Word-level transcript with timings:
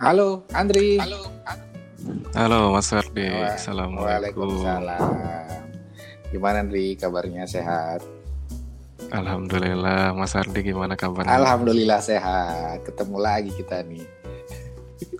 Halo, 0.00 0.48
Andri. 0.56 0.96
Halo. 0.96 1.28
Halo, 2.32 2.72
Mas 2.72 2.88
Ferdi. 2.88 3.28
Assalamualaikum. 3.28 4.48
Waalaikumsalam. 4.48 5.12
Gimana 6.32 6.64
Andri, 6.64 6.96
kabarnya 6.96 7.44
sehat? 7.44 8.00
Alhamdulillah, 9.12 10.16
Mas 10.16 10.32
Ardi 10.32 10.72
gimana 10.72 10.96
kabarnya? 10.96 11.36
Alhamdulillah 11.36 12.00
sehat. 12.00 12.80
Ketemu 12.88 13.16
lagi 13.20 13.52
kita 13.52 13.84
nih. 13.84 14.00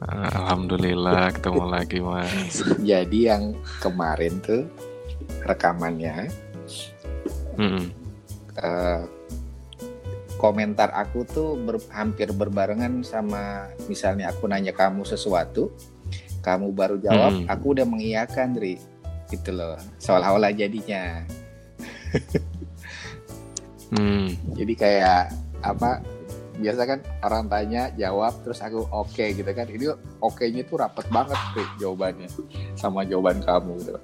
Alhamdulillah, 0.01 1.28
ketemu 1.37 1.65
lagi 1.69 1.99
Mas. 2.01 2.65
Jadi 2.97 3.28
yang 3.28 3.53
kemarin 3.85 4.40
tuh 4.40 4.65
rekamannya 5.44 6.33
Mm-mm. 7.60 7.85
eh, 8.65 9.03
komentar 10.41 10.88
aku 10.97 11.29
tuh 11.29 11.61
ber- 11.61 11.85
hampir 11.93 12.33
berbarengan 12.33 13.04
sama 13.04 13.69
misalnya 13.85 14.33
aku 14.33 14.49
nanya 14.49 14.72
kamu 14.72 15.04
sesuatu, 15.04 15.69
kamu 16.41 16.73
baru 16.73 16.97
jawab, 16.97 17.45
Hmm. 17.45 17.47
aku 17.53 17.77
udah 17.77 17.85
mengiyakan, 17.85 18.57
Dri. 18.57 18.81
Gitu 19.29 19.53
loh. 19.53 19.77
Seolah-olah 20.01 20.51
jadinya. 20.57 21.29
Hmm. 23.93 24.33
Jadi 24.57 24.73
kayak 24.79 25.34
apa? 25.61 26.01
Biasa 26.61 26.83
kan 26.89 27.01
orang 27.25 27.45
tanya, 27.48 27.89
jawab, 27.97 28.41
terus 28.41 28.65
aku 28.65 28.89
oke 28.89 29.25
gitu 29.37 29.51
kan. 29.53 29.69
Ini 29.69 29.93
oke-nya 30.25 30.65
tuh 30.65 30.81
rapet 30.81 31.05
banget 31.12 31.37
Dri, 31.53 31.65
jawabannya 31.84 32.29
sama 32.81 33.05
jawaban 33.05 33.45
kamu 33.45 33.77
gitu. 33.83 34.01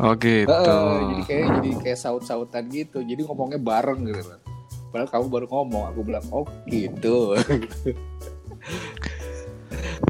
Oh 0.00 0.16
gitu. 0.16 0.48
Heeh, 0.48 0.96
jadi 1.04 1.22
kayak 1.28 1.46
jadi 1.60 1.70
kayak 1.84 1.98
saut-sautan 2.00 2.64
gitu. 2.72 3.04
Jadi 3.04 3.20
ngomongnya 3.28 3.60
bareng 3.60 4.08
gitu. 4.08 4.41
Padahal 4.92 5.08
kamu 5.08 5.26
baru 5.26 5.46
ngomong, 5.48 5.82
aku 5.88 6.00
bilang 6.04 6.24
oh 6.28 6.44
gitu. 6.68 7.32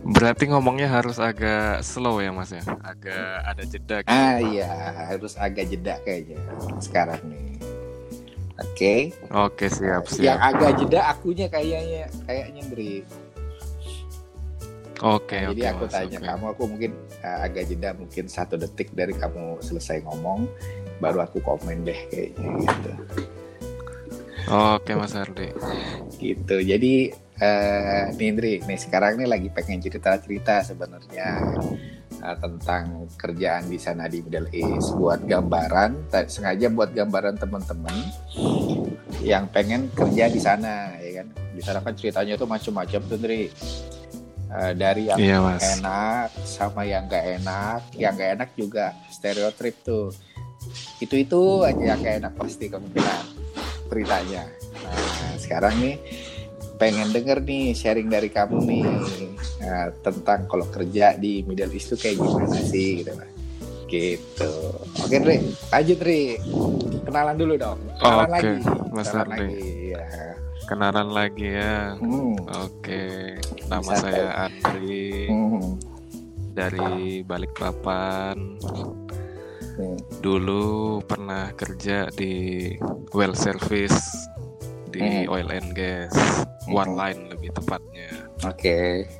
Berarti 0.02 0.50
ngomongnya 0.50 0.90
harus 0.90 1.22
agak 1.22 1.86
slow 1.86 2.18
ya 2.18 2.34
Mas 2.34 2.50
ya? 2.50 2.66
Agak 2.82 3.22
ada 3.46 3.62
jeda 3.62 3.96
gitu. 4.02 4.10
ah 4.10 4.36
iya, 4.42 4.66
harus 5.08 5.38
agak 5.38 5.70
jeda 5.70 6.02
kayaknya 6.02 6.42
sekarang 6.82 7.22
nih. 7.30 7.54
Oke. 8.58 8.94
Oke, 9.30 9.66
siap, 9.66 10.06
Yang 10.18 10.38
siap. 10.38 10.38
agak 10.38 10.70
jeda 10.82 11.00
akunya 11.08 11.46
kayaknya 11.46 12.10
kayaknya 12.26 12.62
Dri. 12.68 12.94
Oke, 15.02 15.34
Nah, 15.34 15.50
oke. 15.50 15.54
jadi 15.54 15.62
aku 15.74 15.84
Mas, 15.86 15.94
tanya 15.94 16.18
oke. 16.18 16.26
kamu, 16.26 16.44
aku 16.54 16.62
mungkin 16.66 16.90
uh, 17.22 17.38
agak 17.42 17.64
jeda 17.66 17.90
mungkin 17.94 18.24
satu 18.26 18.54
detik 18.54 18.94
dari 18.94 19.10
kamu 19.10 19.58
selesai 19.58 20.02
ngomong, 20.06 20.46
baru 20.98 21.26
aku 21.26 21.42
komen 21.42 21.82
deh 21.82 21.98
kayaknya 22.06 22.48
gitu. 22.60 22.92
Oke, 24.48 24.92
Mas 24.94 25.14
Ardi. 25.14 25.50
gitu. 26.16 26.56
Jadi 26.58 27.10
eh 27.42 28.04
nih 28.14 28.26
Indri 28.30 28.52
nih 28.62 28.78
sekarang 28.78 29.18
nih 29.18 29.26
lagi 29.26 29.48
pengen 29.50 29.82
cerita 29.82 30.14
cerita 30.16 30.62
sebenarnya 30.62 31.42
eh, 32.16 32.36
tentang 32.38 33.10
kerjaan 33.16 33.66
di 33.66 33.78
sana 33.78 34.06
di 34.06 34.22
Middle 34.22 34.50
East. 34.50 34.94
Buat 34.94 35.26
gambaran 35.26 36.06
sengaja 36.26 36.70
buat 36.70 36.92
gambaran 36.92 37.36
teman-teman 37.36 37.96
yang 39.20 39.46
pengen 39.50 39.90
kerja 39.90 40.30
di 40.30 40.38
sana 40.38 40.94
ya 40.98 41.22
kan? 41.22 41.26
Di 41.52 41.62
sana 41.62 41.78
kan 41.78 41.94
ceritanya 41.94 42.34
tuh 42.34 42.46
macam-macam 42.46 43.00
tuh 43.02 43.16
Indri 43.18 43.50
Eh, 44.52 44.76
dari 44.76 45.08
yang 45.08 45.16
Iya, 45.16 45.40
Mas. 45.40 45.64
enak 45.80 46.28
sama 46.44 46.84
yang 46.84 47.08
gak 47.08 47.40
enak. 47.40 47.80
Yang 47.96 48.12
gak 48.20 48.30
enak 48.36 48.50
juga 48.52 48.84
stereotip 49.08 49.80
tuh. 49.80 50.12
Itu 51.00 51.16
itu 51.16 51.40
aja 51.64 51.96
yang 51.96 52.04
gak 52.04 52.16
enak 52.20 52.32
pasti 52.36 52.68
kemungkinan 52.68 53.31
beritanya 53.92 54.48
nah 54.80 55.36
sekarang 55.36 55.76
nih 55.76 55.96
pengen 56.80 57.12
denger 57.12 57.38
nih 57.38 57.76
sharing 57.76 58.08
dari 58.08 58.26
kamu 58.26 58.56
nih 58.64 58.84
nah, 59.60 59.92
tentang 60.00 60.48
kalau 60.48 60.64
kerja 60.66 61.14
di 61.14 61.44
Middle 61.44 61.70
East 61.70 61.92
tuh 61.92 62.00
kayak 62.00 62.16
gimana 62.16 62.56
sih 62.56 63.04
gitu 63.04 63.12
lah 63.12 63.28
gitu 63.86 64.52
oke 64.98 65.12
Dri 65.14 65.36
lanjut 65.68 65.98
Dri 66.00 66.40
kenalan 67.04 67.36
dulu 67.36 67.54
dong 67.54 67.78
kenalan 68.00 68.24
Oke, 68.24 68.32
lagi 68.32 68.54
Mas 68.88 69.06
kenalan 69.06 69.28
Ardi. 69.28 69.36
lagi 69.44 69.62
ya 69.92 70.06
Kenalan 70.62 71.08
lagi 71.10 71.48
ya. 71.52 71.98
hmm. 71.98 72.34
Oke, 72.64 73.34
nama 73.66 73.82
Bisa, 73.82 73.98
saya 74.00 74.28
Andri 74.46 75.26
Hmm. 75.26 75.74
dari 76.54 77.20
Balikpapan. 77.20 78.36
Hmm. 79.82 79.98
Dulu 80.22 81.02
pernah 81.02 81.50
kerja 81.50 82.06
di 82.14 82.70
well 83.10 83.34
service 83.34 84.30
di 84.94 85.02
Hmm. 85.02 85.26
oil 85.26 85.48
and 85.50 85.74
gas, 85.74 86.14
Hmm. 86.14 86.70
warline 86.70 87.26
lebih 87.34 87.50
tepatnya. 87.50 88.30
oke 88.46 89.10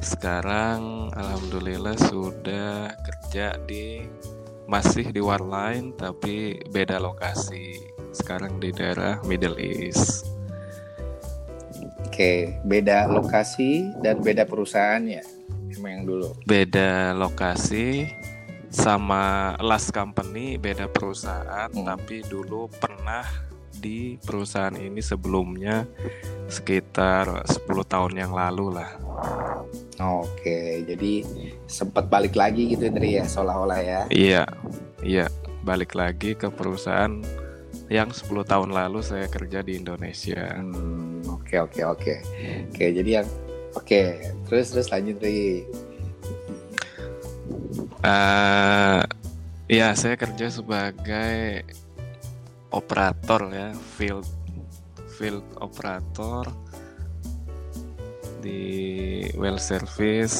Sekarang 0.00 1.12
alhamdulillah 1.12 1.96
sudah 1.96 2.92
kerja 3.04 3.56
di 3.68 4.04
masih 4.64 5.12
di 5.12 5.20
warline 5.20 5.92
tapi 5.96 6.56
beda 6.72 6.96
lokasi. 6.96 7.76
Sekarang 8.12 8.56
di 8.56 8.72
daerah 8.72 9.20
Middle 9.28 9.60
East. 9.60 10.32
oke 12.14 12.62
beda 12.62 13.10
lokasi 13.10 13.90
dan 13.98 14.22
beda 14.22 14.46
perusahaannya 14.46 15.18
emang 15.74 15.90
yang 15.98 16.04
dulu 16.06 16.30
Beda 16.46 17.10
lokasi 17.10 18.06
sama 18.74 19.54
last 19.62 19.94
company 19.94 20.58
beda 20.58 20.90
perusahaan 20.90 21.70
Hmm. 21.70 21.86
tapi 21.86 22.26
dulu 22.26 22.66
pernah 22.66 23.22
di 23.70 24.18
perusahaan 24.18 24.74
ini 24.74 24.98
sebelumnya 24.98 25.86
sekitar 26.50 27.46
10 27.46 27.84
tahun 27.86 28.18
yang 28.18 28.32
lalu 28.34 28.74
lah. 28.74 28.90
Oke, 30.02 30.82
jadi 30.88 31.22
sempat 31.70 32.10
balik 32.10 32.34
lagi 32.34 32.74
gitu 32.74 32.90
Indri 32.90 33.14
ya, 33.14 33.24
seolah-olah 33.28 33.80
ya. 33.82 34.00
Iya, 34.10 34.42
iya, 35.06 35.26
balik 35.62 35.94
lagi 35.94 36.34
ke 36.34 36.50
perusahaan 36.50 37.22
yang 37.92 38.10
10 38.10 38.42
tahun 38.42 38.74
lalu 38.74 39.04
saya 39.04 39.30
kerja 39.30 39.62
di 39.62 39.78
Indonesia. 39.78 40.58
Hmm, 40.58 41.22
oke 41.30 41.54
oke 41.62 41.80
oke. 41.84 42.14
Oke, 42.72 42.84
jadi 42.90 43.22
yang 43.22 43.28
oke, 43.76 44.02
terus 44.50 44.74
terus 44.74 44.88
lanjut 44.90 45.18
Indri. 45.20 45.62
Eh, 48.04 49.00
ya, 49.72 49.96
saya 49.96 50.20
kerja 50.20 50.52
sebagai 50.52 51.64
operator 52.68 53.48
ya, 53.48 53.72
field 53.96 54.28
field 55.16 55.40
operator 55.56 56.52
di 58.44 59.24
well 59.40 59.56
service. 59.56 60.36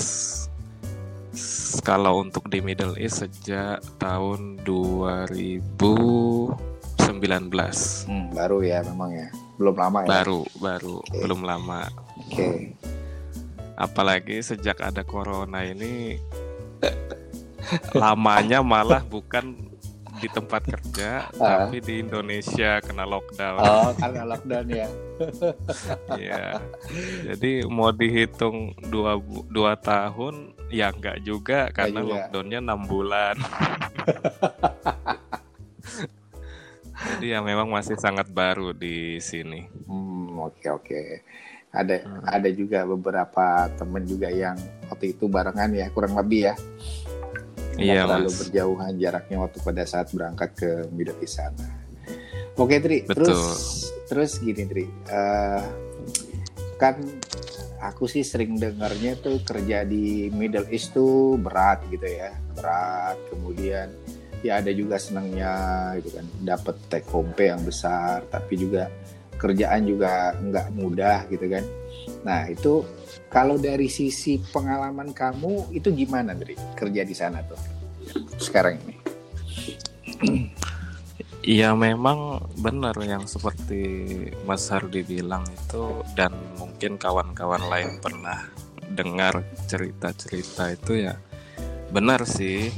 Kalau 1.81 2.21
untuk 2.21 2.53
di 2.53 2.61
Middle 2.61 3.01
East 3.01 3.25
sejak 3.25 3.81
tahun 3.97 4.61
2019. 4.69 6.53
Hmm, 8.05 8.29
baru 8.37 8.61
ya 8.61 8.85
memang 8.85 9.09
ya. 9.09 9.29
Belum 9.57 9.73
lama 9.73 9.99
ya. 10.05 10.09
Baru, 10.21 10.45
baru, 10.61 11.01
Oke. 11.01 11.17
belum 11.25 11.41
lama. 11.49 11.89
Oke. 12.29 12.77
Apalagi 13.75 14.45
sejak 14.45 14.85
ada 14.85 15.01
corona 15.03 15.65
ini 15.65 16.21
lamanya 18.03 18.61
malah 18.61 19.01
bukan 19.01 19.57
di 20.15 20.27
tempat 20.27 20.63
kerja, 20.65 21.27
Ah. 21.37 21.67
tapi 21.67 21.79
di 21.79 22.01
Indonesia 22.01 22.79
kena 22.79 23.03
lockdown. 23.03 23.59
Oh, 23.59 23.91
karena 23.93 24.23
lockdown 24.25 24.67
ya. 24.69 24.89
Iya. 26.17 26.59
Jadi 27.25 27.67
mau 27.67 27.91
dihitung 27.91 28.57
dua 28.85 29.19
dua 29.47 29.75
tahun, 29.75 30.55
ya 30.69 30.91
enggak 30.91 31.19
juga 31.21 31.69
karena 31.71 32.01
juga. 32.01 32.11
lockdownnya 32.25 32.59
enam 32.59 32.81
bulan. 32.85 33.37
Jadi 36.95 37.27
ya 37.29 37.43
memang 37.43 37.69
masih 37.69 37.99
sangat 37.99 38.31
baru 38.31 38.71
di 38.71 39.19
sini. 39.19 39.67
Hmm, 39.85 40.39
oke 40.41 40.67
oke. 40.73 41.03
Ada 41.75 42.07
Hmm. 42.07 42.23
ada 42.25 42.49
juga 42.49 42.87
beberapa 42.87 43.47
temen 43.75 44.07
juga 44.07 44.31
yang 44.31 44.55
waktu 44.87 45.11
itu 45.11 45.27
barengan 45.27 45.75
ya, 45.75 45.91
kurang 45.91 46.15
lebih 46.15 46.49
ya. 46.49 46.55
Iya, 47.79 48.07
terlalu 48.07 48.31
Mas. 48.31 48.39
berjauhan 48.47 48.93
jaraknya 48.99 49.37
waktu 49.43 49.59
pada 49.63 49.83
saat 49.85 50.07
berangkat 50.15 50.51
ke 50.55 50.71
Middle 50.95 51.19
East 51.21 51.39
sana. 51.43 51.67
Oke 52.55 52.79
Tri, 52.79 53.03
Betul. 53.03 53.35
terus 53.35 53.43
terus 54.07 54.33
gini 54.39 54.63
Tri, 54.63 54.85
Eh, 55.11 55.63
kan 56.79 57.03
aku 57.83 58.07
sih 58.07 58.23
sering 58.23 58.57
dengarnya 58.57 59.19
tuh 59.19 59.43
kerja 59.43 59.83
di 59.83 60.31
Middle 60.31 60.71
East 60.71 60.95
tuh 60.95 61.35
berat 61.35 61.83
gitu 61.91 62.07
ya, 62.07 62.31
berat. 62.55 63.19
Kemudian 63.29 63.91
ya 64.45 64.63
ada 64.63 64.71
juga 64.71 65.01
senangnya 65.01 65.53
gitu 65.99 66.15
kan, 66.21 66.27
dapat 66.47 66.77
take 66.93 67.09
home 67.11 67.33
pay 67.35 67.51
yang 67.51 67.65
besar, 67.67 68.23
tapi 68.31 68.55
juga 68.55 68.87
kerjaan 69.35 69.83
juga 69.83 70.37
nggak 70.39 70.67
mudah 70.79 71.27
gitu 71.33 71.47
kan. 71.51 71.65
Nah 72.23 72.47
itu 72.47 72.87
kalau 73.35 73.59
dari 73.59 73.91
sisi 73.91 74.39
pengalaman 74.39 75.11
kamu 75.11 75.75
itu 75.75 75.91
gimana 75.91 76.39
Dri 76.39 76.55
kerja 76.79 77.03
di 77.03 77.15
sana 77.19 77.43
tuh 77.43 77.59
sekarang 78.39 78.79
ini? 78.79 78.95
Iya 81.45 81.77
memang 81.77 82.41
benar 82.57 82.97
yang 83.05 83.29
seperti 83.29 84.09
Mas 84.49 84.65
Hardi 84.73 85.05
bilang 85.05 85.45
itu 85.51 86.01
dan 86.17 86.33
mungkin 86.57 86.97
kawan-kawan 86.97 87.69
lain 87.69 88.01
pernah 88.01 88.49
dengar 88.89 89.45
cerita-cerita 89.69 90.73
itu 90.73 91.05
ya 91.05 91.19
benar 91.93 92.25
sih 92.25 92.73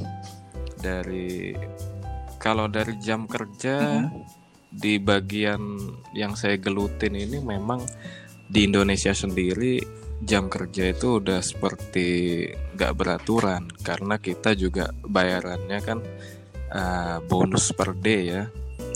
dari 0.83 1.55
kalau 2.43 2.67
dari 2.67 2.99
jam 2.99 3.31
kerja 3.31 4.03
Mhm. 4.03 4.23
di 4.77 4.99
bagian 4.99 5.63
yang 6.11 6.35
saya 6.35 6.59
gelutin 6.59 7.15
ini 7.15 7.39
memang 7.39 7.87
di 8.51 8.67
Indonesia 8.67 9.15
sendiri 9.15 9.79
jam 10.25 10.49
kerja 10.49 10.97
itu 10.97 11.21
udah 11.21 11.45
seperti 11.45 12.09
nggak 12.77 12.93
beraturan 12.97 13.69
karena 13.85 14.17
kita 14.17 14.57
juga 14.57 14.89
bayarannya 15.05 15.79
kan 15.85 15.99
uh, 16.73 17.19
bonus 17.29 17.73
per 17.77 17.93
day 17.93 18.33
ya 18.33 18.45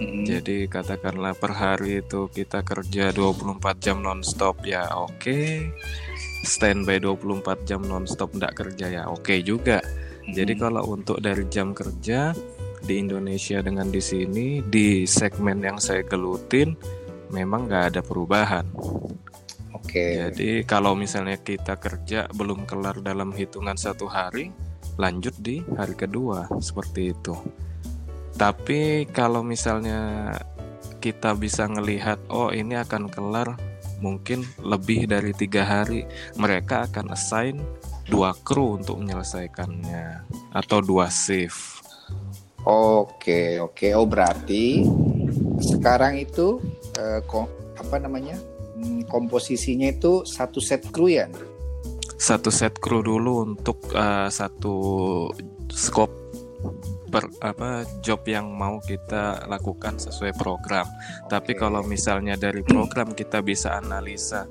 Mm-mm. 0.00 0.24
jadi 0.24 0.64
katakanlah 0.68 1.36
per 1.36 1.52
hari 1.52 2.00
itu 2.00 2.32
kita 2.32 2.64
kerja 2.64 3.12
24 3.12 3.60
jam 3.84 4.00
nonstop 4.00 4.64
ya 4.64 4.88
oke 4.96 5.68
standby 6.48 6.96
24 6.96 7.68
jam 7.68 7.84
nonstop 7.84 8.32
nggak 8.32 8.56
kerja 8.56 8.86
ya 8.88 9.02
oke 9.12 9.36
juga 9.44 9.84
jadi 10.24 10.56
Mm-mm. 10.56 10.62
kalau 10.64 10.82
untuk 10.96 11.20
dari 11.20 11.44
jam 11.52 11.76
kerja 11.76 12.32
di 12.80 12.96
Indonesia 12.96 13.60
dengan 13.60 13.92
di 13.92 14.00
sini 14.00 14.64
di 14.64 15.04
segmen 15.04 15.60
yang 15.60 15.76
saya 15.76 16.00
gelutin 16.00 16.72
memang 17.30 17.70
nggak 17.70 17.84
ada 17.94 18.00
perubahan. 18.02 18.66
Oke 19.74 20.06
Jadi 20.10 20.66
kalau 20.66 20.92
misalnya 20.98 21.38
kita 21.38 21.78
kerja 21.78 22.26
belum 22.34 22.66
kelar 22.66 22.98
dalam 23.00 23.30
hitungan 23.30 23.78
satu 23.78 24.10
hari, 24.10 24.50
lanjut 24.98 25.34
di 25.38 25.62
hari 25.78 25.94
kedua 25.94 26.50
seperti 26.58 27.14
itu. 27.14 27.34
Tapi 28.34 29.06
kalau 29.12 29.44
misalnya 29.46 30.32
kita 30.98 31.36
bisa 31.36 31.68
ngelihat, 31.68 32.18
oh 32.32 32.50
ini 32.50 32.74
akan 32.76 33.06
kelar 33.12 33.54
mungkin 34.00 34.42
lebih 34.64 35.06
dari 35.06 35.30
tiga 35.36 35.62
hari, 35.62 36.08
mereka 36.34 36.88
akan 36.88 37.12
assign 37.14 37.60
dua 38.08 38.34
kru 38.42 38.80
untuk 38.80 38.98
menyelesaikannya 38.98 40.24
atau 40.56 40.78
dua 40.82 41.06
shift. 41.12 41.84
Oke, 42.66 43.56
oke. 43.56 43.88
Oh 43.96 44.04
berarti 44.04 44.84
sekarang 45.64 46.20
itu 46.20 46.60
eh, 46.98 47.20
ko- 47.24 47.48
apa 47.76 47.96
namanya? 47.96 48.36
Komposisinya 49.10 49.90
itu 49.90 50.22
satu 50.22 50.62
set 50.62 50.86
kru 50.94 51.10
ya? 51.10 51.26
Satu 52.14 52.48
set 52.54 52.78
kru 52.78 53.02
dulu 53.02 53.42
untuk 53.42 53.82
uh, 53.92 54.30
satu 54.30 54.74
scope 55.68 56.14
per 57.10 57.26
apa 57.42 57.82
job 58.06 58.22
yang 58.30 58.54
mau 58.54 58.78
kita 58.78 59.50
lakukan 59.50 59.98
sesuai 59.98 60.38
program. 60.38 60.86
Tapi 61.26 61.58
Oke. 61.58 61.60
kalau 61.66 61.82
misalnya 61.82 62.38
dari 62.38 62.62
program 62.62 63.12
kita 63.12 63.42
bisa 63.42 63.74
analisa 63.76 64.46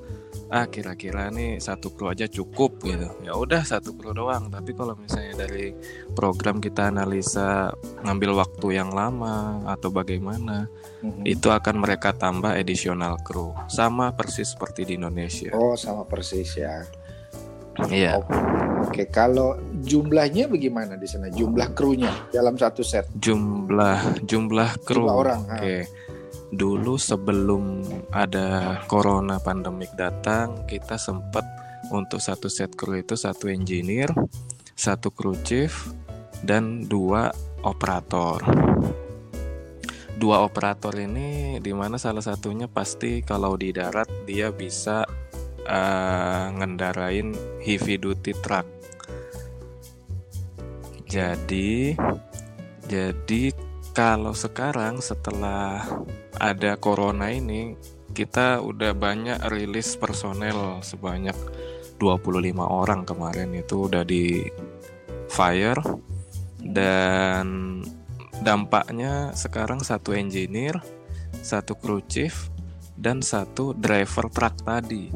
ah 0.50 0.66
kira-kira 0.66 1.30
nih 1.30 1.58
satu 1.58 1.94
kru 1.94 2.10
aja 2.10 2.26
cukup 2.26 2.82
gitu. 2.82 3.06
Ya 3.22 3.34
udah 3.34 3.62
satu 3.62 3.94
kru 3.94 4.10
doang. 4.10 4.50
Tapi 4.50 4.74
kalau 4.74 4.98
misalnya 4.98 5.46
dari 5.46 5.70
program 6.12 6.58
kita 6.58 6.90
analisa 6.90 7.70
ngambil 8.02 8.42
waktu 8.42 8.78
yang 8.78 8.90
lama 8.90 9.62
atau 9.66 9.90
bagaimana, 9.90 10.66
Mhm. 11.00 11.22
itu 11.24 11.48
akan 11.48 11.80
mereka 11.80 12.12
tambah 12.12 12.52
additional 12.52 13.16
kru. 13.22 13.54
Sama 13.70 14.12
persis 14.12 14.52
seperti 14.52 14.84
di 14.84 14.92
Indonesia. 14.98 15.54
Oh 15.54 15.72
sama 15.74 16.02
persis 16.04 16.58
ya. 16.58 16.82
Iya. 17.88 18.20
Oke, 18.20 18.36
Oke, 18.80 19.02
kalau 19.08 19.56
jumlahnya 19.80 20.50
bagaimana 20.50 20.96
di 20.96 21.06
sana? 21.06 21.30
Jumlah 21.30 21.72
krunya 21.72 22.10
dalam 22.28 22.58
satu 22.58 22.82
set? 22.82 23.06
jumlah 23.16 24.20
jumlah 24.24 24.70
kru 24.82 25.04
Jumlah 25.06 25.14
orang, 25.14 25.40
ha. 25.48 25.56
Dulu 26.50 26.98
sebelum 26.98 27.86
ada 28.10 28.82
corona 28.90 29.38
pandemik 29.38 29.94
datang 29.94 30.66
kita 30.66 30.98
sempat 30.98 31.46
untuk 31.94 32.18
satu 32.18 32.50
set 32.50 32.74
kru 32.74 32.98
itu 32.98 33.14
satu 33.14 33.46
engineer 33.46 34.10
satu 34.80 35.12
kru 35.12 35.36
chief 35.44 35.92
dan 36.40 36.88
dua 36.88 37.28
operator. 37.60 38.40
Dua 40.16 40.44
operator 40.44 40.92
ini 40.96 41.60
di 41.60 41.72
mana 41.72 42.00
salah 42.00 42.24
satunya 42.24 42.64
pasti 42.68 43.20
kalau 43.20 43.60
di 43.60 43.72
darat 43.76 44.08
dia 44.24 44.48
bisa 44.52 45.04
eh, 45.64 46.44
ngendarain 46.56 47.60
heavy 47.60 48.00
duty 48.00 48.32
truck. 48.40 48.64
Jadi 51.04 51.92
jadi 52.88 53.42
kalau 53.90 54.32
sekarang 54.32 55.02
setelah 55.02 55.82
ada 56.38 56.78
corona 56.78 57.28
ini 57.30 57.74
kita 58.10 58.58
udah 58.58 58.94
banyak 58.94 59.38
rilis 59.50 59.94
personel 59.94 60.82
sebanyak 60.82 61.36
25 62.00 62.56
orang 62.58 63.04
kemarin. 63.04 63.54
Itu 63.54 63.86
udah 63.86 64.02
di 64.02 64.48
fire. 65.30 65.78
Dan 66.60 67.80
dampaknya 68.40 69.32
sekarang 69.36 69.84
satu 69.84 70.16
engineer, 70.16 70.80
satu 71.40 71.76
crew 71.76 72.04
chief 72.04 72.48
dan 72.96 73.24
satu 73.24 73.72
driver 73.76 74.28
truck 74.28 74.54
tadi. 74.64 75.12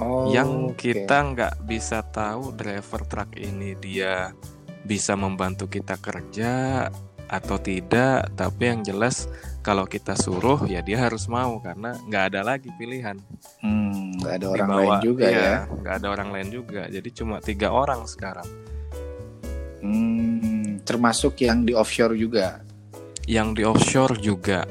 Oh, 0.00 0.32
yang 0.32 0.72
kita 0.78 1.34
nggak 1.34 1.68
bisa 1.68 2.00
tahu 2.00 2.56
driver 2.56 3.04
truck 3.04 3.36
ini 3.36 3.76
dia 3.76 4.32
bisa 4.80 5.12
membantu 5.12 5.68
kita 5.68 6.00
kerja 6.00 6.88
atau 7.30 7.56
tidak 7.56 8.26
tapi 8.34 8.62
yang 8.66 8.82
jelas 8.82 9.30
kalau 9.62 9.86
kita 9.86 10.12
suruh 10.12 10.66
ya 10.66 10.82
dia 10.82 10.98
harus 10.98 11.24
mau 11.24 11.62
karena 11.62 11.94
nggak 12.02 12.24
ada 12.28 12.40
lagi 12.44 12.74
pilihan 12.74 13.14
Hmm, 13.62 14.18
nggak 14.18 14.34
ada 14.34 14.46
Di 14.46 14.52
orang 14.52 14.68
bawah- 14.68 14.82
lain 14.82 14.96
juga 15.00 15.24
iya, 15.24 15.38
ya. 15.38 15.56
nggak 15.70 15.94
ada 15.94 16.06
orang 16.10 16.28
lain 16.30 16.48
juga 16.50 16.82
jadi 16.86 17.08
cuma 17.12 17.38
tiga 17.38 17.70
orang 17.70 18.02
sekarang 18.04 18.48
Hmm, 19.78 20.82
termasuk 20.82 21.40
yang 21.40 21.62
di 21.62 21.72
offshore 21.72 22.12
juga. 22.14 22.60
yang 23.24 23.54
di 23.54 23.62
offshore 23.62 24.18
juga 24.18 24.66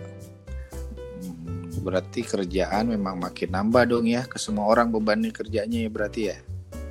Hmm, 1.16 1.80
berarti 1.80 2.22
kerjaan 2.22 2.92
memang 2.92 3.16
makin 3.18 3.50
nambah 3.50 3.88
dong 3.88 4.06
ya 4.06 4.28
ke 4.28 4.36
semua 4.36 4.68
orang 4.68 4.92
bebannya 4.92 5.32
kerjanya 5.32 5.80
ya 5.80 5.90
berarti 5.90 6.22
ya. 6.28 6.38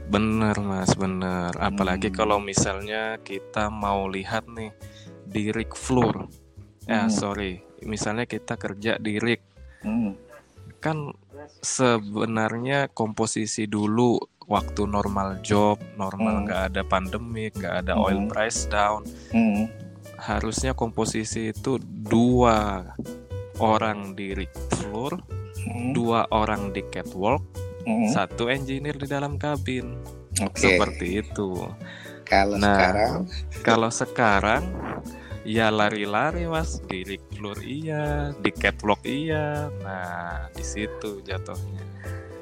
bener 0.09 0.57
mas 0.59 0.97
bener 0.97 1.53
apalagi 1.55 2.09
Hmm. 2.09 2.17
kalau 2.17 2.39
misalnya 2.41 3.21
kita 3.21 3.69
mau 3.69 4.09
lihat 4.09 4.49
nih 4.49 4.73
di 5.29 5.53
rig 5.53 5.71
floor 5.71 6.25
ya 6.89 7.05
Hmm. 7.07 7.13
sorry 7.13 7.61
misalnya 7.85 8.25
kita 8.25 8.57
kerja 8.57 8.97
di 8.97 9.21
rig 9.21 9.45
Hmm. 9.79 10.17
kan 10.81 11.13
sebenarnya 11.63 12.91
komposisi 12.91 13.71
dulu 13.71 14.19
waktu 14.49 14.89
normal 14.89 15.39
job 15.45 15.77
normal 15.95 16.43
Hmm. 16.43 16.45
nggak 16.49 16.63
ada 16.73 16.83
pandemik 16.83 17.53
nggak 17.55 17.85
ada 17.87 17.95
oil 17.95 18.25
Hmm. 18.25 18.31
price 18.33 18.67
down 18.67 19.05
Hmm. 19.31 19.69
harusnya 20.19 20.73
komposisi 20.75 21.53
itu 21.53 21.79
dua 21.83 22.83
orang 23.61 24.17
di 24.17 24.35
rig 24.35 24.51
floor 24.75 25.21
Hmm. 25.63 25.93
dua 25.93 26.27
orang 26.33 26.73
di 26.73 26.83
catwalk 26.89 27.45
Hmm. 27.85 28.09
satu 28.09 28.49
engineer 28.49 28.97
di 28.97 29.07
dalam 29.07 29.37
kabin 29.37 29.95
Oke. 30.43 30.59
seperti 30.59 31.23
itu 31.23 31.69
Kalau 32.29 32.57
Nah. 32.61 32.77
sekarang 32.77 33.13
kalau 33.65 33.91
sekarang 33.91 34.63
ya 35.49 35.73
lari-lari 35.73 36.45
mas 36.45 36.77
di 36.85 37.17
floor 37.33 37.57
iya 37.65 38.37
di 38.37 38.53
catwalk 38.53 39.01
iya 39.09 39.73
nah 39.81 40.45
di 40.53 40.61
situ 40.61 41.25
jatuhnya 41.25 41.89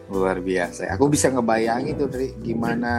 luar 0.07 0.38
biasa. 0.38 0.95
Aku 0.95 1.11
bisa 1.11 1.31
ngebayangin 1.35 1.99
tuh 1.99 2.07
Dri, 2.07 2.31
gimana 2.38 2.95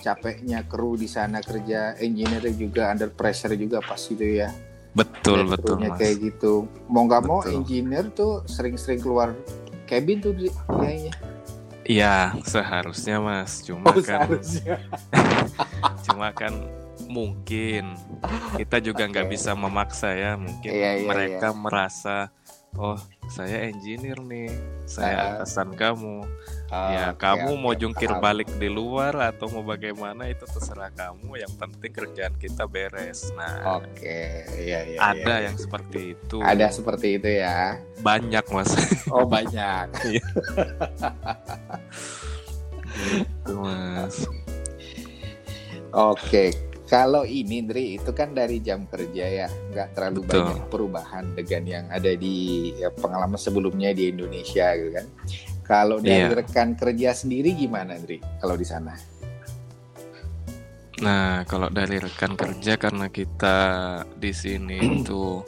capeknya 0.00 0.64
kru 0.64 0.96
di 0.96 1.04
sana 1.04 1.44
kerja, 1.44 2.00
engineer 2.00 2.48
juga 2.56 2.88
under 2.88 3.12
pressure 3.12 3.52
juga 3.60 3.84
pas 3.84 4.00
itu 4.00 4.40
ya. 4.40 4.48
betul 4.96 5.44
Lihat 5.46 5.60
betul 5.60 5.76
mas 5.84 6.00
kayak 6.00 6.16
gitu. 6.18 6.64
Mau 6.88 7.04
nggak 7.04 7.22
mau 7.28 7.44
engineer 7.44 8.08
tuh 8.10 8.42
sering-sering 8.48 9.04
keluar 9.04 9.36
cabin 9.84 10.18
tuh 10.24 10.32
kayaknya. 10.66 11.12
Iya, 11.90 12.16
seharusnya 12.44 13.18
Mas. 13.18 13.66
Cuma 13.66 13.90
Oh, 13.90 13.98
kan 13.98 14.30
cuma 16.06 16.30
kan 16.30 16.54
mungkin 17.10 17.98
kita 18.54 18.78
juga 18.78 19.02
nggak 19.04 19.26
Oke. 19.26 19.32
bisa 19.34 19.50
memaksa 19.52 20.14
ya. 20.14 20.32
Mungkin 20.36 20.70
Iya, 20.70 20.90
iya, 20.96 21.08
mereka 21.08 21.50
merasa 21.50 22.30
oh, 22.72 22.94
saya 23.26 23.66
engineer 23.66 24.18
nih. 24.20 24.54
Saya 24.86 25.14
Ah. 25.16 25.26
atasan 25.36 25.74
kamu. 25.74 26.22
ya, 26.70 27.10
Oke, 27.10 27.18
kamu 27.20 27.50
mau 27.56 27.74
jungkir 27.74 28.06
paham. 28.08 28.22
balik 28.22 28.50
di 28.54 28.66
luar 28.66 29.10
atau 29.24 29.50
mau 29.50 29.62
bagaimana 29.64 30.26
itu 30.26 30.42
terserah 30.44 30.90
kamu. 30.92 31.34
Yang 31.36 31.52
penting 31.56 31.90
kerjaan 31.92 32.34
kita 32.36 32.62
beres. 32.64 33.34
Nah, 33.34 33.78
Oke, 33.78 34.46
iya 34.56 34.86
iya. 34.86 34.98
ada 35.00 35.18
iya. 35.36 35.50
yang 35.50 35.58
seperti 35.58 36.14
itu. 36.14 36.38
ada 36.38 36.70
seperti 36.70 37.18
itu 37.18 37.26
ya. 37.28 37.74
banyak, 37.98 38.46
Mas. 38.48 38.70
Oh 39.10 39.26
banyak. 39.26 39.90
Gitu, 43.00 43.52
Mas. 43.56 44.16
Oke. 45.90 46.52
Kalau 46.90 47.22
ini, 47.22 47.62
Ndri, 47.62 48.02
itu 48.02 48.10
kan 48.10 48.34
dari 48.34 48.58
jam 48.58 48.82
kerja 48.90 49.46
ya, 49.46 49.48
nggak 49.70 49.94
terlalu 49.94 50.26
Betul. 50.26 50.42
banyak 50.42 50.58
perubahan 50.74 51.24
dengan 51.38 51.62
yang 51.62 51.86
ada 51.86 52.12
di 52.18 52.70
ya, 52.82 52.90
pengalaman 52.90 53.38
sebelumnya 53.38 53.94
di 53.94 54.10
Indonesia, 54.10 54.74
gitu 54.74 54.90
kan. 54.98 55.06
Kalau 55.62 56.02
dari 56.02 56.26
Iya. 56.26 56.34
rekan 56.34 56.74
kerja 56.74 57.14
sendiri 57.14 57.54
gimana, 57.54 57.94
Ndri? 57.94 58.18
Kalau 58.42 58.58
di 58.58 58.66
sana? 58.66 58.98
Nah, 60.98 61.46
kalau 61.46 61.70
dari 61.70 62.02
rekan 62.02 62.34
kerja 62.34 62.74
karena 62.74 63.06
kita 63.06 63.58
di 64.18 64.34
sini 64.34 65.00
itu 65.00 65.46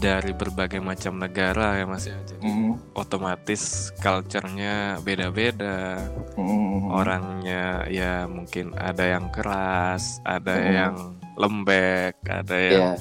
dari 0.00 0.32
berbagai 0.32 0.80
macam 0.80 1.20
negara 1.20 1.76
ya 1.76 1.84
Mas 1.84 2.08
ya. 2.08 2.16
Jadi 2.24 2.40
Mm, 2.40 2.96
otomatis 2.96 3.92
culture-nya 4.00 4.96
beda-beda. 5.04 6.00
mm, 6.34 6.88
Orangnya 6.88 7.84
ya 7.86 8.24
mungkin 8.24 8.72
ada 8.74 9.04
yang 9.04 9.28
keras, 9.28 10.18
ada 10.24 10.56
Mm. 10.56 10.72
yang 10.72 10.94
lembek, 11.36 12.16
ada 12.24 12.56
yang 12.56 12.96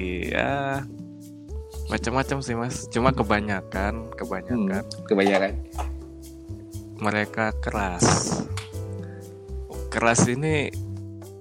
ya 0.00 0.80
macam-macam 1.86 2.38
sih 2.40 2.56
Mas. 2.56 2.88
Cuma 2.88 3.12
kebanyakan, 3.12 4.10
kebanyakan 4.16 4.82
kebanyakan. 5.06 5.52
mereka 6.96 7.52
keras. 7.60 8.04
Keras 9.92 10.24
ini 10.26 10.72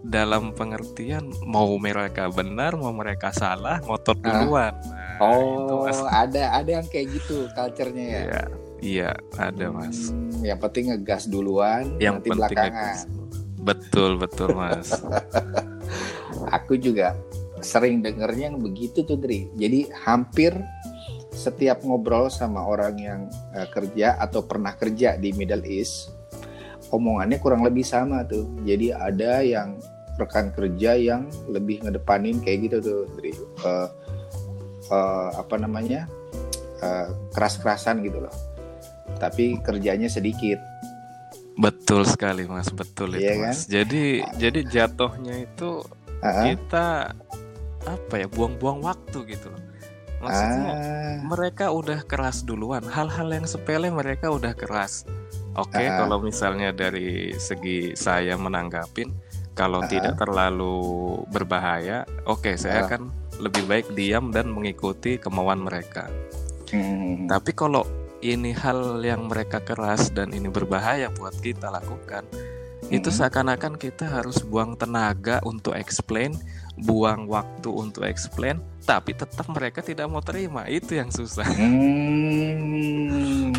dalam 0.05 0.51
pengertian 0.51 1.33
mau 1.41 1.69
mereka 1.75 2.29
benar, 2.29 2.73
mau 2.73 2.91
mereka 2.91 3.29
salah, 3.31 3.81
ngotot 3.81 4.17
Ah. 4.17 4.23
duluan. 4.23 4.73
Nah, 4.85 5.17
itu, 5.17 5.73
Oh, 5.73 5.83
Mas. 5.83 5.99
ada 6.05 6.43
ada 6.53 6.69
yang 6.75 6.85
kayak 6.85 7.07
gitu 7.11 7.47
culture-nya 7.51 8.05
ya. 8.05 8.19
Iya, 8.19 8.41
iya 8.79 9.09
ada 9.35 9.65
Mas. 9.69 10.09
Hmm, 10.09 10.41
yang 10.41 10.59
penting 10.59 10.91
ngegas 10.91 11.25
duluan, 11.25 11.95
Yang 11.97 12.15
nanti 12.15 12.29
penting 12.29 12.39
belakangan. 12.45 12.95
betul 13.57 14.11
betul 14.15 14.49
Mas. 14.53 14.87
Aku 16.61 16.75
juga 16.75 17.15
sering 17.59 17.99
dengernya 17.99 18.51
yang 18.51 18.59
begitu 18.59 19.01
tuh, 19.01 19.17
Dri. 19.17 19.49
Jadi 19.55 19.89
hampir 20.03 20.53
setiap 21.31 21.81
ngobrol 21.81 22.29
sama 22.29 22.61
orang 22.61 22.95
yang 22.95 23.21
eh, 23.51 23.67
kerja 23.67 24.15
atau 24.17 24.43
pernah 24.43 24.71
kerja 24.71 25.15
di 25.15 25.31
Middle 25.31 25.65
East, 25.65 26.11
omongannya 26.87 27.39
kurang 27.39 27.63
lebih 27.63 27.83
sama 27.83 28.21
tuh. 28.21 28.45
Jadi 28.61 28.91
ada 28.91 29.41
yang 29.41 29.79
rekan 30.15 30.51
kerja 30.51 30.95
yang 30.95 31.27
lebih 31.47 31.83
ngedepanin 31.83 32.39
kayak 32.39 32.71
gitu 32.71 32.77
tuh, 32.79 33.01
Dri. 33.15 33.31
Eh, 33.33 33.89
eh, 34.89 35.29
apa 35.35 35.55
namanya? 35.55 36.07
Eh, 36.79 37.07
keras-kerasan 37.31 38.03
gitu 38.03 38.19
loh. 38.19 38.35
Tapi 39.17 39.59
kerjanya 39.59 40.07
sedikit. 40.07 40.59
betul 41.55 42.03
sekali 42.03 42.43
Mas, 42.43 42.67
betul 42.67 43.15
itu 43.15 43.23
Iya 43.23 43.33
kan? 43.39 43.55
Mas. 43.55 43.59
Jadi 43.63 44.03
jadi 44.35 44.59
jatuhnya 44.67 45.39
itu 45.39 45.87
Ah, 46.19 46.51
kita 46.51 47.15
apa 47.87 48.13
ya 48.17 48.27
buang-buang 48.27 48.83
waktu 48.83 49.23
gitu 49.23 49.47
loh. 49.47 49.63
Maksudnya 50.19 50.67
ah, 50.67 51.15
mereka 51.23 51.71
udah 51.71 52.03
keras 52.03 52.43
duluan. 52.43 52.83
Hal-hal 52.83 53.31
yang 53.31 53.47
sepele 53.47 53.87
mereka 53.87 54.35
udah 54.35 54.51
keras. 54.51 55.07
Oke, 55.55 55.79
Ah. 55.79 56.03
kalau 56.03 56.19
misalnya 56.19 56.75
dari 56.75 57.31
segi 57.39 57.95
saya 57.95 58.35
menanggapin, 58.35 59.15
kalau 59.55 59.81
Ah. 59.81 59.87
tidak 59.87 60.19
terlalu 60.19 60.75
berbahaya, 61.31 62.03
oke, 62.27 62.59
saya 62.59 62.83
Ah. 62.83 62.85
akan 62.91 63.01
lebih 63.39 63.63
baik 63.65 63.87
diam 63.95 64.29
dan 64.29 64.51
mengikuti 64.51 65.15
kemauan 65.15 65.63
mereka. 65.63 66.11
hmm, 66.69 67.31
Tapi 67.31 67.51
kalau 67.51 67.83
ini 68.19 68.51
hal 68.51 68.99
yang 68.99 69.31
mereka 69.31 69.59
keras 69.59 70.11
dan 70.11 70.31
ini 70.31 70.51
berbahaya 70.51 71.09
buat 71.09 71.35
kita 71.39 71.71
lakukan, 71.71 72.23
itu 72.87 73.09
Mhm. 73.09 73.15
seakan-akan 73.15 73.73
kita 73.79 74.05
harus 74.07 74.41
buang 74.41 74.75
tenaga 74.75 75.41
untuk 75.41 75.73
explain, 75.73 76.35
buang 76.75 77.25
waktu 77.25 77.71
untuk 77.71 78.03
explain, 78.03 78.59
tapi 78.83 79.15
tetap 79.15 79.47
mereka 79.47 79.79
tidak 79.79 80.11
mau 80.11 80.19
terima. 80.19 80.67
Itu 80.67 80.95
yang 80.95 81.09
susah. 81.09 81.47
Hmm. 81.47 83.55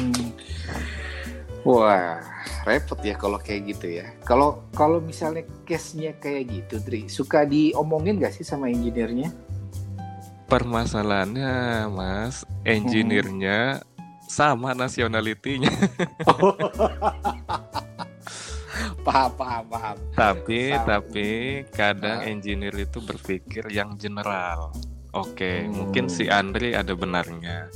Wah, 1.66 2.22
repot 2.62 3.02
ya 3.02 3.18
kalau 3.18 3.42
kayak 3.42 3.74
gitu 3.74 3.98
ya. 3.98 4.06
Kalau 4.22 4.62
kalau 4.70 5.02
misalnya 5.02 5.42
case-nya 5.66 6.14
kayak 6.14 6.46
gitu, 6.46 6.78
Tri, 6.78 7.10
suka 7.10 7.42
diomongin 7.42 8.22
gak 8.22 8.38
sih 8.38 8.46
sama 8.46 8.70
engineer-nya? 8.70 9.34
Permasalahannya, 10.46 11.90
Mas, 11.90 12.46
engineer-nya 12.62 13.82
sama 14.30 14.78
nationality-nya. 14.78 15.74
paham, 19.06 19.30
paham, 19.34 19.64
paham. 19.66 19.96
tapi 20.14 20.74
tapi 20.74 21.30
kadang 21.74 22.22
Ah. 22.22 22.30
engineer 22.30 22.74
itu 22.74 22.98
berpikir 22.98 23.66
yang 23.70 23.98
general. 23.98 24.70
Oke, 25.14 25.64
Hmm. 25.64 25.72
mungkin 25.72 26.06
si 26.06 26.30
Andri 26.30 26.74
ada 26.74 26.94
benarnya. 26.94 27.70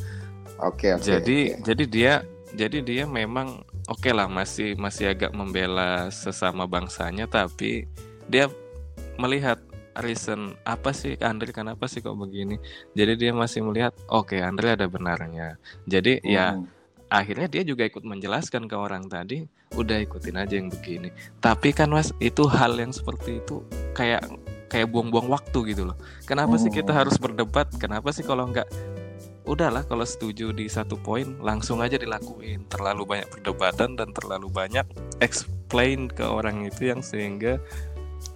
Oke, 0.60 0.92
oke. 0.92 1.02
jadi 1.02 1.56
oke. 1.56 1.62
jadi 1.64 1.84
dia 1.88 2.12
jadi 2.52 2.78
dia 2.82 3.04
memang 3.06 3.62
oke 3.90 4.10
lah 4.14 4.30
masih 4.30 4.78
masih 4.78 5.10
agak 5.10 5.34
membela 5.34 6.06
sesama 6.14 6.64
bangsanya 6.64 7.26
tapi 7.26 7.90
dia 8.30 8.46
melihat 9.18 9.58
reason 9.98 10.54
apa 10.62 10.94
sih 10.94 11.18
Andre 11.20 11.50
kenapa 11.50 11.90
sih 11.90 11.98
kok 12.00 12.14
begini. 12.14 12.56
Jadi 12.94 13.18
dia 13.18 13.34
masih 13.34 13.66
melihat 13.66 13.92
oke 14.06 14.38
Andre 14.38 14.78
ada 14.78 14.86
benarnya. 14.86 15.58
Jadi 15.84 16.22
ya 16.22 16.54
Hmm. 16.54 16.70
akhirnya 17.10 17.50
dia 17.50 17.66
juga 17.66 17.82
ikut 17.82 18.06
menjelaskan 18.06 18.70
ke 18.70 18.76
orang 18.78 19.10
tadi 19.10 19.42
udah 19.74 19.98
ikutin 19.98 20.38
aja 20.38 20.54
yang 20.54 20.70
begini. 20.70 21.10
Tapi 21.42 21.74
kan 21.74 21.90
mas 21.90 22.14
itu 22.22 22.46
hal 22.46 22.78
yang 22.78 22.94
seperti 22.94 23.42
itu 23.42 23.66
kayak 23.92 24.22
kayak 24.70 24.86
buang-buang 24.86 25.26
waktu 25.26 25.74
gitu 25.74 25.90
loh. 25.90 25.98
Kenapa 26.22 26.54
sih 26.54 26.70
kita 26.70 26.94
Oh. 26.94 26.98
harus 27.02 27.18
berdebat? 27.18 27.66
Kenapa 27.74 28.14
sih 28.14 28.22
kalau 28.22 28.46
nggak 28.46 28.89
udahlah 29.48 29.84
kalau 29.88 30.04
setuju 30.04 30.52
di 30.52 30.68
satu 30.68 31.00
poin 31.00 31.40
langsung 31.40 31.80
aja 31.80 31.96
dilakuin 31.96 32.68
terlalu 32.68 33.08
banyak 33.16 33.28
perdebatan 33.32 33.96
dan 33.96 34.12
terlalu 34.12 34.52
banyak 34.52 34.84
explain 35.24 36.06
ke 36.12 36.22
orang 36.22 36.68
itu 36.68 36.92
yang 36.92 37.00
sehingga 37.00 37.56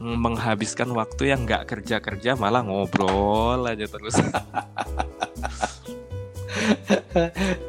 menghabiskan 0.00 0.90
waktu 0.96 1.30
yang 1.32 1.44
nggak 1.44 1.68
kerja 1.68 2.00
kerja 2.00 2.34
malah 2.34 2.64
ngobrol 2.64 3.61
aja 3.68 3.84
terus 3.87 4.16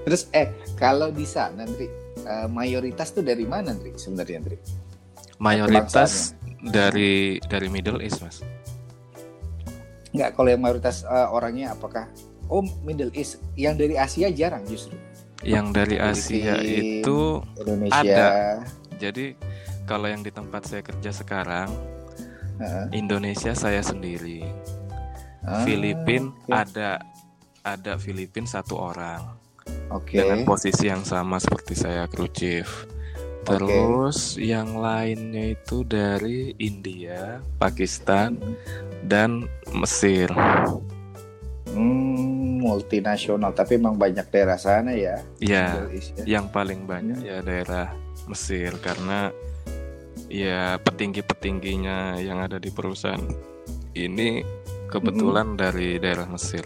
Terus 0.05 0.29
eh 0.33 0.49
kalau 0.79 1.11
di 1.13 1.27
sana, 1.27 1.67
Tri, 1.67 1.85
eh, 2.25 2.47
mayoritas 2.49 3.13
tuh 3.13 3.21
dari 3.21 3.43
mana, 3.45 3.75
Tri? 3.75 3.93
Sebenarnya, 3.93 4.39
Tri? 4.41 4.57
mayoritas 5.39 6.35
dari 6.63 7.37
dari 7.43 7.67
Middle 7.67 7.99
East 8.01 8.23
mas 8.23 8.39
Enggak, 10.15 10.39
kalau 10.39 10.47
yang 10.47 10.63
mayoritas 10.63 11.03
eh, 11.03 11.27
orangnya 11.27 11.75
apakah 11.75 12.07
Oh, 12.47 12.61
Middle 12.81 13.09
East. 13.11 13.41
Yang 13.53 13.75
dari 13.81 13.95
Asia 13.95 14.27
jarang 14.29 14.63
justru. 14.65 14.95
yang 15.43 15.69
dari 15.69 16.01
Asia 16.01 16.57
Filipina, 16.57 17.05
itu 17.05 17.19
Indonesia. 17.59 18.01
Ada. 18.01 18.29
jadi 18.97 19.25
kalau 19.85 20.09
yang 20.09 20.25
di 20.25 20.33
tempat 20.33 20.65
saya 20.65 20.81
kerja 20.81 21.11
sekarang 21.13 21.69
Heeh. 22.57 22.85
Indonesia 22.95 23.53
saya 23.53 23.85
sendiri 23.85 24.41
Ah, 25.45 25.61
Filipin 25.61 26.33
oke. 26.33 26.49
ada 26.49 26.97
ada 27.61 27.93
Filipin 27.95 28.49
satu 28.49 28.73
orang 28.79 29.37
Oke. 29.93 30.17
dengan 30.17 30.41
posisi 30.41 30.89
yang 30.89 31.05
sama 31.05 31.37
seperti 31.37 31.77
saya 31.77 32.09
chief. 32.33 32.89
Terus 33.45 34.41
yang 34.41 34.73
lainnya 34.73 35.53
itu 35.53 35.85
dari 35.85 36.57
India, 36.57 37.37
Pakistan, 37.61 38.41
dan 39.05 39.45
Mesir. 39.69 40.33
Hmm, 41.73 42.61
multinasional, 42.61 43.51
tapi 43.57 43.81
emang 43.81 43.97
banyak 43.97 44.29
daerah 44.29 44.59
sana 44.59 44.93
ya. 44.93 45.21
Ya, 45.41 45.81
Middle 45.81 45.93
East 45.97 46.11
ya. 46.17 46.23
yang 46.37 46.45
paling 46.53 46.85
banyak 46.85 47.19
ya 47.25 47.41
daerah 47.41 47.89
Mesir 48.29 48.73
karena 48.81 49.33
ya 50.29 50.77
petinggi-petingginya 50.81 52.21
yang 52.21 52.41
ada 52.41 52.57
di 52.57 52.69
perusahaan 52.73 53.21
ini 53.95 54.41
kebetulan 54.89 55.57
dari 55.57 55.97
daerah 55.97 56.27
Mesir. 56.29 56.65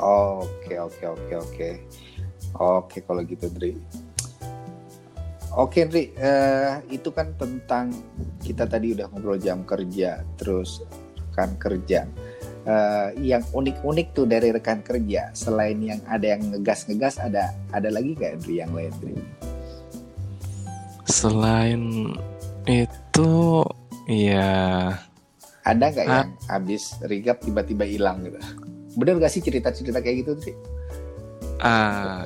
Oke, 0.00 0.80
oke, 0.80 1.04
oke, 1.04 1.34
oke. 1.36 1.70
Oke, 2.56 2.98
kalau 3.04 3.22
gitu, 3.22 3.52
Dri. 3.52 3.76
Oke, 5.54 5.84
Dri. 5.84 6.14
eh, 6.16 6.80
itu 6.88 7.12
kan 7.12 7.36
tentang 7.36 7.92
kita 8.40 8.64
tadi 8.64 8.96
udah 8.96 9.12
ngobrol 9.12 9.36
jam 9.36 9.66
kerja, 9.66 10.24
terus 10.40 10.80
rekan 11.18 11.52
kerja. 11.60 12.08
Eh, 12.60 13.08
yang 13.24 13.40
unik-unik 13.56 14.12
tuh 14.12 14.28
dari 14.28 14.52
rekan 14.52 14.84
kerja, 14.84 15.32
selain 15.32 15.80
yang 15.80 15.96
ada 16.04 16.36
yang 16.36 16.44
ngegas-ngegas, 16.52 17.16
ada 17.16 17.56
ada 17.72 17.88
lagi 17.88 18.12
nggak, 18.12 18.44
Dri, 18.44 18.60
yang 18.60 18.68
lain, 18.76 18.92
Dri? 19.00 19.16
Selain 21.08 21.82
itu 22.68 23.64
ya 24.06 24.92
Ada 25.60 25.84
nggak 25.88 26.06
Ah. 26.06 26.24
yang 26.24 26.30
habis 26.48 26.96
rigap 27.04 27.40
tiba-tiba 27.40 27.84
hilang 27.84 28.24
gitu? 28.24 28.36
Bener 28.96 29.16
gak 29.16 29.30
sih 29.30 29.40
cerita-cerita 29.40 30.00
kayak 30.00 30.16
gitu, 30.26 30.32
Dri? 30.36 30.52
ah 31.60 32.24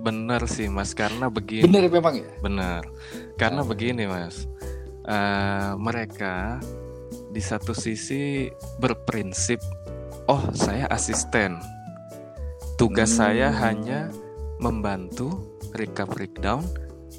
benar 0.00 0.48
sih 0.48 0.64
Mas 0.64 0.96
karena 0.96 1.28
begini 1.28 1.68
Bener 1.68 1.84
memang 1.92 2.16
ya? 2.16 2.32
benar 2.40 2.80
karena 3.36 3.60
Ah. 3.60 3.68
begini 3.68 4.08
Mas 4.08 4.48
uh, 5.04 5.76
mereka 5.76 6.56
di 7.30 7.42
satu 7.42 7.70
sisi 7.70 8.50
berprinsip, 8.82 9.62
oh 10.26 10.50
saya 10.52 10.90
asisten, 10.90 11.58
tugas 12.74 13.14
hmm. 13.14 13.18
saya 13.18 13.48
hanya 13.54 14.10
membantu 14.58 15.58
recap 15.72 16.10
breakdown, 16.10 16.66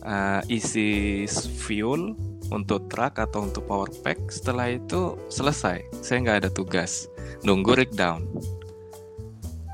uh, 0.03 0.43
isi 0.51 1.25
fuel 1.63 2.13
untuk 2.51 2.91
truck 2.91 3.17
atau 3.17 3.47
untuk 3.47 3.65
power 3.65 3.87
pack. 4.03 4.19
Setelah 4.27 4.75
itu 4.75 5.15
selesai, 5.31 5.87
saya 6.03 6.17
nggak 6.21 6.39
ada 6.45 6.51
tugas, 6.51 7.07
nunggu 7.47 7.73
breakdown. 7.73 8.27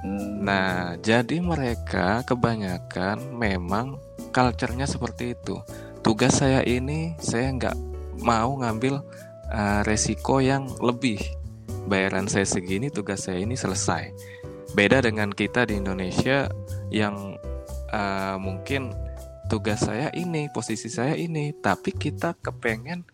Hmm. 0.05 0.45
Nah, 0.45 0.95
jadi 1.01 1.41
mereka 1.41 2.21
kebanyakan 2.23 3.33
memang 3.33 3.97
culture-nya 4.29 4.85
seperti 4.85 5.33
itu. 5.33 5.57
Tugas 6.05 6.39
saya 6.39 6.61
ini 6.63 7.17
saya 7.17 7.51
nggak 7.51 7.77
mau 8.21 8.61
ngambil 8.61 9.01
uh, 9.51 9.81
resiko 9.87 10.39
yang 10.43 10.67
lebih. 10.79 11.19
Bayaran 11.87 12.27
saya 12.27 12.43
segini, 12.43 12.91
tugas 12.91 13.27
saya 13.27 13.39
ini 13.39 13.55
selesai. 13.55 14.11
Beda 14.75 14.99
dengan 14.99 15.31
kita 15.31 15.63
di 15.63 15.79
Indonesia 15.79 16.51
yang 16.91 17.39
uh, 17.91 18.35
mungkin 18.35 18.91
tugas 19.47 19.87
saya 19.87 20.11
ini, 20.11 20.51
posisi 20.51 20.91
saya 20.91 21.15
ini, 21.15 21.55
tapi 21.55 21.95
kita 21.95 22.35
kepengen 22.43 23.07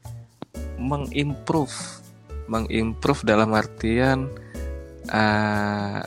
mengimprove, 0.82 2.02
mengimprove 2.50 3.22
dalam 3.22 3.54
artian 3.54 4.26
uh, 5.14 6.02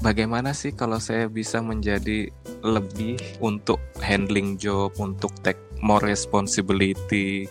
bagaimana 0.00 0.54
sih 0.54 0.72
kalau 0.72 1.02
saya 1.02 1.26
bisa 1.26 1.58
menjadi 1.58 2.30
lebih 2.62 3.18
untuk 3.42 3.82
handling 3.98 4.54
job, 4.56 4.94
untuk 5.02 5.34
take 5.42 5.60
more 5.82 6.00
responsibility, 6.00 7.50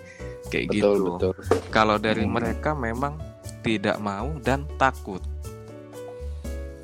kayak 0.53 0.69
betul, 0.69 0.77
gitu. 0.77 1.12
Betul. 1.17 1.33
Kalau 1.74 1.98
dari 1.98 2.25
hmm. 2.29 2.33
mereka 2.38 2.77
memang 2.77 3.17
tidak 3.65 3.98
mau 3.98 4.29
dan 4.45 4.69
takut. 4.77 5.25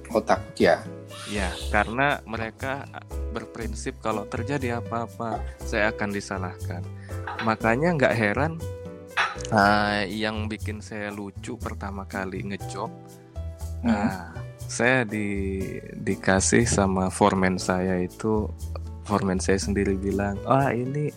Oh 0.10 0.24
takut 0.26 0.58
ya? 0.58 0.82
Ya, 1.30 1.54
karena 1.70 2.18
mereka 2.26 2.90
berprinsip 3.30 4.02
kalau 4.02 4.26
terjadi 4.26 4.82
apa-apa 4.82 5.38
saya 5.62 5.94
akan 5.94 6.10
disalahkan. 6.10 6.82
Makanya 7.46 7.94
nggak 7.94 8.18
heran 8.18 8.58
uh, 9.54 10.02
yang 10.10 10.50
bikin 10.50 10.82
saya 10.82 11.14
lucu 11.14 11.54
pertama 11.62 12.10
kali 12.10 12.42
ngejob. 12.50 12.90
Hmm. 13.86 13.94
Uh, 13.94 14.26
saya 14.70 15.06
di 15.06 15.62
dikasih 15.98 16.66
sama 16.66 17.14
foreman 17.14 17.62
saya 17.62 18.02
itu 18.02 18.50
foreman 19.06 19.38
saya 19.42 19.62
sendiri 19.62 19.98
bilang, 19.98 20.38
"Ah, 20.46 20.74
ini 20.74 21.14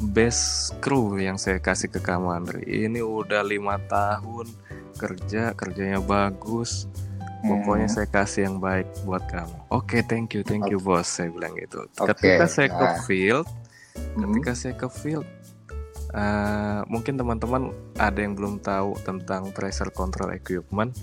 best 0.00 0.74
crew 0.82 1.18
yang 1.18 1.38
saya 1.38 1.62
kasih 1.62 1.90
ke 1.90 2.02
kamu 2.02 2.34
Andre 2.34 2.62
ini 2.66 2.98
udah 3.02 3.46
lima 3.46 3.78
tahun 3.86 4.50
kerja 4.98 5.54
kerjanya 5.54 6.02
bagus 6.02 6.86
pokoknya 7.44 7.88
hmm. 7.90 7.94
saya 7.94 8.08
kasih 8.08 8.40
yang 8.50 8.56
baik 8.58 8.88
buat 9.04 9.22
kamu 9.30 9.56
oke 9.70 9.86
okay, 9.86 10.00
thank 10.06 10.32
you 10.32 10.42
thank 10.42 10.64
you 10.70 10.80
bos 10.80 11.06
saya 11.06 11.30
bilang 11.30 11.54
gitu 11.58 11.86
okay. 12.00 12.14
ketika 12.14 12.46
saya 12.48 12.68
ke 12.72 12.86
ah. 12.86 12.94
field 13.04 13.46
hmm. 13.94 14.18
ketika 14.34 14.52
saya 14.56 14.74
ke 14.74 14.88
field 14.90 15.26
uh, 16.14 16.82
mungkin 16.88 17.20
teman-teman 17.20 17.70
ada 18.00 18.18
yang 18.18 18.34
belum 18.34 18.62
tahu 18.64 18.96
tentang 19.02 19.52
pressure 19.52 19.92
control 19.92 20.32
equipment 20.32 20.96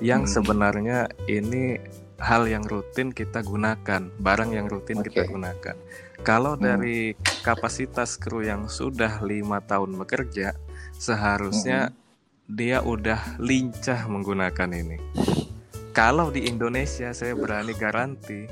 yang 0.00 0.24
hmm. 0.24 0.32
sebenarnya 0.32 1.12
ini 1.28 1.76
hal 2.22 2.46
yang 2.46 2.62
rutin 2.62 3.10
kita 3.10 3.42
gunakan, 3.42 4.08
barang 4.22 4.50
yang 4.54 4.70
rutin 4.70 5.02
okay. 5.02 5.10
kita 5.10 5.22
gunakan. 5.26 5.76
Kalau 6.20 6.54
hmm. 6.54 6.62
dari 6.62 6.98
kapasitas 7.40 8.20
kru 8.20 8.44
yang 8.44 8.68
sudah 8.68 9.24
lima 9.24 9.64
tahun 9.64 9.96
bekerja, 9.96 10.52
seharusnya 11.00 11.88
hmm. 11.88 11.96
dia 12.52 12.84
udah 12.84 13.40
lincah 13.40 14.04
menggunakan 14.06 14.70
ini. 14.76 15.00
Kalau 15.96 16.28
di 16.32 16.48
Indonesia, 16.48 17.12
saya 17.12 17.32
berani 17.32 17.72
garanti 17.76 18.48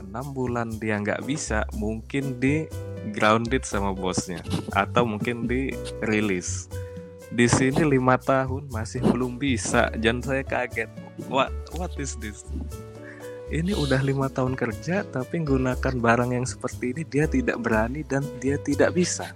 enam 0.00 0.34
bulan 0.34 0.74
dia 0.80 0.98
nggak 0.98 1.22
bisa, 1.22 1.62
mungkin 1.78 2.42
di 2.42 2.66
grounded 3.14 3.62
sama 3.62 3.94
bosnya, 3.94 4.42
atau 4.74 5.06
mungkin 5.06 5.46
di 5.46 5.70
release. 6.02 6.66
Di 7.30 7.46
sini 7.46 7.86
lima 7.86 8.18
tahun 8.18 8.66
masih 8.74 9.06
belum 9.06 9.38
bisa, 9.38 9.86
dan 10.02 10.18
saya 10.18 10.42
kaget. 10.42 10.90
What 11.30 11.54
what 11.78 11.94
is 11.94 12.18
this? 12.18 12.42
Ini 13.50 13.74
udah 13.74 13.98
lima 14.06 14.30
tahun 14.30 14.54
kerja 14.54 15.02
tapi 15.10 15.42
menggunakan 15.42 15.98
barang 15.98 16.30
yang 16.30 16.46
seperti 16.46 16.94
ini 16.94 17.02
dia 17.02 17.26
tidak 17.26 17.58
berani 17.58 18.06
dan 18.06 18.22
dia 18.38 18.54
tidak 18.62 18.94
bisa. 18.94 19.34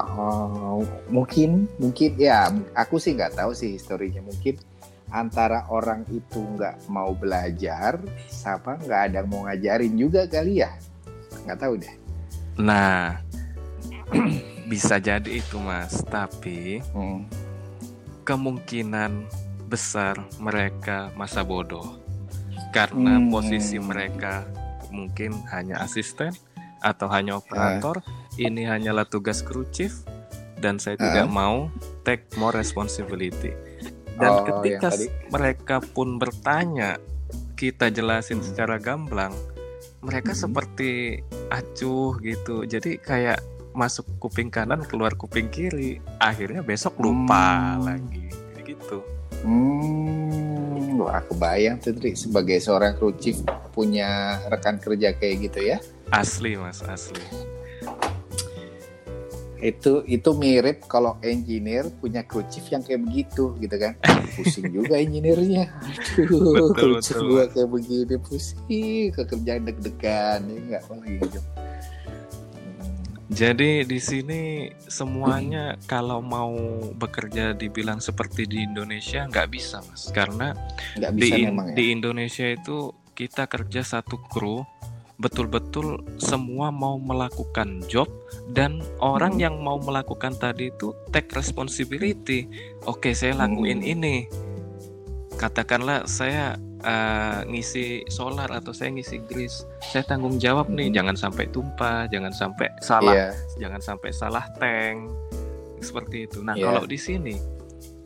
Oh, 0.00 0.80
mungkin 1.12 1.68
mungkin 1.76 2.16
ya 2.16 2.48
aku 2.72 2.96
sih 2.96 3.12
nggak 3.12 3.36
tahu 3.36 3.52
sih 3.52 3.76
historinya 3.76 4.24
mungkin 4.24 4.56
antara 5.10 5.66
orang 5.68 6.06
itu 6.08 6.40
nggak 6.40 6.86
mau 6.88 7.12
belajar 7.12 8.00
sama 8.30 8.78
nggak 8.80 9.00
ada 9.12 9.20
mau 9.26 9.44
ngajarin 9.44 9.92
juga 9.98 10.24
kali 10.24 10.64
ya 10.64 10.72
nggak 11.44 11.58
tahu 11.60 11.74
deh. 11.82 11.94
Nah 12.62 13.20
bisa 14.70 15.02
jadi 15.02 15.28
itu 15.28 15.58
mas 15.60 16.00
tapi 16.06 16.80
hmm. 16.94 17.26
kemungkinan 18.24 19.28
besar 19.68 20.16
mereka 20.40 21.12
masa 21.18 21.44
bodoh 21.44 21.99
karena 22.70 23.18
hmm. 23.18 23.28
posisi 23.30 23.76
mereka 23.82 24.46
mungkin 24.90 25.34
hanya 25.50 25.82
asisten 25.82 26.34
atau 26.80 27.06
hanya 27.12 27.38
operator, 27.38 28.00
uh. 28.00 28.04
ini 28.40 28.66
hanyalah 28.66 29.06
tugas 29.06 29.44
kru 29.44 29.66
chief 29.70 30.02
dan 30.58 30.78
saya 30.78 30.96
uh. 30.98 31.02
tidak 31.02 31.28
mau 31.30 31.68
take 32.06 32.26
more 32.38 32.54
responsibility. 32.54 33.52
Dan 34.20 34.30
oh, 34.30 34.44
ketika 34.44 34.92
mereka 35.32 35.76
pun 35.80 36.20
bertanya, 36.20 37.00
kita 37.56 37.88
jelasin 37.92 38.40
hmm. 38.40 38.46
secara 38.52 38.76
gamblang, 38.80 39.32
mereka 40.00 40.32
hmm. 40.32 40.40
seperti 40.40 40.90
acuh 41.52 42.16
gitu. 42.22 42.64
Jadi 42.64 43.00
kayak 43.00 43.40
masuk 43.70 44.04
kuping 44.18 44.50
kanan 44.50 44.82
keluar 44.84 45.14
kuping 45.14 45.48
kiri, 45.48 46.02
akhirnya 46.18 46.60
besok 46.60 46.98
lupa 47.00 47.76
hmm. 47.76 47.82
lagi 47.86 48.26
gitu. 48.66 49.02
Hmm 49.42 50.49
Wah, 51.00 51.24
kebayang 51.24 51.80
tuh 51.80 51.96
Tri 51.96 52.12
sebagai 52.12 52.60
seorang 52.60 52.92
kru 53.00 53.16
chief 53.16 53.40
punya 53.72 54.36
rekan 54.52 54.76
kerja 54.76 55.16
kayak 55.16 55.36
gitu 55.48 55.60
ya. 55.64 55.78
Asli 56.12 56.60
Mas, 56.60 56.84
asli. 56.84 57.24
Itu 59.60 60.04
itu 60.04 60.30
mirip 60.36 60.84
kalau 60.84 61.16
engineer 61.24 61.88
punya 61.88 62.20
kru 62.28 62.44
chief 62.52 62.68
yang 62.68 62.84
kayak 62.84 63.00
begitu 63.00 63.56
gitu 63.56 63.76
kan. 63.80 63.96
Pusing 64.36 64.68
juga 64.68 65.00
engineernya. 65.00 65.72
Aduh, 66.20 66.68
betul, 66.76 67.00
betul. 67.00 67.20
gua 67.32 67.44
kayak 67.48 67.68
begini 67.72 68.16
pusing, 68.20 69.08
kekerjaan 69.16 69.64
deg-degan 69.64 70.40
ya 70.44 70.56
enggak 70.60 70.82
lagi 70.84 71.16
gitu. 71.16 71.40
Jadi 73.30 73.86
di 73.86 74.02
sini 74.02 74.66
semuanya 74.90 75.78
kalau 75.86 76.18
mau 76.18 76.50
bekerja 76.98 77.54
dibilang 77.54 78.02
seperti 78.02 78.42
di 78.42 78.66
Indonesia 78.66 79.30
nggak 79.30 79.48
bisa 79.54 79.78
mas, 79.86 80.10
karena 80.10 80.50
nggak 80.98 81.12
bisa 81.14 81.34
di, 81.38 81.46
memang 81.46 81.66
ya? 81.70 81.74
di 81.78 81.84
Indonesia 81.94 82.46
itu 82.50 82.90
kita 83.14 83.46
kerja 83.46 83.86
satu 83.86 84.18
kru 84.26 84.66
betul-betul 85.20 86.00
semua 86.16 86.72
mau 86.72 86.96
melakukan 86.96 87.84
job 87.86 88.08
dan 88.50 88.80
orang 88.98 89.36
hmm. 89.36 89.44
yang 89.46 89.54
mau 89.60 89.76
melakukan 89.78 90.32
tadi 90.34 90.72
itu 90.72 90.96
take 91.12 91.30
responsibility. 91.36 92.48
Oke, 92.88 93.12
saya 93.12 93.36
lakuin 93.36 93.84
hmm. 93.84 93.92
ini. 93.94 94.16
Katakanlah 95.40 96.04
saya 96.04 96.60
uh, 96.84 97.40
ngisi 97.48 98.04
solar 98.08 98.48
atau 98.50 98.72
saya 98.72 98.92
ngisi 98.92 99.20
grease 99.28 99.64
saya 99.84 100.04
tanggung 100.04 100.40
jawab 100.40 100.68
nih 100.72 100.88
hmm. 100.90 100.96
jangan 100.96 101.16
sampai 101.16 101.44
tumpah 101.52 102.08
jangan 102.08 102.32
sampai 102.32 102.68
salah 102.80 103.14
yeah. 103.14 103.32
jangan 103.60 103.80
sampai 103.80 104.10
salah 104.12 104.44
tank 104.56 105.12
seperti 105.80 106.28
itu 106.28 106.40
nah 106.44 106.56
yeah. 106.56 106.72
kalau 106.72 106.84
di 106.88 106.98
sini 107.00 107.36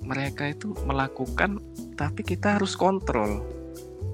mereka 0.05 0.53
itu 0.53 0.77
melakukan 0.85 1.59
tapi 1.97 2.21
kita 2.27 2.61
harus 2.61 2.77
kontrol 2.77 3.41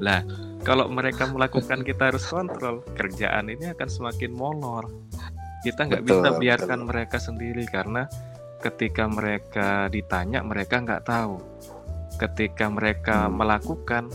lah 0.00 0.24
kalau 0.60 0.88
mereka 0.92 1.28
melakukan 1.28 1.80
kita 1.84 2.12
harus 2.12 2.24
kontrol 2.28 2.84
kerjaan 2.94 3.48
ini 3.48 3.72
akan 3.72 3.88
semakin 3.88 4.32
molor 4.32 4.88
kita 5.60 5.88
nggak 5.88 6.04
bisa 6.08 6.40
biarkan 6.40 6.84
betul. 6.84 6.88
mereka 6.88 7.16
sendiri 7.20 7.64
karena 7.68 8.08
ketika 8.60 9.08
mereka 9.08 9.88
ditanya 9.92 10.44
mereka 10.44 10.80
nggak 10.80 11.04
tahu 11.04 11.40
ketika 12.20 12.68
mereka 12.68 13.32
melakukan 13.32 14.12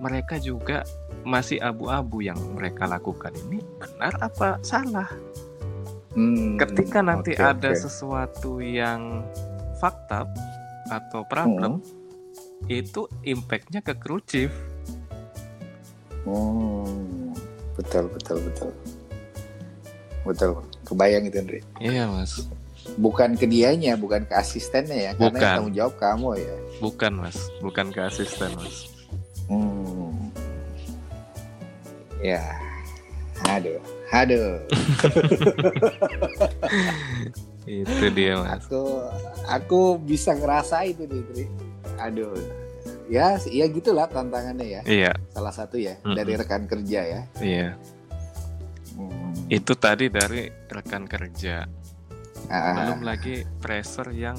mereka 0.00 0.40
juga 0.40 0.82
masih 1.24 1.60
abu-abu 1.60 2.24
yang 2.24 2.36
mereka 2.56 2.88
lakukan 2.88 3.32
ini 3.48 3.60
benar 3.80 4.16
apa 4.20 4.60
salah. 4.64 5.08
Hmm, 6.14 6.54
Ketika 6.60 7.02
nanti 7.02 7.34
okay, 7.34 7.42
ada 7.42 7.74
okay. 7.74 7.80
sesuatu 7.80 8.62
yang 8.62 9.26
fakta 9.82 10.28
atau 10.86 11.26
problem, 11.26 11.82
hmm. 11.82 12.70
itu 12.70 13.10
impactnya 13.26 13.82
ke 13.82 13.96
chief. 14.28 14.52
Hmm, 16.22 17.34
betul 17.74 18.06
betul 18.14 18.38
betul 18.46 18.70
betul. 20.22 20.50
Kebayang 20.86 21.26
itu 21.26 21.36
Andre. 21.40 21.60
Iya 21.82 22.04
mas. 22.06 22.46
Bukan 22.94 23.34
ke 23.34 23.46
dianya, 23.46 23.96
bukan 23.96 24.24
ke 24.24 24.34
asistennya 24.34 24.96
ya, 24.96 25.10
karena 25.14 25.28
Bukan. 25.30 25.40
yang 25.40 25.54
tanggung 25.58 25.76
jawab 25.76 25.94
kamu 25.96 26.28
ya. 26.38 26.56
Bukan 26.78 27.12
mas, 27.16 27.38
bukan 27.58 27.86
ke 27.90 28.00
asisten 28.02 28.50
mas. 28.54 28.76
Hmm. 29.48 30.12
Ya. 32.20 32.40
Aduh, 33.44 33.76
aduh. 34.08 34.56
Itu 37.64 38.04
dia 38.12 38.36
mas. 38.40 38.60
Aku 38.64 38.82
aku 39.48 39.80
bisa 39.96 40.36
ngerasa 40.36 40.84
itu 40.84 41.08
nih, 41.08 41.22
Tri. 41.32 41.44
Aduh. 41.98 42.36
Ya, 43.04 43.36
ya 43.48 43.68
gitulah 43.68 44.08
tantangannya 44.08 44.64
ya. 44.64 44.82
Iya, 44.84 45.12
Salah 45.36 45.52
satu 45.52 45.76
ya 45.76 45.96
Mm-mm. 46.00 46.16
dari 46.16 46.32
rekan 46.40 46.64
kerja 46.64 47.00
ya. 47.04 47.20
iya. 47.40 47.76
Hmm. 48.96 49.32
Itu 49.52 49.76
tadi 49.76 50.08
dari 50.08 50.48
rekan 50.72 51.04
kerja. 51.04 51.68
Ah, 52.48 52.74
Belum 52.76 53.00
lagi 53.02 53.42
pressure 53.58 54.12
yang 54.12 54.36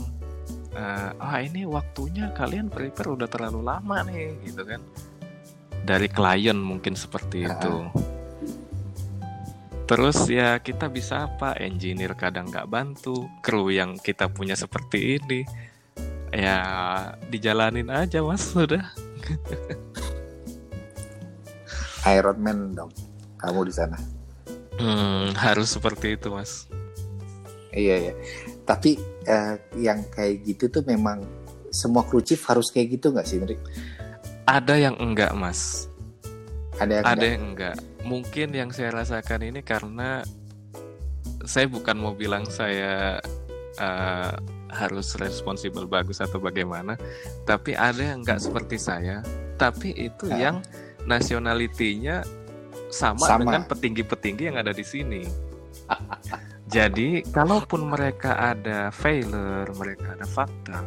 eh, 0.75 1.09
ah 1.15 1.39
ini 1.39 1.63
waktunya 1.63 2.29
kalian 2.35 2.67
prepare 2.67 3.15
udah 3.15 3.29
terlalu 3.31 3.63
lama 3.63 4.03
nih, 4.05 4.35
gitu 4.43 4.61
kan? 4.67 4.81
Dari 5.85 6.09
klien 6.09 6.57
mungkin 6.57 6.93
seperti 6.93 7.47
Ah. 7.47 7.55
itu. 7.55 7.75
Terus 9.85 10.25
ya 10.25 10.57
kita 10.57 10.89
bisa 10.89 11.29
apa? 11.29 11.53
Engineer 11.61 12.17
kadang 12.17 12.49
nggak 12.49 12.65
bantu, 12.67 13.29
kru 13.39 13.69
yang 13.69 13.95
kita 13.95 14.25
punya 14.25 14.57
seperti 14.57 15.21
ini, 15.21 15.45
ya 16.33 16.57
dijalanin 17.29 17.93
aja 17.93 18.25
mas 18.25 18.41
sudah. 18.41 18.81
Iron 22.09 22.37
Man 22.37 22.73
dong. 22.73 22.89
Kamu 23.37 23.61
di 23.65 23.73
sana. 23.73 23.97
Hmm, 24.75 25.37
harus 25.37 25.69
seperti 25.69 26.17
itu 26.17 26.33
mas. 26.33 26.65
Iya 27.75 27.95
ya. 28.09 28.13
Tapi 28.63 28.95
eh, 29.27 29.53
yang 29.77 29.99
kayak 30.09 30.47
gitu 30.47 30.71
tuh 30.71 30.83
memang 30.87 31.21
semua 31.69 32.07
kru 32.07 32.23
chief 32.23 32.39
harus 32.47 32.71
kayak 32.71 32.97
gitu 32.97 33.11
nggak 33.11 33.27
sih, 33.27 33.37
Tri? 33.37 33.59
Ada 34.47 34.79
yang 34.79 34.95
enggak 34.95 35.35
mas, 35.35 35.91
Ada 36.79 37.01
yang 37.01 37.05
ada 37.05 37.15
nggak? 37.19 37.29
yang 37.35 37.43
enggak. 37.51 37.75
Mungkin 38.05 38.47
yang 38.53 38.69
saya 38.71 38.93
rasakan 38.93 39.41
ini 39.43 39.59
karena 39.59 40.23
saya 41.43 41.67
bukan 41.67 41.97
mau 41.99 42.15
bilang 42.15 42.47
saya 42.47 43.19
eh, 43.75 44.31
harus 44.71 45.15
responsibel 45.19 45.83
bagus 45.83 46.23
atau 46.23 46.39
bagaimana, 46.39 46.95
tapi 47.43 47.75
ada 47.75 47.99
yang 48.15 48.23
enggak 48.23 48.39
seperti 48.39 48.79
saya. 48.79 49.19
Tapi 49.55 49.91
itu 49.95 50.31
Ah. 50.31 50.39
yang 50.39 50.55
nationality-nya 51.03 52.23
sama, 52.87 53.23
Sama. 53.25 53.41
dengan 53.43 53.61
petinggi-petinggi 53.67 54.43
yang 54.47 54.57
ada 54.59 54.71
di 54.71 54.83
sini. 54.83 55.21
Jadi, 56.65 57.21
kalaupun 57.29 57.85
mereka 57.85 58.33
ada 58.35 58.89
failure, 58.89 59.69
mereka 59.77 60.17
ada 60.17 60.25
fakta, 60.25 60.81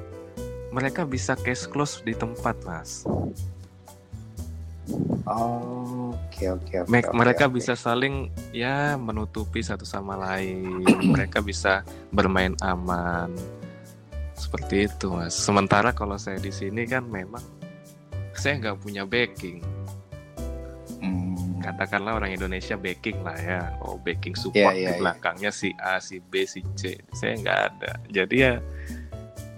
mereka 0.75 1.07
bisa 1.07 1.39
case 1.39 1.71
close 1.71 2.03
di 2.03 2.13
tempat, 2.13 2.59
Mas. 2.67 3.07
Oh, 5.29 6.17
oke 6.17 6.45
oke 6.49 6.75
oke. 6.83 6.89
Me- 6.89 7.05
oke, 7.05 7.13
mereka 7.13 7.45
oke. 7.47 7.61
bisa 7.61 7.77
saling 7.77 8.33
ya 8.51 8.97
menutupi 8.97 9.61
satu 9.61 9.85
sama 9.85 10.17
lain. 10.17 10.83
mereka 11.15 11.45
bisa 11.45 11.85
bermain 12.09 12.57
aman. 12.65 13.31
Seperti 14.33 14.89
itu, 14.89 15.13
Mas. 15.13 15.37
Sementara 15.37 15.93
kalau 15.93 16.17
saya 16.17 16.41
di 16.41 16.49
sini 16.49 16.89
kan 16.89 17.05
memang 17.05 17.45
saya 18.33 18.57
nggak 18.59 18.79
punya 18.81 19.05
backing. 19.05 19.61
Katakanlah 21.69 22.17
orang 22.17 22.33
Indonesia 22.33 22.81
backing 22.81 23.21
lah 23.21 23.37
ya. 23.37 23.77
Oh, 23.85 24.01
backing 24.01 24.33
support 24.33 24.73
Iya, 24.73 24.73
iya, 24.73 24.89
di 24.89 24.93
iya. 24.97 25.01
belakangnya 25.05 25.51
si 25.53 25.69
A, 25.77 26.01
si 26.01 26.17
B, 26.17 26.49
si 26.49 26.65
C. 26.73 26.97
Saya 27.13 27.37
nggak 27.37 27.61
ada. 27.73 27.93
Jadi 28.09 28.37
ya 28.41 28.55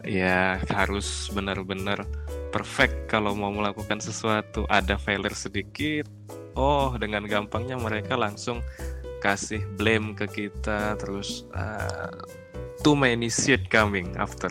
ya 0.03 0.59
harus 0.75 1.31
benar-benar 1.31 2.03
perfect 2.51 3.07
kalau 3.07 3.39
mau 3.39 3.55
melakukan 3.55 4.03
sesuatu. 4.03 4.67
Ada 4.67 4.99
failure 4.99 5.39
sedikit, 5.39 6.11
oh 6.59 6.99
dengan 6.99 7.31
gampangnya 7.31 7.79
mereka 7.79 8.19
langsung 8.19 8.59
kasih 9.23 9.63
blame 9.79 10.17
ke 10.17 10.27
kita 10.27 10.97
terus 10.97 11.45
uh, 11.53 12.09
too 12.81 12.97
many 12.97 13.29
shit 13.29 13.69
coming 13.69 14.17
after 14.17 14.49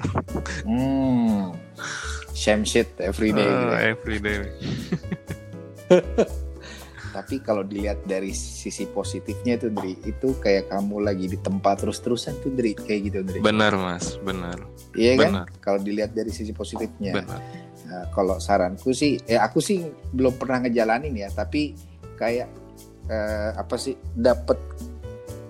Hmm. 0.63 1.57
Shame 2.37 2.63
shit 2.63 2.87
every 3.03 3.35
day. 3.35 3.49
Uh, 3.49 3.75
every 3.97 4.21
day. 4.21 4.47
Tapi 7.09 7.41
kalau 7.41 7.65
dilihat 7.65 8.05
dari 8.05 8.29
sisi 8.31 8.85
positifnya 8.85 9.57
itu, 9.57 9.73
Dri, 9.73 9.97
itu 10.05 10.37
kayak 10.37 10.69
kamu 10.69 11.01
lagi 11.01 11.25
di 11.25 11.37
tempat 11.41 11.81
terus-terusan 11.81 12.37
tuh, 12.45 12.53
Dri, 12.53 12.77
kayak 12.77 13.01
gitu, 13.09 13.19
Dri. 13.25 13.39
Benar 13.41 13.73
mas, 13.73 14.21
benar, 14.21 14.61
Iya 14.93 15.17
kan? 15.17 15.31
benar, 15.33 15.47
Kalau 15.57 15.79
dilihat 15.81 16.13
dari 16.13 16.29
sisi 16.29 16.53
positifnya. 16.53 17.17
benar. 17.17 17.41
Nah, 17.89 18.05
kalau 18.13 18.37
saranku 18.37 18.93
sih, 18.93 19.17
eh 19.25 19.41
aku 19.41 19.57
sih 19.57 19.81
belum 20.13 20.37
pernah 20.37 20.61
ngejalanin 20.61 21.25
ya, 21.25 21.33
tapi 21.33 21.73
kayak 22.13 22.45
eh, 23.09 23.51
apa 23.57 23.73
sih 23.81 23.97
dapat 24.13 24.61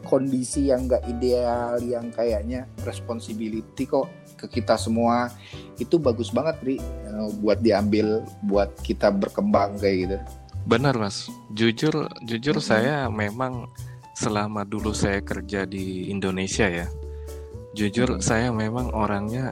kondisi 0.08 0.72
yang 0.72 0.88
nggak 0.88 1.04
ideal, 1.12 1.76
yang 1.84 2.08
kayaknya 2.10 2.66
responsibility 2.88 3.84
kok 3.86 4.08
ke 4.40 4.48
kita 4.48 4.80
semua 4.80 5.28
itu 5.76 6.00
bagus 6.00 6.32
banget, 6.32 6.56
Ri, 6.64 6.78
eh, 6.80 7.30
buat 7.44 7.60
diambil, 7.60 8.24
buat 8.48 8.72
kita 8.80 9.12
berkembang 9.12 9.76
kayak 9.76 9.98
gitu. 10.08 10.18
Benar 10.70 11.02
mas, 11.02 11.34
jujur 11.50 12.06
jujur 12.22 12.62
saya 12.62 13.10
memang 13.10 13.66
selama 14.14 14.62
dulu 14.62 14.94
saya 14.94 15.18
kerja 15.18 15.66
di 15.66 16.14
Indonesia 16.14 16.70
ya, 16.70 16.86
jujur 17.74 18.22
saya 18.22 18.54
memang 18.54 18.94
orangnya 18.94 19.50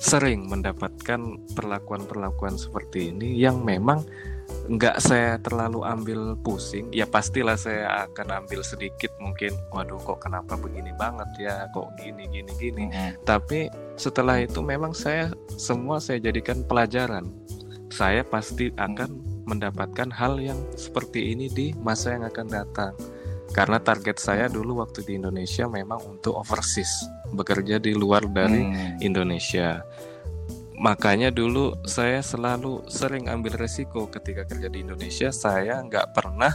sering 0.00 0.48
mendapatkan 0.48 1.44
perlakuan-perlakuan 1.52 2.56
seperti 2.56 3.12
ini 3.12 3.36
yang 3.36 3.60
memang 3.60 4.00
nggak 4.64 4.96
saya 5.04 5.36
terlalu 5.44 5.84
ambil 5.84 6.32
pusing. 6.40 6.88
Ya 6.88 7.04
pastilah 7.04 7.60
saya 7.60 8.08
akan 8.08 8.40
ambil 8.40 8.64
sedikit 8.64 9.12
mungkin, 9.20 9.52
waduh 9.76 10.00
kok 10.00 10.24
kenapa 10.24 10.56
begini 10.56 10.96
banget 10.96 11.28
ya, 11.36 11.68
kok 11.76 11.92
gini 12.00 12.24
gini 12.32 12.52
gini. 12.56 12.88
Tapi 13.28 13.68
setelah 14.00 14.40
itu 14.40 14.64
memang 14.64 14.96
saya 14.96 15.36
semua 15.60 16.00
saya 16.00 16.16
jadikan 16.16 16.64
pelajaran. 16.64 17.28
Saya 17.92 18.24
pasti 18.24 18.72
akan 18.80 19.29
mendapatkan 19.50 20.14
hal 20.14 20.38
yang 20.38 20.58
seperti 20.78 21.34
ini 21.34 21.50
di 21.50 21.74
masa 21.74 22.14
yang 22.14 22.30
akan 22.30 22.46
datang. 22.46 22.94
Karena 23.50 23.82
target 23.82 24.22
saya 24.22 24.46
dulu 24.46 24.78
waktu 24.78 25.02
di 25.02 25.18
Indonesia 25.18 25.66
memang 25.66 25.98
untuk 26.06 26.38
overseas, 26.38 27.10
bekerja 27.34 27.82
di 27.82 27.98
luar 27.98 28.22
dari 28.30 28.62
Hmm. 28.62 29.02
Indonesia. 29.02 29.82
Makanya 30.78 31.34
dulu 31.34 31.74
saya 31.82 32.22
selalu 32.22 32.86
sering 32.86 33.26
ambil 33.26 33.58
resiko 33.58 34.06
ketika 34.06 34.46
kerja 34.46 34.70
di 34.70 34.86
Indonesia. 34.86 35.34
Saya 35.34 35.82
nggak 35.82 36.14
pernah 36.14 36.54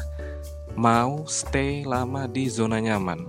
mau 0.79 1.27
stay 1.27 1.83
lama 1.83 2.27
di 2.27 2.47
zona 2.51 2.79
nyaman 2.83 3.23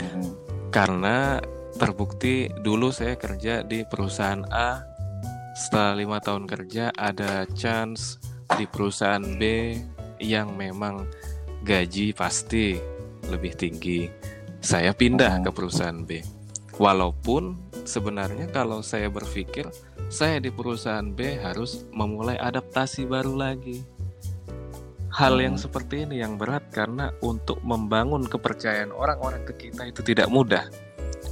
Hmm. 0.00 0.36
karena 0.68 1.40
terbukti 1.74 2.52
dulu 2.60 2.92
saya 2.92 3.16
kerja 3.16 3.64
di 3.64 3.88
perusahaan 3.88 4.44
A 4.52 4.84
setelah 5.54 5.94
lima 5.94 6.18
tahun 6.18 6.50
kerja 6.50 6.90
ada 6.92 7.46
chance 7.54 8.18
di 8.58 8.66
perusahaan 8.66 9.22
B 9.22 9.74
yang 10.18 10.58
memang 10.58 11.06
gaji 11.62 12.10
pasti 12.12 12.76
lebih 13.30 13.54
tinggi. 13.56 14.10
Saya 14.60 14.90
pindah 14.90 15.46
ke 15.46 15.50
perusahaan 15.54 16.02
B. 16.02 16.20
Walaupun 16.74 17.54
sebenarnya 17.86 18.50
kalau 18.50 18.82
saya 18.82 19.06
berpikir 19.06 19.70
saya 20.10 20.42
di 20.42 20.50
perusahaan 20.50 21.06
B 21.06 21.38
harus 21.38 21.86
memulai 21.94 22.34
adaptasi 22.36 23.06
baru 23.06 23.32
lagi. 23.38 23.78
Hal 25.14 25.38
yang 25.38 25.54
Hmm. 25.54 25.64
seperti 25.70 26.02
ini 26.02 26.18
yang 26.18 26.34
berat 26.34 26.74
karena 26.74 27.14
untuk 27.22 27.62
membangun 27.62 28.26
kepercayaan 28.26 28.90
orang-orang 28.90 29.46
ke 29.46 29.70
kita 29.70 29.86
itu 29.86 30.02
tidak 30.02 30.26
mudah. 30.26 30.66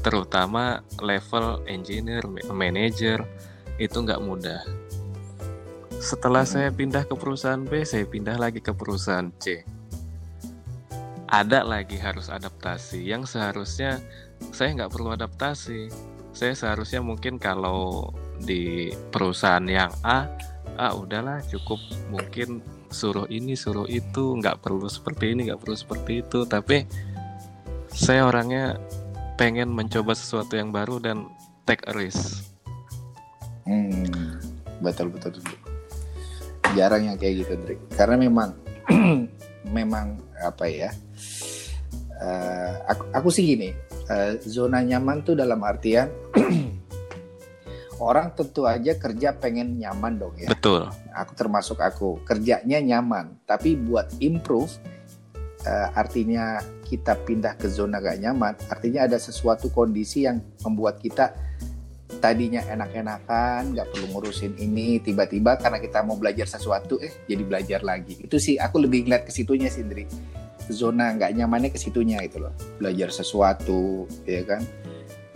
Terutama 0.06 0.87
level 1.02 1.66
engineer, 1.66 2.22
ma- 2.30 2.46
manager 2.54 3.26
itu 3.76 3.96
nggak 4.00 4.20
mudah. 4.20 4.61
Setelah 6.02 6.42
Mhm. 6.42 6.50
saya 6.50 6.68
pindah 6.74 7.04
ke 7.06 7.14
perusahaan 7.14 7.62
B, 7.62 7.87
saya 7.87 8.04
pindah 8.08 8.37
lagi 8.37 8.58
ke 8.58 8.74
perusahaan 8.74 9.30
C. 9.38 9.62
Ada 11.32 11.64
lagi 11.64 11.96
harus 11.96 12.28
adaptasi 12.28 13.00
yang 13.08 13.24
seharusnya 13.24 14.02
saya 14.52 14.74
nggak 14.76 14.92
perlu 14.92 15.14
adaptasi. 15.14 15.88
Saya 16.35 16.52
seharusnya 16.52 17.00
mungkin 17.00 17.38
kalau 17.40 18.12
di 18.42 18.92
perusahaan 19.14 19.64
yang 19.64 19.92
A, 20.02 20.28
ah 20.76 20.92
udahlah 20.96 21.40
cukup 21.48 21.78
mungkin 22.08 22.64
suruh 22.92 23.24
ini 23.32 23.56
suruh 23.56 23.88
itu 23.88 24.37
nggak 24.37 24.61
perlu 24.61 24.85
seperti 24.88 25.32
ini 25.32 25.48
nggak 25.48 25.61
perlu 25.64 25.76
seperti 25.76 26.20
itu 26.20 26.44
tapi 26.44 26.85
saya 27.92 28.28
orangnya 28.28 28.76
pengen 29.40 29.72
mencoba 29.72 30.12
sesuatu 30.12 30.56
yang 30.56 30.72
baru 30.72 31.00
dan 31.00 31.28
take 31.64 31.85
a 31.88 31.92
risk 31.96 32.52
Hmm, 33.66 34.38
betul 34.83 35.12
betul 35.12 35.38
betul. 35.38 35.59
Jarang 36.72 37.05
yang 37.05 37.16
kayak 37.20 37.44
gitu, 37.46 37.53
Drik. 37.62 37.81
Karena 37.92 38.16
memang 38.16 38.57
memang 39.77 40.18
apa 40.40 40.66
ya? 40.66 40.90
eh, 42.22 42.72
aku, 42.87 43.05
aku 43.11 43.29
sih 43.35 43.44
gini, 43.55 43.70
uh, 44.07 44.38
zona 44.46 44.81
nyaman 44.83 45.27
tuh 45.27 45.35
dalam 45.35 45.59
artian 45.66 46.07
orang 48.03 48.35
tentu 48.35 48.66
aja 48.66 48.94
kerja 48.98 49.35
pengen 49.35 49.79
nyaman 49.79 50.18
dong 50.18 50.35
ya. 50.38 50.51
Betul. 50.51 50.90
Aku 51.12 51.33
termasuk 51.35 51.79
aku 51.83 52.22
kerjanya 52.22 52.79
nyaman, 52.79 53.42
tapi 53.46 53.75
buat 53.75 54.11
improve 54.22 54.70
uh, 55.66 55.88
artinya 55.94 56.62
kita 56.87 57.16
pindah 57.25 57.57
ke 57.57 57.66
zona 57.72 57.98
gak 58.05 58.20
nyaman, 58.20 58.55
artinya 58.68 59.09
ada 59.09 59.16
sesuatu 59.16 59.72
kondisi 59.72 60.29
yang 60.29 60.44
membuat 60.61 61.01
kita 61.01 61.33
tadinya 62.22 62.62
enak-enakan, 62.62 63.74
nggak 63.74 63.90
perlu 63.90 64.06
ngurusin 64.14 64.54
ini, 64.62 65.02
tiba-tiba 65.02 65.58
karena 65.58 65.82
kita 65.82 66.06
mau 66.06 66.14
belajar 66.14 66.46
sesuatu, 66.46 67.02
eh 67.02 67.11
jadi 67.26 67.42
belajar 67.42 67.80
lagi. 67.82 68.22
Itu 68.22 68.38
sih 68.38 68.62
aku 68.62 68.78
lebih 68.78 69.11
ngeliat 69.11 69.26
ke 69.26 69.32
situnya 69.35 69.66
sih, 69.66 69.82
Indri. 69.82 70.06
Zona 70.70 71.11
nggak 71.18 71.35
nyamannya 71.35 71.74
ke 71.74 71.78
situnya 71.82 72.22
itu 72.22 72.38
loh. 72.38 72.54
Belajar 72.78 73.11
sesuatu, 73.11 74.06
ya 74.22 74.46
kan, 74.46 74.62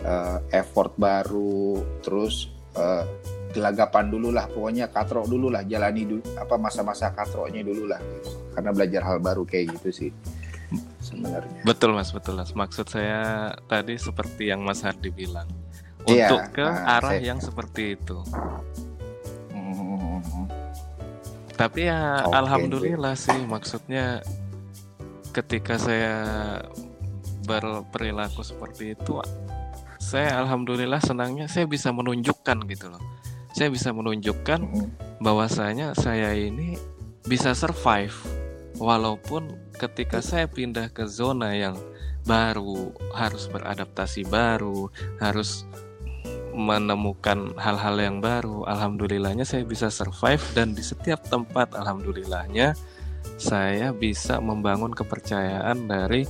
uh, 0.07 0.39
effort 0.55 0.95
baru, 0.95 1.83
terus 1.99 2.55
uh, 2.79 3.03
gelagapan 3.51 4.07
dulu 4.07 4.31
lah, 4.31 4.47
pokoknya 4.47 4.87
katrok 4.87 5.27
dulu 5.27 5.51
lah, 5.51 5.67
jalani 5.67 6.07
dulu 6.07 6.23
apa 6.39 6.55
masa-masa 6.55 7.11
katroknya 7.11 7.67
dulu 7.67 7.91
lah, 7.91 7.99
gitu. 7.99 8.31
karena 8.55 8.71
belajar 8.71 9.01
hal 9.03 9.17
baru 9.19 9.43
kayak 9.43 9.75
gitu 9.75 9.89
sih 9.91 10.11
sebenarnya. 11.03 11.63
Betul 11.67 11.95
mas, 11.95 12.15
betul 12.15 12.39
mas. 12.39 12.51
Maksud 12.55 12.87
saya 12.87 13.51
tadi 13.67 13.95
seperti 13.99 14.51
yang 14.51 14.63
Mas 14.63 14.83
Hardi 14.83 15.11
bilang 15.11 15.47
Iya, 16.07 16.27
untuk 16.31 16.41
ke 16.55 16.65
nah, 16.65 16.97
arah 16.99 17.13
saya... 17.15 17.21
yang 17.21 17.39
seperti 17.43 17.99
itu. 17.99 18.17
Hmm. 19.51 20.47
Tapi 21.57 21.89
ya 21.89 22.23
okay, 22.23 22.37
alhamdulillah 22.37 23.15
sih 23.17 23.39
maksudnya 23.43 24.23
ketika 25.35 25.75
saya 25.77 26.15
berperilaku 27.47 28.43
seperti 28.43 28.97
itu 28.97 29.21
saya 30.07 30.39
alhamdulillah 30.39 31.03
senangnya 31.03 31.51
saya 31.51 31.67
bisa 31.67 31.91
menunjukkan 31.91 32.63
gitu 32.71 32.87
loh. 32.87 33.03
Saya 33.51 33.67
bisa 33.67 33.91
menunjukkan 33.91 34.59
hmm. 34.63 35.19
bahwasanya 35.19 35.91
saya 35.97 36.31
ini 36.31 36.79
bisa 37.27 37.51
survive 37.51 38.15
walaupun 38.79 39.51
ketika 39.75 40.23
saya 40.23 40.47
pindah 40.47 40.93
ke 40.93 41.03
zona 41.09 41.51
yang 41.57 41.75
baru 42.23 42.95
harus 43.11 43.51
beradaptasi 43.51 44.23
baru, 44.31 44.87
harus 45.17 45.67
menemukan 46.57 47.53
hal-hal 47.61 47.95
yang 48.01 48.17
baru. 48.17 48.65
Alhamdulillahnya 48.65 49.45
saya 49.45 49.61
bisa 49.61 49.93
survive 49.93 50.41
dan 50.57 50.73
di 50.73 50.81
setiap 50.81 51.21
tempat 51.29 51.77
alhamdulillahnya 51.77 52.73
saya 53.37 53.93
bisa 53.93 54.41
membangun 54.41 54.89
kepercayaan 54.89 55.85
dari 55.85 56.25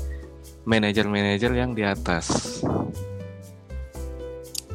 manajer-manajer 0.68 1.52
yang 1.56 1.72
di 1.72 1.88
atas. 1.88 2.60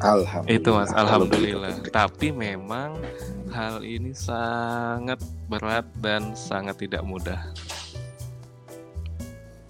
Alhamdulillah. 0.03 0.59
Itu 0.59 0.71
Mas, 0.75 0.91
alhamdulillah. 0.91 1.75
Tapi 1.93 2.35
memang 2.35 2.99
hal 3.53 3.85
ini 3.87 4.11
sangat 4.17 5.21
berat 5.47 5.87
dan 6.01 6.35
sangat 6.35 6.81
tidak 6.81 7.05
mudah. 7.07 7.39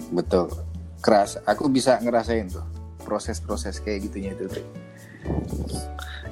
Betul. 0.08 0.48
Keras. 1.02 1.36
Aku 1.44 1.68
bisa 1.68 1.98
ngerasain 2.00 2.48
tuh 2.48 2.64
proses-proses 3.02 3.82
kayak 3.82 4.08
gitunya 4.08 4.32
itu. 4.32 4.48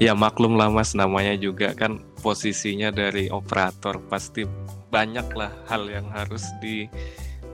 Ya 0.01 0.17
maklum 0.17 0.57
lah 0.57 0.73
mas 0.73 0.97
namanya 0.97 1.37
juga 1.37 1.77
kan 1.77 2.01
posisinya 2.25 2.89
dari 2.89 3.29
operator 3.29 4.01
pasti 4.09 4.49
banyak 4.89 5.29
lah 5.37 5.53
hal 5.69 5.87
yang 5.93 6.09
harus 6.09 6.43
di 6.65 6.89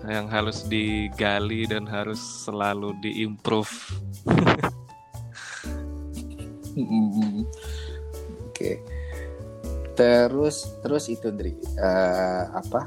yang 0.06 0.30
harus 0.30 0.62
digali 0.70 1.66
dan 1.66 1.90
harus 1.90 2.22
selalu 2.46 2.94
diimprove. 3.02 3.72
Oke. 8.46 8.54
Okay. 8.54 8.76
Terus 9.96 10.76
terus 10.84 11.08
itu 11.08 11.32
Dri 11.32 11.56
uh, 11.80 12.52
apa? 12.54 12.86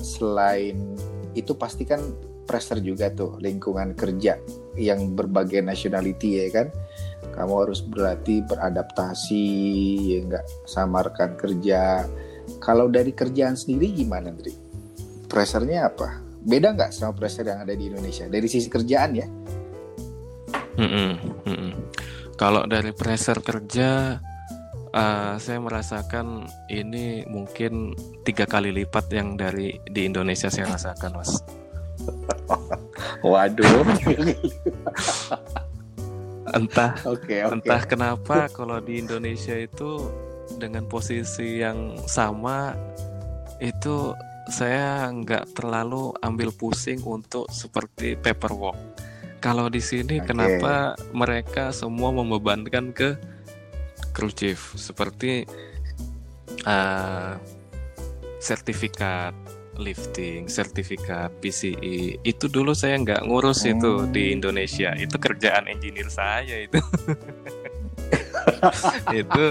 Selain 0.00 0.96
itu 1.36 1.52
pasti 1.52 1.84
kan 1.84 2.00
pressure 2.46 2.82
juga 2.82 3.10
tuh 3.14 3.38
lingkungan 3.38 3.94
kerja 3.94 4.38
yang 4.74 5.14
berbagai 5.14 5.62
nationality 5.62 6.42
ya 6.42 6.46
kan 6.50 6.66
kamu 7.40 7.54
harus 7.56 7.80
berlatih 7.80 8.44
beradaptasi 8.44 9.48
ya 10.12 10.18
nggak 10.28 10.44
samarkan 10.68 11.40
kerja 11.40 12.04
kalau 12.60 12.92
dari 12.92 13.16
kerjaan 13.16 13.56
sendiri 13.56 13.96
gimana 13.96 14.28
Dri? 14.34 14.52
Pressernya 15.24 15.88
apa? 15.88 16.20
Beda 16.44 16.76
nggak 16.76 16.92
sama 16.92 17.16
pressure 17.16 17.48
yang 17.48 17.64
ada 17.64 17.72
di 17.72 17.88
Indonesia 17.88 18.28
dari 18.28 18.44
sisi 18.44 18.68
kerjaan 18.68 19.10
ya? 19.16 19.26
Mm 20.76 20.88
-mm, 20.88 21.10
mm 21.48 21.56
-mm. 21.56 21.72
Kalau 22.36 22.64
dari 22.64 22.92
pressure 22.96 23.44
kerja, 23.44 24.16
uh, 24.96 25.34
saya 25.36 25.60
merasakan 25.60 26.48
ini 26.72 27.28
mungkin 27.28 27.92
tiga 28.24 28.48
kali 28.48 28.72
lipat 28.72 29.12
yang 29.12 29.36
dari 29.36 29.76
di 29.84 30.08
Indonesia 30.08 30.48
saya 30.48 30.72
rasakan, 30.72 31.20
mas. 31.20 31.36
Waduh. 33.30 33.64
entah 36.54 36.92
okay, 37.06 37.42
okay. 37.44 37.54
entah 37.54 37.82
kenapa 37.86 38.50
kalau 38.50 38.78
di 38.82 39.00
Indonesia 39.00 39.54
itu 39.54 40.10
dengan 40.58 40.86
posisi 40.90 41.62
yang 41.62 41.94
sama 42.10 42.74
itu 43.62 44.14
saya 44.50 45.06
nggak 45.12 45.54
terlalu 45.54 46.10
ambil 46.26 46.50
pusing 46.50 46.98
untuk 47.06 47.46
seperti 47.54 48.18
paperwork. 48.18 48.76
Kalau 49.38 49.70
di 49.72 49.80
sini 49.80 50.20
okay. 50.20 50.26
kenapa 50.34 50.98
mereka 51.14 51.70
semua 51.70 52.10
membebankan 52.12 52.92
ke 52.92 53.16
crew 54.12 54.32
chief 54.34 54.74
seperti 54.74 55.46
uh, 56.66 57.38
sertifikat 58.42 59.32
lifting, 59.80 60.46
sertifikat 60.46 61.32
PCI. 61.40 62.20
Itu 62.22 62.52
dulu 62.52 62.76
saya 62.76 63.00
nggak 63.00 63.24
ngurus 63.26 63.64
hmm. 63.64 63.72
itu 63.76 63.92
di. 64.12 64.24
Indonesia. 64.30 64.94
Itu 64.94 65.18
kerjaan 65.18 65.66
engineer 65.66 66.08
saya 66.08 66.64
itu. 66.64 66.80
itu 69.20 69.46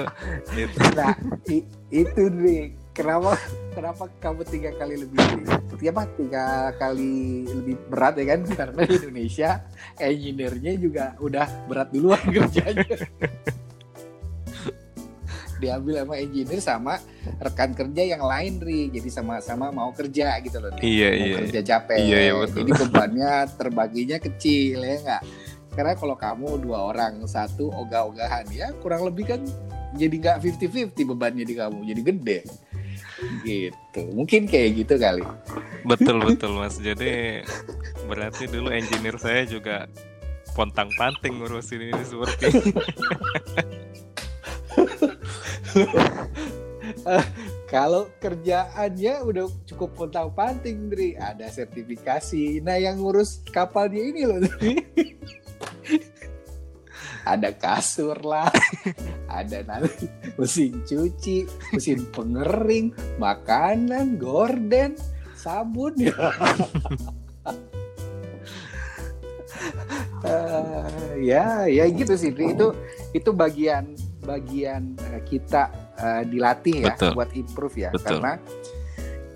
itu 0.57 0.79
nah 0.97 1.13
i, 1.47 1.63
itu 1.93 2.23
nih 2.29 2.73
kenapa 2.91 3.37
kenapa 3.73 4.03
kamu 4.19 4.41
tiga 4.49 4.71
kali 4.75 5.05
lebih 5.05 5.89
apa 5.89 6.03
tiga 6.17 6.45
kali 6.75 7.47
lebih 7.47 7.75
berat 7.87 8.19
ya 8.19 8.25
kan 8.35 8.39
karena 8.45 8.81
di 8.83 8.95
Indonesia 8.99 9.49
engineer-nya 9.97 10.73
juga 10.77 11.05
udah 11.21 11.47
berat 11.69 11.89
duluan 11.93 12.21
kerjanya 12.35 12.97
diambil 15.59 16.01
sama 16.01 16.13
engineer 16.17 16.61
sama 16.63 16.93
rekan 17.43 17.71
kerja 17.75 18.01
yang 18.15 18.23
lain 18.23 18.57
ri. 18.63 18.89
Jadi 18.89 19.09
sama-sama 19.11 19.69
mau 19.69 19.91
kerja 19.91 20.39
gitu 20.41 20.57
loh 20.59 20.71
iya 20.79 21.09
mau 21.13 21.27
iya. 21.27 21.37
kerja 21.43 21.59
capek. 21.61 21.97
Iya, 21.99 22.17
iya, 22.19 22.33
betul. 22.33 22.55
jadi 22.63 22.71
bebannya 22.87 23.31
terbaginya 23.59 24.17
kecil 24.17 24.77
ya 24.81 24.95
enggak? 25.03 25.23
Karena 25.75 25.93
kalau 25.95 26.15
kamu 26.17 26.47
dua 26.59 26.79
orang 26.91 27.23
satu 27.29 27.69
ogah-ogahan 27.71 28.47
ya 28.51 28.73
kurang 28.81 29.05
lebih 29.05 29.35
kan 29.35 29.41
jadi 29.95 30.15
nggak 30.21 30.37
50-50 30.93 31.11
bebannya 31.15 31.43
di 31.45 31.53
kamu 31.55 31.79
jadi 31.85 32.01
gede. 32.01 32.39
Gitu. 33.43 34.01
Mungkin 34.15 34.47
kayak 34.47 34.69
gitu 34.85 34.95
kali. 34.95 35.23
Betul 35.83 36.23
betul 36.23 36.55
mas. 36.55 36.79
Jadi 36.79 37.43
berarti 38.07 38.47
dulu 38.47 38.71
engineer 38.71 39.17
saya 39.19 39.43
juga 39.45 39.85
pontang 40.53 40.89
panting 40.97 41.39
ngurusin 41.39 41.93
ini 41.93 42.03
seperti 42.03 42.45
kalau 47.71 48.09
kerjaannya 48.17 49.21
udah 49.23 49.45
cukup 49.69 49.93
pontang 49.95 50.33
panting 50.33 50.89
Dri. 50.89 51.13
Ada 51.15 51.49
sertifikasi. 51.51 52.61
Nah 52.65 52.77
yang 52.81 52.97
ngurus 53.01 53.45
kapalnya 53.49 54.01
ini 54.01 54.21
loh 54.25 54.39
Dri. 54.41 54.73
Ada 57.27 57.53
kasur 57.53 58.17
lah. 58.25 58.49
Ada 59.29 59.61
nanti 59.61 60.09
mesin 60.33 60.81
cuci 60.81 61.45
mesin 61.75 62.09
pengering 62.09 62.89
makanan 63.21 64.17
gorden 64.17 64.97
sabun. 65.37 65.93
Ya 65.99 66.15
uh, 70.23 70.87
ya 71.19 71.67
ya 71.67 71.83
gitu 71.91 72.13
sih 72.15 72.31
itu 72.31 72.67
itu 73.11 73.29
bagian 73.33 73.98
bagian 74.29 74.93
uh, 75.01 75.21
kita 75.25 75.73
uh, 75.97 76.21
dilatih 76.21 76.85
ya 76.85 76.93
Betul. 76.93 77.17
buat 77.17 77.29
improve 77.33 77.75
ya 77.81 77.89
Betul. 77.89 78.21
karena 78.21 78.33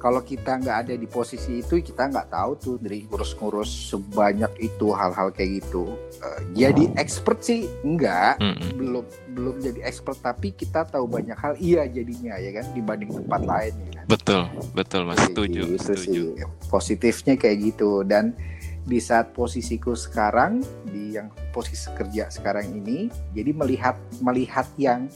kalau 0.04 0.20
kita 0.20 0.60
nggak 0.60 0.78
ada 0.84 0.94
di 1.00 1.08
posisi 1.08 1.64
itu 1.64 1.80
kita 1.80 2.12
nggak 2.12 2.28
tahu 2.28 2.52
tuh 2.60 2.76
dari 2.76 3.08
ngurus-ngurus 3.08 3.72
sebanyak 3.88 4.52
itu 4.60 4.92
hal-hal 4.92 5.32
kayak 5.32 5.64
gitu 5.64 5.96
uh, 6.20 6.40
jadi 6.52 6.92
expert 7.00 7.40
sih 7.40 7.72
enggak 7.88 8.36
mm 8.44 8.52
-hmm. 8.52 8.72
belum 8.76 9.06
belum 9.32 9.56
jadi 9.64 9.80
expert 9.88 10.20
tapi 10.20 10.52
kita 10.52 10.84
tahu 10.84 11.08
banyak 11.08 11.40
hal 11.40 11.56
iya 11.56 11.88
jadinya 11.88 12.36
ya 12.36 12.52
kan 12.52 12.68
dibanding 12.76 13.16
tempat 13.16 13.42
lain 13.48 13.74
ya 13.80 13.92
kan? 13.96 14.06
betul 14.12 14.42
betul 14.76 15.02
mas 15.08 15.24
setuju 15.24 15.72
setuju 15.80 16.24
sih. 16.36 16.68
positifnya 16.68 17.40
kayak 17.40 17.74
gitu 17.74 18.04
dan 18.04 18.36
di 18.84 19.00
saat 19.00 19.32
posisiku 19.32 19.96
sekarang 19.96 20.60
di 20.84 21.16
yang 21.16 21.32
posisi 21.56 21.88
kerja 21.96 22.28
sekarang 22.28 22.68
ini 22.84 23.08
jadi 23.32 23.56
melihat 23.56 23.96
melihat 24.20 24.68
yang 24.76 25.08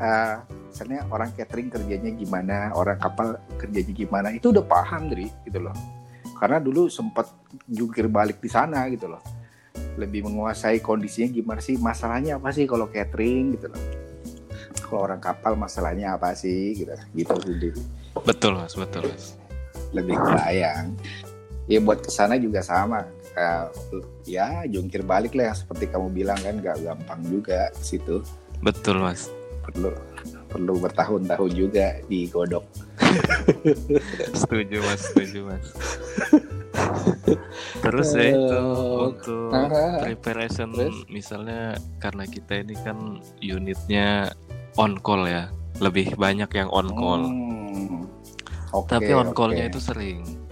uh, 0.00 0.40
misalnya 0.72 1.04
orang 1.12 1.32
catering 1.36 1.68
kerjanya 1.68 2.10
gimana 2.12 2.72
orang 2.72 2.96
kapal 2.96 3.36
kerjanya 3.60 3.92
gimana 3.92 4.28
itu 4.32 4.52
udah 4.52 4.64
paham 4.64 5.08
dari 5.12 5.28
gitu 5.44 5.60
loh. 5.60 5.76
Karena 6.36 6.60
dulu 6.60 6.92
sempat 6.92 7.32
jungkir 7.64 8.12
balik 8.12 8.44
di 8.44 8.50
sana 8.52 8.84
gitu 8.92 9.08
loh. 9.08 9.24
Lebih 9.96 10.28
menguasai 10.28 10.84
kondisinya 10.84 11.32
gimana 11.32 11.60
sih 11.64 11.80
masalahnya 11.80 12.36
apa 12.36 12.52
sih 12.52 12.68
kalau 12.68 12.92
catering 12.92 13.56
gitu 13.56 13.72
loh. 13.72 13.80
Kalau 14.84 15.00
orang 15.08 15.20
kapal 15.20 15.56
masalahnya 15.56 16.12
apa 16.14 16.36
sih 16.36 16.76
gitu 16.76 16.92
gitu 17.16 17.32
sendiri 17.40 17.80
betul 18.24 18.56
mas 18.56 18.72
betul 18.72 19.04
mas. 19.10 19.36
Lebih 19.92 20.16
kebayang 20.16 20.96
ya 21.66 21.78
buat 21.82 22.02
ke 22.02 22.10
sana 22.10 22.38
juga 22.38 22.62
sama. 22.62 23.06
Uh, 23.36 23.68
ya 24.24 24.64
jungkir 24.64 25.04
balik 25.04 25.36
lah 25.36 25.52
yang 25.52 25.58
seperti 25.58 25.92
kamu 25.92 26.08
bilang 26.08 26.40
kan 26.40 26.56
nggak 26.58 26.80
gampang 26.82 27.20
juga 27.28 27.68
situ. 27.76 28.22
Betul 28.62 29.02
mas. 29.02 29.28
Perlu 29.66 29.92
perlu 30.46 30.78
bertahun-tahun 30.78 31.52
juga 31.52 32.00
digodok. 32.06 32.64
Setuju 34.40 34.78
mas 34.82 35.00
setuju 35.10 35.38
mas. 35.52 35.66
Terus 37.84 38.08
ya 38.14 38.36
itu 38.36 38.60
untuk 39.12 39.52
preparation 40.02 40.68
terus? 40.76 41.08
misalnya 41.08 41.76
karena 42.00 42.24
kita 42.28 42.60
ini 42.60 42.76
kan 42.84 43.20
unitnya 43.40 44.32
on 44.76 45.00
call 45.00 45.24
ya. 45.28 45.48
Lebih 45.80 46.16
banyak 46.16 46.48
yang 46.56 46.68
on 46.72 46.88
call. 46.92 47.22
Hmm. 47.24 48.08
okay, 48.72 48.92
tapi 48.96 49.10
on 49.12 49.32
callnya 49.32 49.68
okay. 49.68 49.72
itu 49.72 49.80
sering 49.80 50.45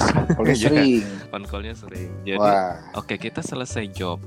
on 0.00 0.26
callnya 0.32 0.56
sering. 0.56 1.04
On 1.32 1.42
callnya 1.44 1.74
sering. 1.74 2.10
Jadi 2.22 2.38
oke 2.38 3.06
okay, 3.06 3.16
kita 3.16 3.40
selesai 3.40 3.88
job. 3.92 4.20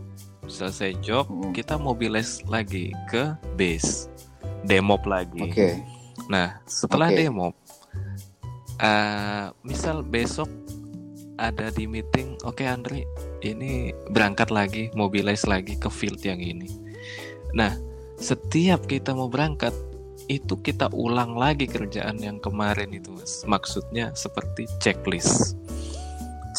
Selesai 0.50 0.98
job 1.02 1.30
hmm. 1.30 1.54
kita 1.54 1.78
mobilize 1.78 2.42
lagi 2.50 2.94
ke 3.08 3.38
base. 3.56 4.10
Demop 4.66 5.06
lagi. 5.06 5.46
Oke. 5.46 5.54
Okay. 5.54 5.74
nah 6.30 6.62
setelah 6.68 7.10
okay. 7.10 7.26
demop 7.26 7.58
uh, 8.84 9.50
misal 9.64 10.04
besok 10.04 10.52
ada 11.40 11.72
di 11.72 11.88
meeting 11.88 12.36
oke 12.44 12.60
okay, 12.60 12.68
Andri 12.68 13.08
ini 13.40 13.96
berangkat 14.12 14.52
lagi 14.52 14.92
mobilize 14.92 15.48
lagi 15.48 15.80
ke 15.80 15.88
field 15.88 16.20
yang 16.24 16.44
ini. 16.44 16.68
Nah 17.56 17.72
setiap 18.20 18.84
kita 18.92 19.16
mau 19.16 19.32
berangkat 19.32 19.72
itu 20.30 20.60
kita 20.60 20.92
ulang 20.94 21.34
lagi 21.40 21.66
kerjaan 21.66 22.20
yang 22.20 22.38
kemarin 22.44 22.92
itu 22.92 23.10
mas. 23.16 23.48
Maksudnya 23.48 24.12
seperti 24.14 24.68
checklist 24.84 25.56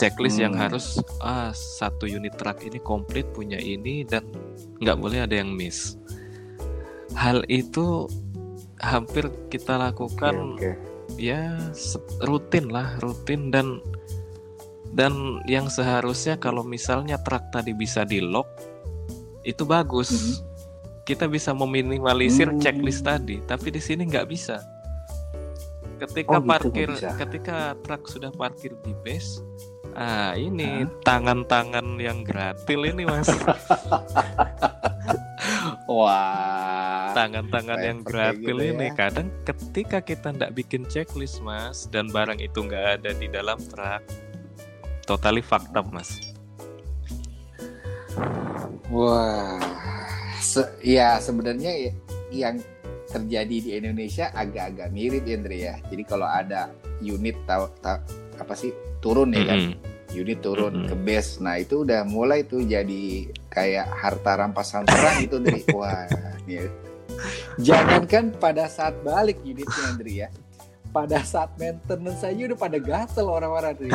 checklist 0.00 0.40
hmm. 0.40 0.48
yang 0.48 0.54
harus 0.56 0.96
ah 1.20 1.52
satu 1.52 2.08
unit 2.08 2.32
truk 2.40 2.64
ini 2.64 2.80
komplit 2.80 3.28
punya 3.36 3.60
ini 3.60 4.08
dan 4.08 4.24
nggak 4.80 4.96
boleh 4.96 5.28
ada 5.28 5.36
yang 5.36 5.52
miss 5.52 6.00
hal 7.12 7.44
itu 7.52 8.08
hampir 8.80 9.28
kita 9.52 9.76
lakukan 9.76 10.56
okay, 10.56 10.72
okay. 11.12 11.20
ya 11.20 11.60
rutin 12.24 12.72
lah 12.72 12.96
rutin 13.04 13.52
dan 13.52 13.84
dan 14.96 15.44
yang 15.44 15.68
seharusnya 15.68 16.40
kalau 16.40 16.64
misalnya 16.64 17.20
truk 17.20 17.44
tadi 17.52 17.76
bisa 17.76 18.08
di 18.08 18.24
lock 18.24 18.48
itu 19.44 19.68
bagus 19.68 20.10
-hmm 20.10 20.50
kita 21.10 21.26
bisa 21.26 21.50
meminimalisir 21.50 22.54
hmm. 22.54 22.62
checklist 22.62 23.02
tadi, 23.02 23.42
tapi 23.42 23.74
di 23.74 23.82
sini 23.82 24.06
nggak 24.06 24.30
bisa. 24.30 24.62
Ketika 25.98 26.38
oh, 26.38 26.40
gitu, 26.40 26.48
parkir, 26.48 26.88
ketika 26.94 27.74
truk 27.82 28.06
sudah 28.06 28.30
parkir 28.30 28.72
di 28.86 28.94
base, 29.02 29.42
ah 29.96 30.32
ini 30.34 30.86
tangan-tangan 31.02 31.98
yang 31.98 32.22
gratil 32.22 32.86
ini 32.86 33.02
mas. 33.06 33.26
Wah. 35.90 37.10
Tangan-tangan 37.16 37.80
yang 37.82 38.00
gratil 38.06 38.56
gitu 38.62 38.70
ini 38.76 38.94
ya. 38.94 38.96
kadang 38.96 39.28
ketika 39.42 39.98
kita 39.98 40.30
nggak 40.30 40.54
bikin 40.54 40.86
checklist 40.86 41.42
mas 41.42 41.90
dan 41.90 42.06
barang 42.08 42.38
itu 42.38 42.62
nggak 42.62 43.02
ada 43.02 43.10
di 43.14 43.26
dalam 43.26 43.58
truk, 43.58 44.02
totally 45.06 45.42
fucked 45.42 45.74
up 45.74 45.86
mas. 45.90 46.34
Wah 48.90 49.58
se 50.40 50.66
ya 50.82 51.22
sebenarnya 51.22 51.70
ya, 51.70 51.92
yang 52.32 52.56
terjadi 53.10 53.56
di 53.60 53.70
Indonesia 53.76 54.30
agak-agak 54.32 54.88
mirip 54.94 55.26
Andre 55.26 55.56
ya. 55.58 55.74
Jadi 55.90 56.02
kalau 56.06 56.30
ada 56.30 56.70
unit 57.02 57.34
tahu 57.44 57.66
ta, 57.82 57.98
apa 58.40 58.56
sih 58.56 58.72
turun 59.04 59.30
ya 59.36 59.44
mm 59.44 59.46
-hmm. 59.46 59.50
kan, 59.50 59.60
unit 60.16 60.38
turun 60.40 60.72
mm 60.72 60.80
-hmm. 60.84 60.88
ke 60.90 60.96
base, 61.04 61.30
nah 61.44 61.54
itu 61.60 61.84
udah 61.84 62.02
mulai 62.08 62.42
tuh 62.48 62.64
jadi 62.64 63.28
kayak 63.52 63.86
harta 63.92 64.40
rampasan 64.40 64.88
perang 64.88 65.18
itu 65.20 65.36
dari 65.38 65.62
wah 65.76 66.08
ya. 66.48 66.64
Jangankan 67.60 68.32
pada 68.40 68.64
saat 68.66 68.96
balik 69.04 69.44
unitnya 69.44 69.82
Andre 69.92 70.12
ya, 70.24 70.28
pada 70.90 71.20
saat 71.22 71.52
maintenance 71.60 72.24
saja 72.24 72.48
udah 72.50 72.58
pada 72.58 72.78
gatel 72.80 73.26
orang-orang 73.28 73.76
dari 73.76 73.92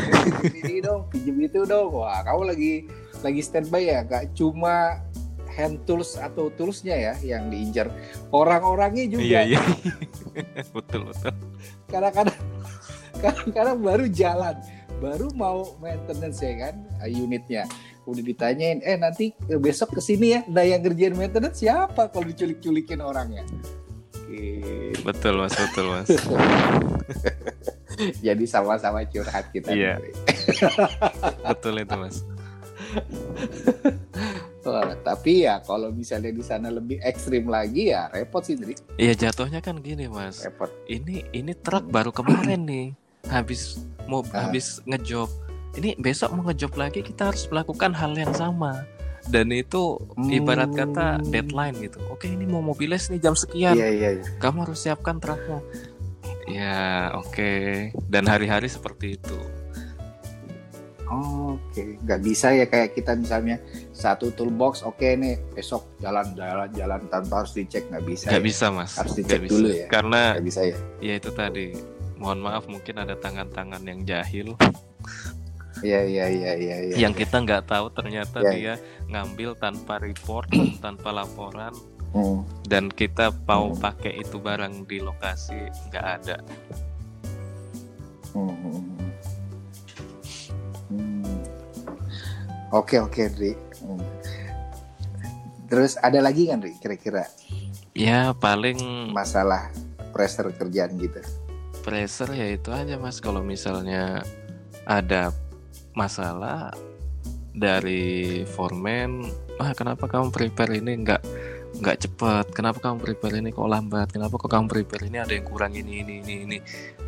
ini 0.62 0.79
dong, 0.86 1.10
pinjam 1.10 1.38
itu 1.41 1.62
dong, 1.65 1.89
wah 1.91 2.21
kamu 2.23 2.53
lagi 2.53 2.73
lagi 3.25 3.41
standby 3.41 3.84
ya, 3.89 3.99
gak 4.05 4.31
cuma 4.38 5.01
hand 5.55 5.79
tools 5.88 6.19
atau 6.19 6.51
toolsnya 6.51 6.95
ya 6.95 7.13
yang 7.23 7.47
diincar. 7.47 7.88
Orang-orangnya 8.29 9.08
juga. 9.08 9.23
Iya 9.23 9.41
iya. 9.55 9.62
Betul 10.75 11.08
betul. 11.08 11.31
Kadang-kadang 11.88 12.36
kadang-kadang 13.23 13.78
baru 13.82 14.06
jalan 14.10 14.56
baru 14.99 15.28
mau 15.36 15.75
maintenance 15.84 16.39
ya 16.39 16.54
kan 16.69 16.75
uh, 17.04 17.10
unitnya 17.10 17.67
udah 18.06 18.23
ditanyain 18.23 18.80
eh 18.86 18.95
nanti 18.95 19.34
eh, 19.49 19.60
besok 19.60 19.97
ke 19.97 20.01
sini 20.01 20.38
ya 20.38 20.41
nah 20.47 20.63
yang 20.63 20.80
ngerjain 20.86 21.17
maintenance 21.17 21.60
siapa 21.60 22.08
kalau 22.13 22.25
diculik-culikin 22.30 23.01
orangnya 23.01 23.43
gitu. 24.30 25.01
betul 25.04 25.41
mas 25.41 25.54
betul 25.58 25.86
mas 25.91 26.08
jadi 28.25 28.45
sama-sama 28.45 29.04
curhat 29.10 29.49
kita 29.51 29.73
iya 29.73 29.99
betul 31.49 31.75
itu 31.82 31.95
mas 31.97 32.23
Wah, 34.65 34.97
tapi 35.06 35.45
ya 35.45 35.62
kalau 35.62 35.93
misalnya 35.93 36.34
di 36.34 36.41
sana 36.41 36.73
lebih 36.73 36.97
ekstrim 37.06 37.45
lagi 37.45 37.93
ya 37.93 38.10
repot 38.10 38.41
sih. 38.41 38.58
Iya 38.97 39.13
jatuhnya 39.13 39.62
kan 39.62 39.78
gini, 39.78 40.10
Mas. 40.10 40.41
Repot. 40.41 40.73
Ini 40.89 41.30
ini 41.38 41.54
truk 41.54 41.86
baru 41.93 42.10
kemarin 42.10 42.65
nih. 42.65 42.88
Habis 43.29 43.81
mau 44.05 44.21
ah. 44.33 44.47
habis 44.49 44.81
ngejob. 44.85 45.29
Ini 45.75 45.99
besok 45.99 46.31
mau 46.38 46.43
ngejob 46.47 46.73
lagi 46.79 47.03
kita 47.03 47.33
harus 47.33 47.45
melakukan 47.51 47.91
hal 47.91 48.15
yang 48.15 48.31
sama. 48.31 48.88
Dan 49.25 49.49
itu 49.49 49.97
hmm. 50.15 50.29
ibarat 50.29 50.69
kata 50.71 51.19
deadline 51.33 51.75
gitu. 51.81 51.97
Oke, 52.13 52.29
ini 52.29 52.45
mau 52.45 52.61
mobiles 52.61 53.09
nih 53.09 53.17
jam 53.17 53.33
sekian. 53.33 53.73
Iya, 53.73 53.89
iya, 53.89 54.09
iya. 54.21 54.25
Kamu 54.38 54.69
harus 54.69 54.85
siapkan 54.85 55.17
trukmu. 55.17 55.65
Ya, 56.45 57.09
oke. 57.17 57.89
Dan 58.05 58.29
hari-hari 58.29 58.69
seperti 58.69 59.17
itu 59.17 59.39
Oke, 61.05 61.61
okay. 61.69 61.89
nggak 62.01 62.21
bisa 62.25 62.49
ya 62.49 62.65
kayak 62.65 62.97
kita 62.97 63.13
misalnya 63.13 63.61
satu 63.93 64.33
toolbox, 64.33 64.81
oke 64.81 64.97
okay 64.97 65.13
nih 65.13 65.38
besok 65.53 65.85
jalan-jalan 66.01 66.65
jalan 66.73 66.97
tanpa 67.13 67.45
harus 67.45 67.53
dicek 67.53 67.85
nggak 67.93 68.05
bisa. 68.09 68.25
Nggak 68.33 68.41
ya? 68.41 68.49
bisa 68.49 68.65
mas. 68.73 68.91
Harus 68.97 69.13
dicek 69.13 69.45
gak 69.45 69.51
dulu 69.53 69.67
ya. 69.69 69.85
Karena 69.85 70.21
nggak 70.33 70.47
bisa 70.49 70.61
ya. 70.65 70.77
Ya 71.05 71.13
itu 71.21 71.29
tadi. 71.29 71.67
Mohon 72.15 72.39
maaf 72.47 72.63
mungkin 72.71 72.95
ada 73.01 73.15
tangan-tangan 73.19 73.84
yang 73.84 74.01
jahil. 74.08 74.56
Iya 75.84 76.08
iya 76.08 76.25
iya 76.32 76.51
iya. 76.56 76.75
Ya, 76.88 76.95
yang 77.08 77.12
kita 77.12 77.43
nggak 77.43 77.67
tahu 77.67 77.91
ternyata 77.91 78.39
ya. 78.39 78.51
dia 78.56 78.73
ngambil 79.12 79.60
tanpa 79.60 79.99
report, 79.99 80.47
tanpa 80.86 81.12
laporan. 81.12 81.75
Hmm. 82.15 82.47
Dan 82.63 82.88
kita 82.88 83.36
mau 83.43 83.75
hmm. 83.75 83.84
pakai 83.84 84.23
itu 84.23 84.39
barang 84.39 84.88
di 84.88 85.04
lokasi 85.04 85.67
nggak 85.91 86.06
ada. 86.21 86.38
Hmm. 88.32 88.56
hmm, 88.56 88.82
hmm. 90.95 91.39
Oke 92.71 93.04
oke 93.04 93.21
Ri. 93.36 93.51
Hmm. 93.84 93.99
Terus 95.67 95.99
ada 95.99 96.23
lagi 96.23 96.47
kan 96.47 96.63
Ri 96.63 96.71
kira-kira? 96.80 97.28
Ya 97.91 98.32
paling 98.32 99.12
masalah 99.12 99.71
pressure 100.15 100.56
kerjaan 100.56 100.95
gitu. 100.95 101.19
Pressure 101.86 102.34
ya 102.34 102.49
itu 102.49 102.74
aja 102.74 102.97
mas 102.97 103.22
kalau 103.22 103.45
misalnya 103.45 104.26
ada 104.89 105.30
masalah 105.93 106.74
dari 107.53 108.43
foreman, 108.49 109.30
ah 109.62 109.72
kenapa 109.78 110.09
kamu 110.09 110.34
prepare 110.34 110.82
ini 110.82 111.05
nggak 111.05 111.22
nggak 111.80 111.97
cepat? 112.01 112.49
Kenapa 112.57 112.82
kamu 112.82 112.97
prepare 113.05 113.38
ini 113.38 113.53
kok 113.53 113.70
lambat? 113.70 114.09
Kenapa 114.09 114.41
kok 114.41 114.49
kamu 114.49 114.66
prepare 114.66 115.05
ini 115.05 115.22
ada 115.22 115.32
yang 115.32 115.45
kurang 115.45 115.78
ini 115.78 116.01
ini 116.01 116.26
ini 116.26 116.34
ini? 116.49 116.57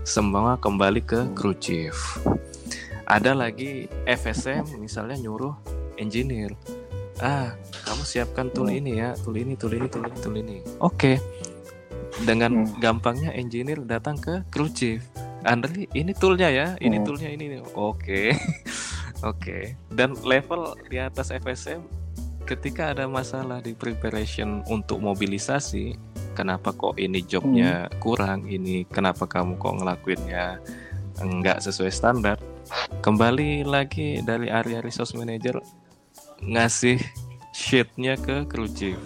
Semua 0.06 0.56
kembali 0.62 1.02
ke 1.02 1.34
crew 1.34 1.58
chief 1.58 2.22
ada 3.08 3.32
lagi 3.32 3.88
FSM 4.04 4.76
misalnya 4.84 5.16
nyuruh 5.16 5.56
engineer 5.96 6.52
ah 7.24 7.56
kamu 7.88 8.04
siapkan 8.04 8.52
tool 8.52 8.68
ini 8.68 9.00
ya 9.00 9.16
tool 9.16 9.34
ini 9.40 9.56
tool 9.56 9.74
ini 9.74 9.88
tool 9.88 10.04
ini 10.06 10.18
tool 10.20 10.36
ini 10.36 10.58
oke 10.84 10.94
okay. 10.94 11.16
Dengan 12.26 12.66
hmm. 12.66 12.82
gampangnya 12.82 13.36
engineer 13.36 13.84
datang 13.86 14.18
ke 14.18 14.42
crew 14.50 14.72
chief 14.72 15.06
Andri 15.46 15.86
ini 15.94 16.12
toolnya 16.18 16.50
ya 16.50 16.68
ini 16.82 16.98
hmm. 16.98 17.06
toolnya 17.06 17.30
ini 17.30 17.46
oke 17.62 17.98
okay. 18.02 18.34
Oke. 19.26 19.74
Dan 19.90 20.14
level 20.22 20.78
di 20.90 21.02
atas 21.02 21.34
FSM 21.34 21.82
ketika 22.46 22.94
ada 22.94 23.10
masalah 23.10 23.60
di 23.60 23.74
preparation 23.74 24.62
untuk 24.70 25.02
mobilisasi, 25.02 25.98
kenapa 26.38 26.72
kok 26.72 26.96
ini 27.02 27.26
jobnya 27.26 27.90
kurang, 27.98 28.46
ini 28.46 28.86
kenapa 28.88 29.26
kamu 29.26 29.58
kok 29.58 29.78
ngelakuinnya 29.82 30.62
enggak 31.20 31.60
sesuai 31.66 31.92
standar? 31.92 32.38
Kembali 33.02 33.66
lagi 33.66 34.22
dari 34.22 34.52
area 34.52 34.84
resource 34.84 35.16
manager 35.18 35.58
ngasih 36.44 37.02
sheetnya 37.56 38.20
ke 38.22 38.46
crew 38.46 38.70
chief. 38.70 39.00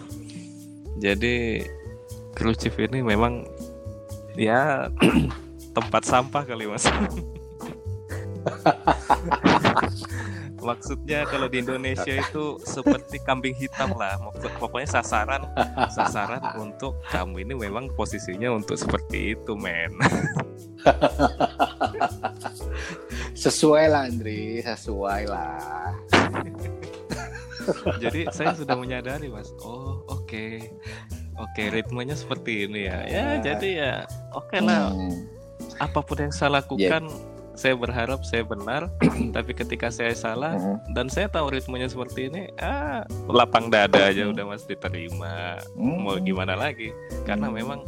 Jadi 0.99 1.66
chief 2.36 2.76
ini 2.80 3.04
memang 3.04 3.46
ya 4.36 4.90
tempat 5.76 6.04
sampah 6.04 6.44
kali 6.46 6.68
mas. 6.68 6.88
Maksudnya 10.62 11.26
kalau 11.26 11.50
di 11.50 11.58
Indonesia 11.58 12.14
itu 12.14 12.62
seperti 12.62 13.18
kambing 13.26 13.58
hitam 13.58 13.98
lah. 13.98 14.22
Pokoknya 14.62 15.02
sasaran 15.02 15.42
sasaran 15.90 16.38
untuk 16.62 17.02
kamu 17.10 17.50
ini 17.50 17.58
memang 17.58 17.90
posisinya 17.98 18.54
untuk 18.54 18.78
seperti 18.78 19.34
itu, 19.34 19.58
men. 19.58 19.90
Sesuai 23.42 23.90
lah 23.90 24.06
Andri, 24.06 24.62
sesuai 24.62 25.26
lah. 25.26 25.98
Jadi 28.04 28.28
saya 28.30 28.54
sudah 28.54 28.76
menyadari, 28.78 29.30
Mas. 29.30 29.54
Oh, 29.62 30.02
oke. 30.10 30.62
Oke, 31.36 31.70
ritmenya 31.70 32.14
seperti 32.14 32.66
ini 32.66 32.86
ya. 32.86 33.00
Ya, 33.04 33.08
Ya. 33.08 33.26
jadi 33.44 33.70
ya 33.72 33.94
oke 34.32 34.58
lah. 34.60 34.92
Hmm. 34.92 35.16
Apa 35.78 36.00
pun 36.02 36.20
yang 36.20 36.34
saya 36.34 36.60
lakukan, 36.60 37.08
saya 37.54 37.74
berharap 37.74 38.22
saya 38.22 38.44
benar. 38.44 38.92
Tapi 39.36 39.52
ketika 39.54 39.90
saya 39.90 40.12
salah, 40.12 40.54
Hmm. 40.54 40.78
dan 40.92 41.08
saya 41.08 41.28
tahu 41.28 41.50
ritmenya 41.50 41.88
seperti 41.88 42.28
ini, 42.28 42.52
ah, 42.58 43.02
lapang 43.26 43.68
dada 43.68 44.12
aja 44.12 44.28
udah 44.28 44.46
Mas 44.46 44.64
diterima. 44.64 45.58
Hmm. 45.74 45.98
mau 46.02 46.18
gimana 46.18 46.54
lagi 46.54 46.92
karena 47.24 47.48
memang 47.48 47.82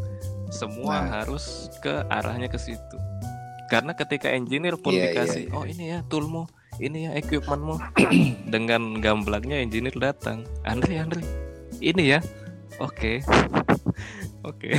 semua 0.50 1.02
Nah. 1.02 1.22
harus 1.22 1.68
ke 1.82 2.06
arahnya 2.08 2.46
ke 2.46 2.58
situ 2.58 2.98
karena 3.66 3.90
ketika 3.98 4.30
engineer 4.30 4.78
pun 4.78 4.94
Iya, 4.94 5.02
iya, 5.02 5.06
dikasih 5.10 5.44
iya. 5.50 5.56
oh 5.58 5.66
ini 5.66 5.84
ya 5.90 6.00
toolmu 6.06 6.46
ini 6.78 7.10
ya 7.10 7.12
equipmentmu 7.18 7.82
dengan 8.54 9.02
gamblangnya 9.02 9.58
engineer 9.58 9.98
datang 9.98 10.46
Andre 10.62 11.02
Andre 11.02 11.26
ini 11.82 12.14
ya 12.14 12.22
oke 12.84 13.14
oke 14.44 14.72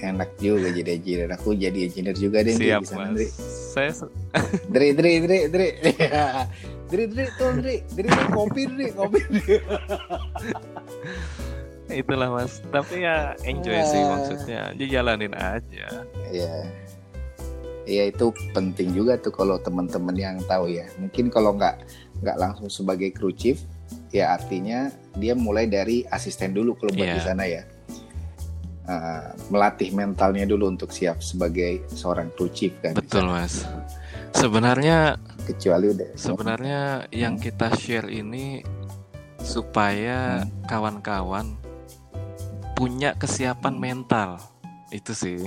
Enak 0.00 0.32
juga 0.40 0.72
jadi 0.72 0.96
engineer. 0.96 1.28
Aku 1.34 1.52
jadi 1.52 1.84
engineer 1.84 2.16
juga 2.16 2.40
deh 2.40 2.56
siap 2.56 2.80
di 2.80 2.88
sana, 2.88 3.12
mas 3.12 3.20
Andri. 3.20 3.26
saya 3.68 3.90
Dri, 4.72 4.88
Dri, 4.94 5.12
Dri, 5.20 5.38
Dri. 5.50 5.68
Dri, 6.90 7.04
Dri, 7.06 7.24
tuh 7.36 7.50
Dri. 7.54 7.76
Dri, 7.90 8.08
Dri, 8.08 8.24
kopi, 8.30 8.62
Dri, 8.66 8.86
kopi. 8.90 9.20
Dri. 9.28 9.56
itulah 12.00 12.30
mas 12.30 12.62
tapi 12.64 13.02
ya 13.02 13.34
enjoy 13.42 13.76
sih 13.82 13.98
Ah. 13.98 14.08
maksudnya 14.14 14.60
dijalanin 14.72 15.34
aja 15.34 16.06
Iya. 16.30 16.54
Iya 17.82 18.04
itu 18.06 18.30
penting 18.54 18.94
juga 18.94 19.18
tuh 19.18 19.34
kalau 19.34 19.58
teman-teman 19.58 20.14
yang 20.14 20.38
tahu 20.46 20.70
ya. 20.70 20.86
Mungkin 20.96 21.26
kalau 21.26 21.52
nggak 21.52 21.82
nggak 22.22 22.36
langsung 22.38 22.70
sebagai 22.70 23.10
crew 23.10 23.34
chief, 23.34 23.66
ya 24.10 24.34
artinya 24.34 24.88
dia 25.14 25.34
mulai 25.34 25.64
dari 25.64 26.02
asisten 26.06 26.50
dulu 26.50 26.74
kalau 26.74 26.92
buat 26.92 27.06
Iya. 27.06 27.16
di 27.16 27.22
sana 27.22 27.44
ya. 27.44 27.62
Uh, 28.82 29.30
melatih 29.48 29.94
mentalnya 29.94 30.42
dulu 30.44 30.66
untuk 30.66 30.90
siap 30.90 31.22
sebagai 31.22 31.78
seorang 31.88 32.26
crew 32.34 32.50
chief 32.50 32.74
kan. 32.82 32.90
betul 32.90 33.22
mas 33.24 33.62
sebenarnya 34.32 35.14
Kecuali 35.40 35.90
udah. 35.90 36.10
Sebenarnya 36.14 36.80
yang 37.10 37.34
kita 37.34 37.70
share 37.74 38.06
ini 38.06 38.62
supaya 39.38 40.42
Hmm. 40.42 40.50
kawan-kawan 40.66 41.54
punya 42.74 43.14
kesiapan 43.14 43.74
Hmm. 43.74 43.82
mental. 43.82 44.30
Itu 44.90 45.14
sih. 45.14 45.38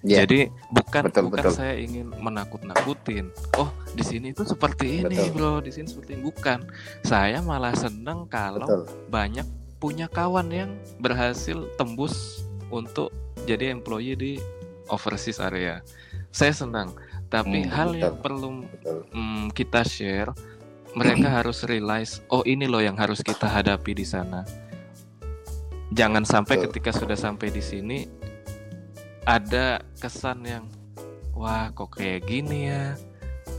Ya, 0.00 0.24
Jadi 0.24 0.48
bukan 0.72 1.12
Betul, 1.12 1.28
bukan 1.28 1.44
betul. 1.44 1.54
saya 1.54 1.76
ingin 1.76 2.08
menakut-nakutin. 2.16 3.28
Oh, 3.60 3.68
di 3.92 4.00
sini 4.00 4.32
itu 4.32 4.48
seperti 4.48 5.04
ini, 5.04 5.12
Betul. 5.12 5.32
Bro. 5.36 5.52
Di 5.60 5.72
sini 5.76 5.86
seperti 5.86 6.16
ini 6.16 6.22
bukan. 6.24 6.64
Saya 7.04 7.44
malah 7.44 7.76
senang 7.76 8.24
kalau 8.26 8.64
betul. 8.64 8.82
banyak 9.12 9.44
punya 9.76 10.08
kawan 10.08 10.48
yang 10.50 10.70
berhasil 10.98 11.68
tembus 11.76 12.42
untuk 12.72 13.12
jadi 13.44 13.70
employee 13.70 14.16
di 14.16 14.32
overseas 14.88 15.38
area. 15.38 15.84
Saya 16.32 16.56
senang. 16.56 16.96
Tapi 17.28 17.68
Hmm, 17.68 17.70
hal 17.70 17.88
betul. 17.92 18.00
yang 18.00 18.16
perlu 18.24 18.48
Betul. 18.72 18.98
hmm, 19.12 19.44
kita 19.52 19.84
share, 19.84 20.32
mereka 20.96 21.28
harus 21.44 21.60
realize, 21.68 22.24
oh 22.32 22.40
ini 22.48 22.64
loh 22.64 22.80
yang 22.80 22.96
harus 22.96 23.20
kita 23.20 23.44
hadapi 23.44 23.92
di 23.92 24.08
sana. 24.08 24.48
Jangan 25.88 26.24
sampai 26.24 26.56
Betul. 26.56 26.64
ketika 26.72 26.90
sudah 26.92 27.16
sampai 27.16 27.48
di 27.48 27.60
sini 27.60 28.04
ada 29.28 29.84
kesan 30.00 30.40
yang, 30.48 30.64
wah 31.36 31.68
kok 31.76 32.00
kayak 32.00 32.24
gini 32.24 32.72
ya. 32.72 32.96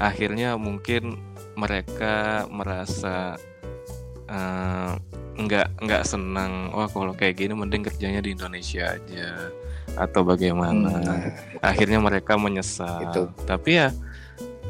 Akhirnya 0.02 0.58
mungkin 0.58 1.22
mereka 1.54 2.50
merasa 2.50 3.38
eh, 4.26 4.92
nggak 5.38 5.86
nggak 5.86 6.04
senang. 6.10 6.74
Wah 6.74 6.90
kalau 6.90 7.14
kayak 7.14 7.38
gini 7.38 7.54
mending 7.54 7.86
kerjanya 7.86 8.26
di 8.26 8.34
Indonesia 8.34 8.98
aja 8.98 9.54
atau 9.98 10.22
bagaimana 10.22 11.02
Hmm, 11.02 11.34
akhirnya 11.62 12.02
mereka 12.02 12.34
menyesal. 12.38 13.06
Itu. 13.06 13.24
Tapi 13.46 13.70
ya 13.78 13.94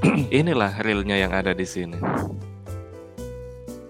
inilah 0.44 0.80
realnya 0.84 1.16
yang 1.16 1.32
ada 1.32 1.56
di 1.56 1.64
sini. 1.64 2.00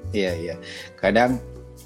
Iya 0.10 0.32
iya. 0.38 0.55
Kadang 0.97 1.38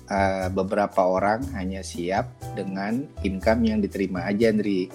uh, 0.07 0.47
beberapa 0.51 1.03
orang 1.03 1.43
hanya 1.55 1.83
siap 1.83 2.31
dengan 2.55 3.03
income 3.23 3.67
yang 3.67 3.79
diterima 3.83 4.23
aja, 4.23 4.51
Andri. 4.51 4.87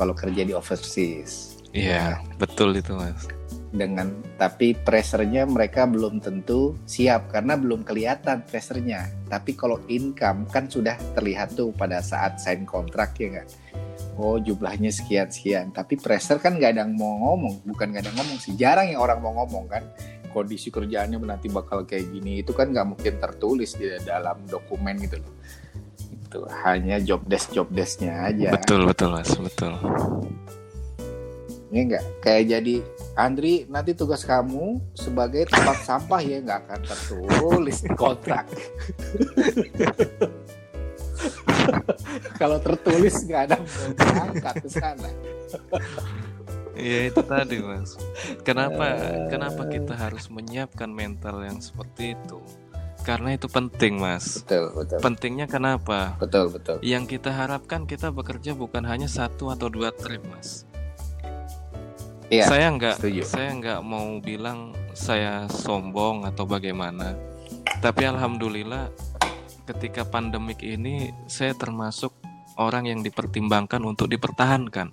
Kalau 0.00 0.16
kerja 0.16 0.48
di 0.48 0.56
overseas. 0.56 1.60
Iya, 1.76 2.24
betul 2.40 2.72
itu 2.72 2.96
mas. 2.96 3.28
Dengan 3.68 4.10
tapi 4.40 4.72
pressernya 4.72 5.44
mereka 5.44 5.84
belum 5.84 6.24
tentu 6.24 6.72
siap 6.88 7.28
karena 7.28 7.60
belum 7.60 7.84
kelihatan 7.84 8.40
pressernya. 8.48 9.12
Tapi 9.28 9.52
kalau 9.52 9.76
income 9.92 10.48
kan 10.48 10.72
sudah 10.72 10.96
terlihat 11.12 11.52
tuh 11.52 11.70
pada 11.76 12.00
saat 12.00 12.40
sign 12.40 12.64
kontrak 12.64 13.12
ya 13.20 13.28
nggak? 13.28 13.48
Oh 14.16 14.40
jumlahnya 14.40 14.88
sekian 14.88 15.28
sekian. 15.28 15.68
Tapi 15.68 16.00
pressure 16.00 16.40
kan 16.40 16.56
nggak 16.56 16.80
ada 16.80 16.88
yang 16.88 16.96
mau 16.96 17.20
ngomong, 17.30 17.68
bukan 17.68 17.92
nggak 17.92 18.00
ada 18.00 18.10
yang 18.10 18.18
ngomong 18.24 18.38
sih. 18.40 18.56
Jarang 18.56 18.88
yang 18.88 19.04
orang 19.04 19.20
mau 19.20 19.36
ngomong 19.44 19.68
kan. 19.68 19.84
Kondisi 20.32 20.72
kerjaannya 20.72 21.20
nanti 21.20 21.52
bakal 21.52 21.84
kayak 21.84 22.08
gini 22.08 22.40
itu 22.40 22.56
kan 22.56 22.72
nggak 22.72 22.88
mungkin 22.96 23.20
tertulis 23.20 23.76
di 23.76 23.92
dalam 24.00 24.40
dokumen 24.48 24.96
gitu 24.96 25.20
loh. 25.20 25.34
Itu 26.30 26.46
hanya 26.62 27.02
job 27.02 27.26
desk 27.26 27.50
job 27.50 27.66
desknya 27.74 28.30
aja. 28.30 28.54
Betul 28.54 28.86
betul 28.86 29.10
mas, 29.10 29.34
betul. 29.34 29.74
Ini 31.74 31.90
enggak 31.90 32.04
kayak 32.22 32.44
jadi 32.46 32.74
Andri 33.18 33.66
nanti 33.66 33.98
tugas 33.98 34.22
kamu 34.22 34.78
sebagai 34.94 35.50
tempat 35.50 35.82
sampah 35.90 36.22
ya 36.22 36.38
nggak 36.38 36.58
akan 36.70 36.80
tertulis 36.86 37.82
di 37.82 37.90
kontrak. 37.98 38.46
Kalau 42.40 42.62
tertulis 42.62 43.14
nggak 43.26 43.42
ada 43.50 43.56
yang 43.58 43.66
mau 43.98 44.22
angkat 44.30 44.54
ke 44.62 44.68
sana. 44.70 45.10
Iya 46.72 47.12
itu 47.12 47.20
tadi 47.26 47.58
mas. 47.60 47.98
Kenapa 48.46 48.86
Eh. 48.96 49.26
kenapa 49.28 49.66
kita 49.68 49.92
harus 49.98 50.30
menyiapkan 50.32 50.88
mental 50.88 51.42
yang 51.44 51.58
seperti 51.60 52.14
itu? 52.16 52.38
Karena 53.00 53.32
itu 53.32 53.48
penting 53.48 53.96
mas. 53.96 54.44
Betul 54.44 54.70
betul 54.76 54.98
Pentingnya 55.00 55.46
kenapa? 55.48 56.14
betul 56.20 56.52
betul. 56.52 56.76
Yang 56.84 57.16
kita 57.16 57.32
harapkan 57.32 57.88
kita 57.88 58.12
bekerja 58.12 58.52
bukan 58.52 58.84
hanya 58.84 59.08
satu 59.08 59.50
atau 59.50 59.72
dua 59.72 59.90
trip 59.90 60.20
mas. 60.28 60.68
Iya. 62.30 62.46
Saya 62.46 62.66
nggak 62.70 63.02
saya 63.26 63.50
nggak 63.58 63.80
mau 63.82 64.20
bilang 64.22 64.70
saya 64.94 65.50
sombong 65.50 66.28
atau 66.28 66.46
bagaimana. 66.46 67.18
Tapi 67.82 68.06
alhamdulillah 68.06 68.92
ketika 69.66 70.06
pandemik 70.06 70.62
ini 70.62 71.10
saya 71.26 71.56
termasuk 71.56 72.14
orang 72.54 72.86
yang 72.86 73.00
dipertimbangkan 73.02 73.82
untuk 73.82 74.06
dipertahankan. 74.06 74.92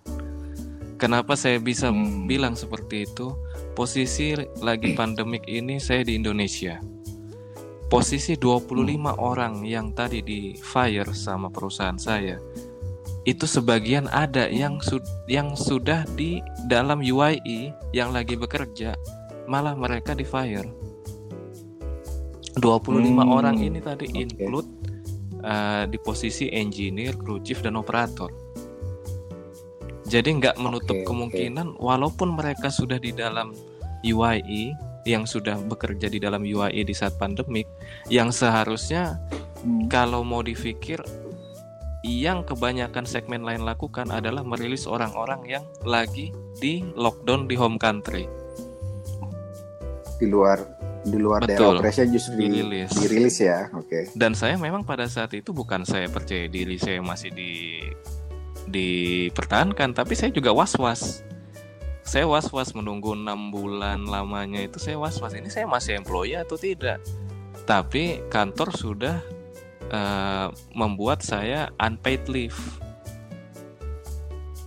Kenapa 0.98 1.38
saya 1.38 1.62
bisa 1.62 1.94
Hmm. 1.94 2.26
bilang 2.26 2.58
seperti 2.58 3.06
itu? 3.06 3.38
Posisi 3.78 4.34
lagi 4.66 4.96
pandemik 5.00 5.46
ini 5.46 5.78
saya 5.78 6.02
di 6.02 6.18
Indonesia. 6.18 6.82
Posisi 7.88 8.36
25 8.36 8.68
orang 9.16 9.64
yang 9.64 9.96
tadi 9.96 10.20
di 10.20 10.60
fire 10.60 11.16
sama 11.16 11.48
perusahaan 11.48 11.96
saya 11.96 12.36
itu 13.24 13.44
sebagian 13.44 14.08
ada 14.08 14.48
yang 14.48 14.80
su- 14.80 15.04
yang 15.28 15.52
sudah 15.52 16.04
di 16.16 16.40
dalam 16.68 17.00
UIE 17.00 17.72
yang 17.92 18.12
lagi 18.12 18.36
bekerja 18.36 18.96
malah 19.48 19.76
mereka 19.76 20.16
di 20.16 20.24
fire 20.24 20.68
25 22.56 23.24
Hmm, 23.24 23.28
orang 23.28 23.58
ini 23.60 23.80
tadi 23.80 24.08
oke. 24.08 24.16
include 24.18 24.70
uh, 25.44 25.84
di 25.86 25.98
posisi 26.00 26.50
engineer, 26.50 27.14
crew 27.16 27.38
chief 27.40 27.62
dan 27.62 27.78
operator. 27.78 28.32
Jadi 30.04 30.40
nggak 30.40 30.58
menutup 30.58 30.98
oke. 30.98 31.06
kemungkinan 31.06 31.78
walaupun 31.78 32.34
mereka 32.34 32.72
sudah 32.72 32.98
di 32.98 33.12
dalam 33.12 33.52
UIE 34.02 34.74
yang 35.08 35.24
sudah 35.24 35.56
bekerja 35.64 36.12
di 36.12 36.20
dalam 36.20 36.44
UAE 36.44 36.84
di 36.84 36.92
saat 36.92 37.16
pandemik 37.16 37.66
yang 38.12 38.30
seharusnya 38.30 39.16
Hmm. 39.58 39.90
kalau 39.90 40.22
mau 40.22 40.46
dipikir 40.46 41.02
yang 42.06 42.46
kebanyakan 42.46 43.04
segmen 43.04 43.42
lain 43.42 43.66
lakukan 43.66 44.14
adalah 44.14 44.46
merilis 44.46 44.86
orang-orang 44.86 45.42
yang 45.50 45.64
lagi 45.82 46.30
di 46.62 46.86
lockdown 46.94 47.50
di 47.50 47.58
home 47.58 47.82
country. 47.82 48.30
Di 50.18 50.30
luar 50.30 50.62
di 51.02 51.18
luar 51.18 51.48
daerah 51.48 51.58
Betul. 51.58 51.76
operasi 51.80 52.00
justru 52.12 52.32
di- 52.38 52.52
Dirilis. 52.52 52.92
dirilis 52.94 53.38
ya. 53.40 53.72
Oke. 53.74 54.12
Dan 54.14 54.36
saya 54.36 54.60
memang 54.60 54.86
pada 54.86 55.08
saat 55.08 55.34
itu 55.34 55.56
bukan 55.56 55.88
saya 55.88 56.06
percaya 56.06 56.46
diri 56.46 56.78
saya 56.78 57.02
masih 57.02 57.32
di 57.34 57.82
dipertahankan, 58.68 59.96
tapi 59.96 60.14
saya 60.14 60.30
juga 60.30 60.52
was-was. 60.52 61.24
Saya 62.08 62.24
was-was 62.24 62.72
menunggu 62.72 63.12
enam 63.12 63.52
bulan 63.52 64.08
lamanya 64.08 64.64
itu 64.64 64.80
saya 64.80 64.96
was-was 64.96 65.36
ini 65.36 65.52
saya 65.52 65.68
masih 65.68 66.00
employee 66.00 66.40
atau 66.40 66.56
tidak. 66.56 67.04
Tapi 67.68 68.24
kantor 68.32 68.72
sudah 68.72 69.16
eh, 69.92 70.48
membuat 70.72 71.20
saya 71.20 71.68
unpaid 71.84 72.24
leave. 72.32 72.56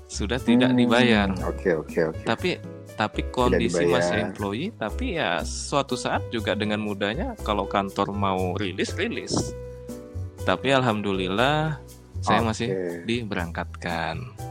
Sudah 0.05 0.37
tidak 0.37 0.77
Hmm, 0.77 0.81
dibayar. 0.85 1.29
Oke 1.49 1.73
oke 1.73 2.13
oke. 2.13 2.25
Tapi 2.29 2.61
tapi 2.93 3.21
kondisi 3.33 3.89
masih 3.89 4.21
employee, 4.21 4.77
tapi 4.77 5.17
ya 5.17 5.41
suatu 5.41 5.97
saat 5.97 6.21
juga 6.29 6.53
dengan 6.53 6.85
mudahnya 6.85 7.33
kalau 7.41 7.65
kantor 7.65 8.13
mau 8.13 8.53
rilis 8.61 8.93
rilis. 8.93 9.33
Tapi 10.45 10.69
alhamdulillah 10.77 11.81
saya 12.21 12.45
masih 12.45 12.69
Oke. 12.69 13.09
diberangkatkan. 13.09 14.50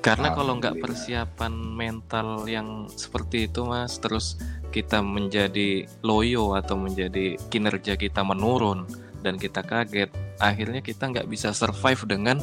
Karena 0.00 0.32
kalau 0.32 0.56
nggak 0.56 0.80
persiapan 0.80 1.52
mental 1.52 2.48
yang 2.48 2.88
seperti 2.88 3.52
itu 3.52 3.68
mas, 3.68 4.00
terus 4.00 4.40
kita 4.72 5.04
menjadi 5.04 5.84
loyo 6.00 6.56
atau 6.56 6.80
menjadi 6.80 7.36
kinerja 7.52 8.00
kita 8.00 8.24
menurun 8.24 8.88
dan 9.20 9.36
kita 9.36 9.60
kaget, 9.60 10.08
akhirnya 10.40 10.80
kita 10.80 11.04
nggak 11.04 11.28
bisa 11.28 11.52
survive 11.52 12.00
dengan 12.08 12.40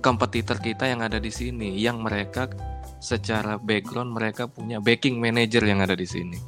kompetitor 0.00 0.56
kita 0.56 0.88
yang 0.88 1.04
ada 1.04 1.20
di 1.20 1.28
sini, 1.28 1.76
yang 1.76 2.00
mereka 2.00 2.48
secara 2.96 3.60
background 3.60 4.16
mereka 4.16 4.48
punya 4.48 4.80
backing 4.80 5.20
manager 5.20 5.60
yang 5.68 5.84
ada 5.84 5.92
di 5.92 6.08
sini. 6.08 6.38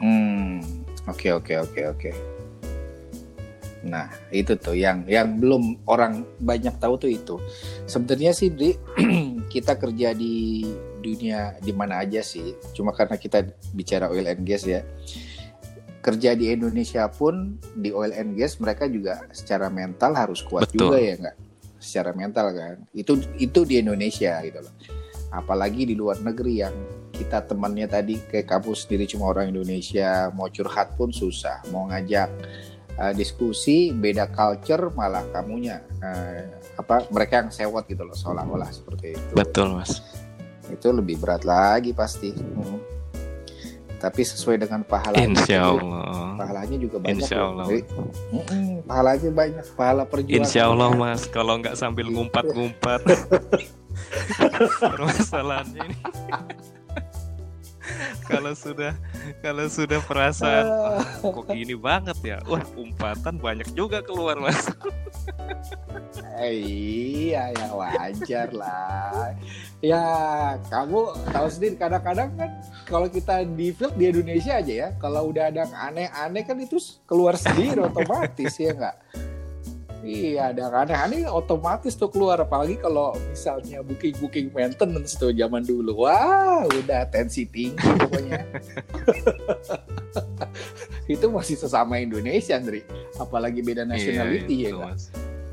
Hmm, 0.00 0.64
oke 1.04 1.28
oke 1.28 1.54
oke 1.60 1.80
oke. 1.92 2.33
Nah, 3.84 4.08
itu 4.32 4.56
tuh 4.56 4.72
yang 4.72 5.04
yang 5.04 5.36
belum 5.36 5.84
orang 5.84 6.24
banyak 6.40 6.74
tahu 6.80 6.96
tuh 6.96 7.10
itu. 7.12 7.36
Sebenarnya 7.84 8.32
sih 8.32 8.48
di 8.48 8.72
kita 9.54 9.76
kerja 9.76 10.16
di 10.16 10.64
dunia 11.04 11.60
di 11.60 11.72
mana 11.76 12.00
aja 12.00 12.24
sih. 12.24 12.56
Cuma 12.72 12.96
karena 12.96 13.20
kita 13.20 13.44
bicara 13.76 14.08
oil 14.08 14.24
and 14.24 14.42
gas 14.48 14.64
ya. 14.64 14.80
Kerja 16.04 16.36
di 16.36 16.52
Indonesia 16.52 17.08
pun 17.08 17.60
di 17.76 17.92
oil 17.92 18.12
and 18.12 18.36
gas 18.36 18.60
mereka 18.60 18.88
juga 18.88 19.24
secara 19.32 19.68
mental 19.68 20.16
harus 20.16 20.40
kuat 20.44 20.68
Betul. 20.68 20.92
juga 20.92 20.96
ya 21.00 21.14
enggak? 21.20 21.36
Secara 21.80 22.10
mental 22.16 22.46
kan. 22.56 22.76
Itu 22.96 23.20
itu 23.36 23.68
di 23.68 23.84
Indonesia 23.84 24.40
gitu 24.40 24.64
loh. 24.64 24.74
Apalagi 25.32 25.84
di 25.84 25.94
luar 25.96 26.20
negeri 26.24 26.64
yang 26.64 26.74
kita 27.14 27.46
temannya 27.46 27.86
tadi 27.86 28.18
kayak 28.26 28.50
kamu 28.50 28.74
sendiri 28.74 29.04
cuma 29.06 29.30
orang 29.30 29.54
Indonesia 29.54 30.34
mau 30.34 30.50
curhat 30.50 30.98
pun 30.98 31.14
susah 31.14 31.62
mau 31.70 31.86
ngajak 31.86 32.26
uh, 32.96 33.12
diskusi 33.12 33.90
beda 33.90 34.28
culture 34.28 34.90
malah 34.90 35.22
kamunya 35.30 35.78
uh, 35.98 36.42
apa 36.74 37.06
mereka 37.08 37.40
yang 37.40 37.50
sewot 37.50 37.84
gitu 37.84 38.02
loh 38.02 38.12
seolah-olah 38.12 38.68
seperti 38.68 39.14
itu 39.14 39.32
Betul 39.32 39.74
mas. 39.74 40.02
itu 40.66 40.88
lebih 40.88 41.18
berat 41.18 41.42
lagi 41.42 41.92
pasti 41.92 42.32
Hmm. 42.34 42.80
tapi 43.96 44.20
sesuai 44.20 44.60
dengan 44.60 44.82
pahala 44.82 45.16
Insya 45.16 45.64
Allah. 45.66 46.36
pahalanya 46.36 46.76
juga 46.76 46.96
banyak 46.98 47.14
Insya 47.20 47.36
loh. 47.40 47.48
Allah. 47.54 47.66
Jadi, 47.66 47.80
mm-mm, 48.28 48.66
pahalanya 48.84 49.30
banyak 49.32 49.66
pahala 49.72 50.02
perjuangan 50.04 50.38
Insya 50.40 50.62
Allah 50.66 50.90
mas, 50.92 51.22
kalau 51.26 51.56
nggak 51.56 51.72
sambil 51.72 52.06
ngumpat-ngumpat. 52.08 53.00
Permasalahannya 54.82 55.80
ini. 55.84 55.96
Kalau 58.24 58.52
sudah 58.56 58.92
kalau 59.44 59.66
sudah 59.68 60.00
perasaan 60.04 60.64
"Ah, 60.64 61.04
kok 61.20 61.46
gini 61.52 61.76
banget 61.76 62.18
ya, 62.24 62.38
wah 62.48 62.64
umpatan 62.74 63.36
banyak 63.38 63.68
juga 63.76 64.00
keluar 64.00 64.40
mas. 64.40 64.68
Eh, 66.34 66.58
iya 67.30 67.54
ya 67.54 67.70
wajar 67.70 68.50
lah. 68.50 69.32
Ya 69.78 70.02
kamu 70.66 71.14
tahu 71.30 71.46
sendiri 71.46 71.74
kadang-kadang 71.78 72.34
kan 72.34 72.50
kalau 72.88 73.06
kita 73.06 73.46
di 73.46 73.70
field 73.70 73.94
di 73.94 74.10
Indonesia 74.10 74.58
aja 74.58 74.74
ya 74.74 74.88
kalau 74.98 75.30
udah 75.30 75.52
ada 75.54 75.68
aneh-aneh 75.70 76.42
kan 76.42 76.58
itu 76.58 76.80
keluar 77.06 77.38
sendiri 77.38 77.78
otomatis 77.88 78.56
ya 78.58 78.74
nggak 78.74 78.96
iya 80.04 80.52
ada 80.52 80.68
aneh-aneh 80.68 81.24
otomatis 81.24 81.96
tuh 81.96 82.06
keluar 82.06 82.36
apalagi 82.38 82.76
kalau 82.76 83.10
misalnya 83.28 83.80
booking-booking 83.80 84.52
maintenance 84.52 85.16
tuh 85.16 85.32
zaman 85.32 85.64
dulu. 85.64 86.04
Wah 86.04 86.62
udah 86.64 87.08
tensi 87.08 87.48
tinggi 87.48 87.80
pokoknya. 87.80 88.44
Itu 91.14 91.28
masih 91.28 91.56
sesama 91.56 91.96
Indonesia 91.98 92.54
Andri. 92.54 92.84
Apalagi 93.16 93.60
beda 93.60 93.84
nationality 93.84 94.68
ya 94.68 94.70
Iya, 94.70 94.70
nggak? 94.76 94.92
Mas. 94.92 95.04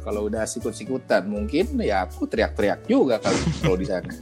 kalau 0.02 0.26
udah 0.26 0.44
sikut-sikutan 0.44 1.30
mungkin 1.30 1.78
ya 1.78 2.10
aku 2.10 2.26
teriak-teriak 2.26 2.90
juga 2.90 3.22
kali 3.22 3.38
kalau 3.62 3.78
di 3.78 3.86
sana. 3.86 4.10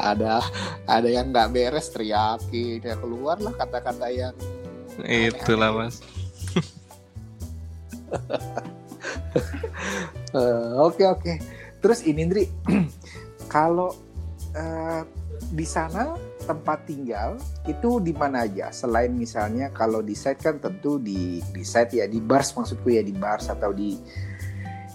Ada 0.00 0.40
ada 0.86 1.08
yang 1.08 1.28
nggak 1.28 1.52
beres 1.52 1.92
teriakin. 1.92 2.80
Ya 2.80 2.96
keluar 2.96 3.36
lah 3.36 3.52
kata-kata 3.52 4.08
yang 4.08 4.32
Itulah 5.00 5.72
mas. 5.72 6.00
Eh, 10.30 10.70
oke 10.78 11.02
oke 11.10 11.34
terus 11.82 12.06
ini 12.06 12.22
Indri 12.22 12.44
kalau 13.54 13.90
eh, 14.54 15.02
di 15.50 15.66
sana 15.66 16.14
tempat 16.46 16.86
tinggal 16.86 17.34
itu 17.66 17.98
di 17.98 18.14
mana 18.14 18.46
aja 18.46 18.70
selain 18.70 19.10
misalnya 19.10 19.74
kalau 19.74 19.98
di 19.98 20.14
site 20.14 20.38
kan 20.38 20.62
tentu 20.62 21.02
di 21.02 21.42
di 21.50 21.62
site 21.66 21.98
ya 21.98 22.06
di 22.06 22.22
bars 22.22 22.54
maksudku 22.54 22.94
ya 22.94 23.02
di 23.02 23.10
bars 23.10 23.50
atau 23.50 23.74
di 23.74 23.98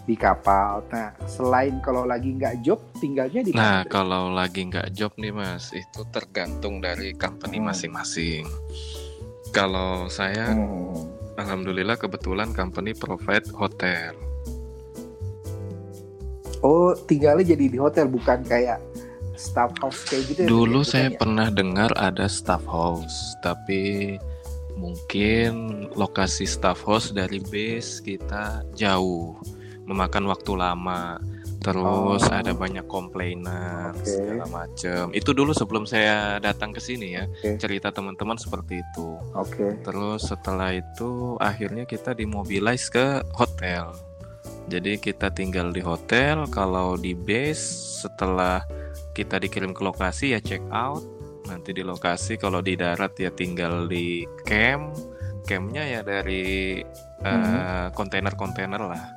di 0.05 0.15
kapal 0.15 0.87
nah 0.87 1.11
selain 1.27 1.83
kalau 1.83 2.07
lagi 2.07 2.31
nggak 2.31 2.63
job 2.63 2.79
tinggalnya 3.03 3.41
di 3.43 3.51
Nah 3.51 3.83
kalau 3.91 4.31
lagi 4.31 4.71
nggak 4.71 4.95
job 4.95 5.11
nih 5.19 5.35
mas, 5.35 5.73
itu 5.75 6.05
tergantung 6.15 6.79
dari 6.79 7.11
company 7.17 7.57
Hmm. 7.59 7.73
masing-masing. 7.73 8.45
Kalau 9.49 10.07
saya 10.07 10.53
Hmm. 10.53 11.14
Alhamdulillah 11.35 11.99
kebetulan 11.99 12.55
company 12.55 12.95
provide 12.95 13.43
hotel. 13.51 14.15
Oh, 16.63 16.95
tinggalnya 17.05 17.53
jadi 17.53 17.65
di 17.69 17.77
hotel 17.77 18.07
bukan 18.09 18.41
kayak 18.47 18.79
staff 19.35 19.75
house 19.83 20.07
kayak 20.07 20.23
gitu 20.31 20.39
ya? 20.43 20.47
Dulu 20.47 20.81
saya 20.81 21.11
ya? 21.11 21.19
pernah 21.19 21.51
dengar 21.51 21.91
ada 21.99 22.25
staff 22.25 22.63
house, 22.65 23.35
tapi 23.43 24.15
mungkin 24.79 25.85
lokasi 25.93 26.47
staff 26.47 26.81
house 26.87 27.11
dari 27.11 27.43
base 27.43 27.99
kita 27.99 28.63
jauh, 28.73 29.35
memakan 29.85 30.31
waktu 30.31 30.51
lama. 30.55 31.19
Terus 31.65 32.21
Oh. 32.21 32.29
ada 32.29 32.53
banyak 32.53 32.85
komplainan 32.85 33.97
Oke. 33.97 34.05
segala 34.05 34.45
macam. 34.45 35.09
Itu 35.17 35.33
dulu 35.33 35.49
sebelum 35.49 35.89
saya 35.89 36.37
datang 36.37 36.69
ke 36.69 36.77
sini 36.77 37.17
ya, 37.17 37.25
Oke. 37.25 37.57
cerita 37.57 37.89
teman-teman 37.89 38.37
seperti 38.37 38.85
itu. 38.85 39.17
Oke. 39.33 39.81
Terus 39.81 40.29
setelah 40.29 40.77
itu 40.77 41.41
akhirnya 41.41 41.89
kita 41.89 42.13
dimobilize 42.13 42.93
ke 42.93 43.25
hotel. 43.33 43.97
Jadi 44.69 45.01
kita 45.01 45.33
tinggal 45.33 45.73
di 45.73 45.81
hotel. 45.81 46.45
Kalau 46.53 46.93
di 46.97 47.17
base 47.17 47.65
setelah 48.05 48.61
kita 49.17 49.41
dikirim 49.41 49.73
ke 49.73 49.81
lokasi 49.81 50.37
ya 50.37 50.39
check 50.41 50.61
out. 50.69 51.01
Nanti 51.49 51.73
di 51.73 51.81
lokasi 51.81 52.37
kalau 52.37 52.61
di 52.61 52.77
darat 52.77 53.17
ya 53.17 53.33
tinggal 53.33 53.89
di 53.89 54.21
camp. 54.45 54.93
Campnya 55.45 55.85
ya 55.85 56.01
dari 56.01 56.81
eh, 57.21 57.87
kontainer-kontainer 57.93 58.81
lah. 58.81 59.14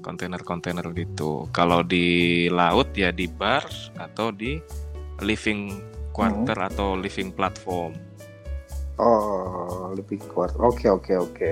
Kontainer-kontainer 0.00 0.84
gitu. 0.96 1.46
Kalau 1.52 1.84
di 1.84 2.48
laut 2.48 2.92
ya 2.96 3.12
di 3.12 3.28
bar 3.28 3.64
atau 3.96 4.32
di 4.32 4.58
living 5.20 5.76
quarter 6.10 6.56
atau 6.56 6.96
living 6.96 7.30
platform. 7.32 7.92
Oh, 9.00 9.96
lebih 9.96 10.20
kuat. 10.28 10.52
Oke, 10.60 10.84
oke, 10.92 11.16
oke. 11.16 11.50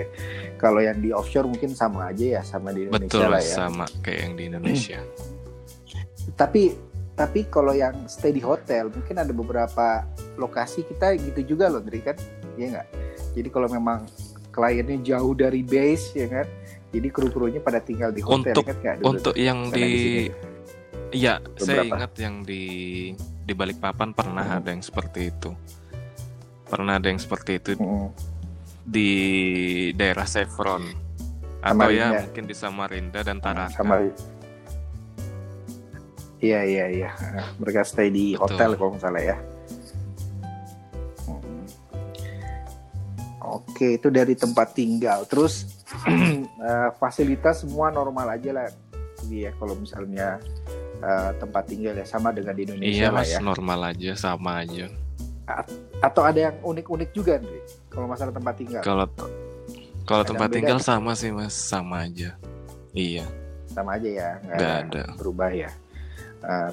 Kalau 0.61 0.85
yang 0.85 1.01
di 1.01 1.17
offshore 1.17 1.49
mungkin 1.49 1.73
sama 1.73 2.13
aja 2.13 2.41
ya 2.41 2.43
sama 2.45 2.77
di 2.77 2.85
Indonesia 2.85 3.09
Betul 3.09 3.29
lah 3.33 3.41
ya. 3.41 3.55
sama 3.57 3.85
kayak 4.05 4.21
yang 4.21 4.35
di 4.37 4.45
Indonesia. 4.53 5.01
Tapi 6.37 6.77
tapi 7.17 7.49
kalau 7.49 7.73
yang 7.73 8.05
stay 8.05 8.37
di 8.37 8.45
hotel 8.45 8.93
mungkin 8.93 9.17
ada 9.19 9.33
beberapa 9.33 10.05
lokasi 10.37 10.85
kita 10.87 11.17
gitu 11.17 11.57
juga 11.57 11.73
loh, 11.73 11.81
Ndri 11.81 12.05
kan? 12.05 12.17
Iya 12.61 12.67
nggak? 12.79 12.89
Jadi 13.33 13.49
kalau 13.49 13.69
memang 13.73 14.05
kliennya 14.53 15.01
jauh 15.01 15.33
dari 15.33 15.65
base 15.65 16.15
ya 16.21 16.29
kan? 16.29 16.47
Jadi 16.89 17.09
kru-krunya 17.09 17.61
pada 17.61 17.79
tinggal 17.79 18.11
di 18.11 18.21
hotel 18.21 18.53
Untuk- 18.53 18.65
nggak? 18.67 18.97
Dulu 18.99 19.07
Untuk 19.07 19.35
yang 19.35 19.69
di. 19.69 19.89
Iya, 21.09 21.41
saya 21.57 21.85
Beberapa. 21.85 21.95
ingat 22.01 22.13
yang 22.19 22.35
di 22.43 22.63
di 23.43 23.53
Balikpapan 23.53 24.13
pernah 24.13 24.45
Hmm. 24.45 24.57
ada 24.59 24.69
yang 24.71 24.81
seperti 24.81 25.21
itu. 25.27 25.51
Pernah 26.65 26.97
ada 26.97 27.09
yang 27.09 27.17
seperti 27.17 27.57
itu 27.57 27.71
Mm. 27.75 28.09
di 28.85 29.11
daerah 29.93 30.25
Chevron 30.25 30.85
atau 31.59 31.89
ya 31.89 32.09
Samarinda. 32.09 32.21
mungkin 32.23 32.45
di 32.45 32.55
Samarinda 32.55 33.21
dan 33.21 33.37
Tarakan. 33.39 33.73
sama 33.73 33.95
iya 36.39 36.61
iya 36.63 36.87
iya 36.87 37.11
mereka 37.57 37.83
stay 37.83 38.09
di 38.09 38.33
Betul. 38.33 38.45
hotel 38.47 38.71
kalau 38.77 38.91
nggak 38.93 39.03
salah 39.03 39.23
ya 39.25 39.37
oke 43.49 43.97
itu 43.97 44.09
dari 44.09 44.37
tempat 44.37 44.77
tinggal 44.77 45.25
terus 45.25 45.65
eh, 46.09 46.89
fasilitas 47.01 47.65
semua 47.65 47.89
normal 47.89 48.37
aja 48.37 48.53
lah 48.53 48.69
dia 49.27 49.51
kalau 49.57 49.75
misalnya 49.75 50.37
eh, 51.01 51.31
tempat 51.37 51.65
tinggal 51.67 51.97
ya 51.97 52.05
sama 52.05 52.31
dengan 52.31 52.53
di 52.53 52.69
Indonesia 52.69 52.93
Iya 52.93 53.09
lah 53.09 53.25
mas, 53.25 53.33
ya 53.33 53.39
normal 53.41 53.81
aja, 53.89 54.11
sama 54.15 54.51
aja. 54.63 54.87
atau 56.05 56.23
ada 56.29 56.53
yang 56.53 56.57
unik-unik 56.61 57.11
juga 57.17 57.41
Andri 57.41 57.57
kalau 57.89 58.05
masalah 58.05 58.31
tempat 58.31 58.55
tinggal 58.61 58.83
Kalau 58.85 59.07
kalau 60.05 60.25
tempat 60.25 60.49
beda? 60.49 60.57
tinggal 60.61 60.79
sama 60.79 61.17
sih 61.17 61.33
mas, 61.33 61.53
sama 61.53 62.05
aja. 62.05 62.37
Iya, 62.93 63.25
sama 63.69 63.97
aja 63.97 64.09
ya 64.09 64.29
nggak 64.45 64.75
ada 64.89 65.03
berubah 65.17 65.49
ya. 65.49 65.69
Eh, 66.45 66.71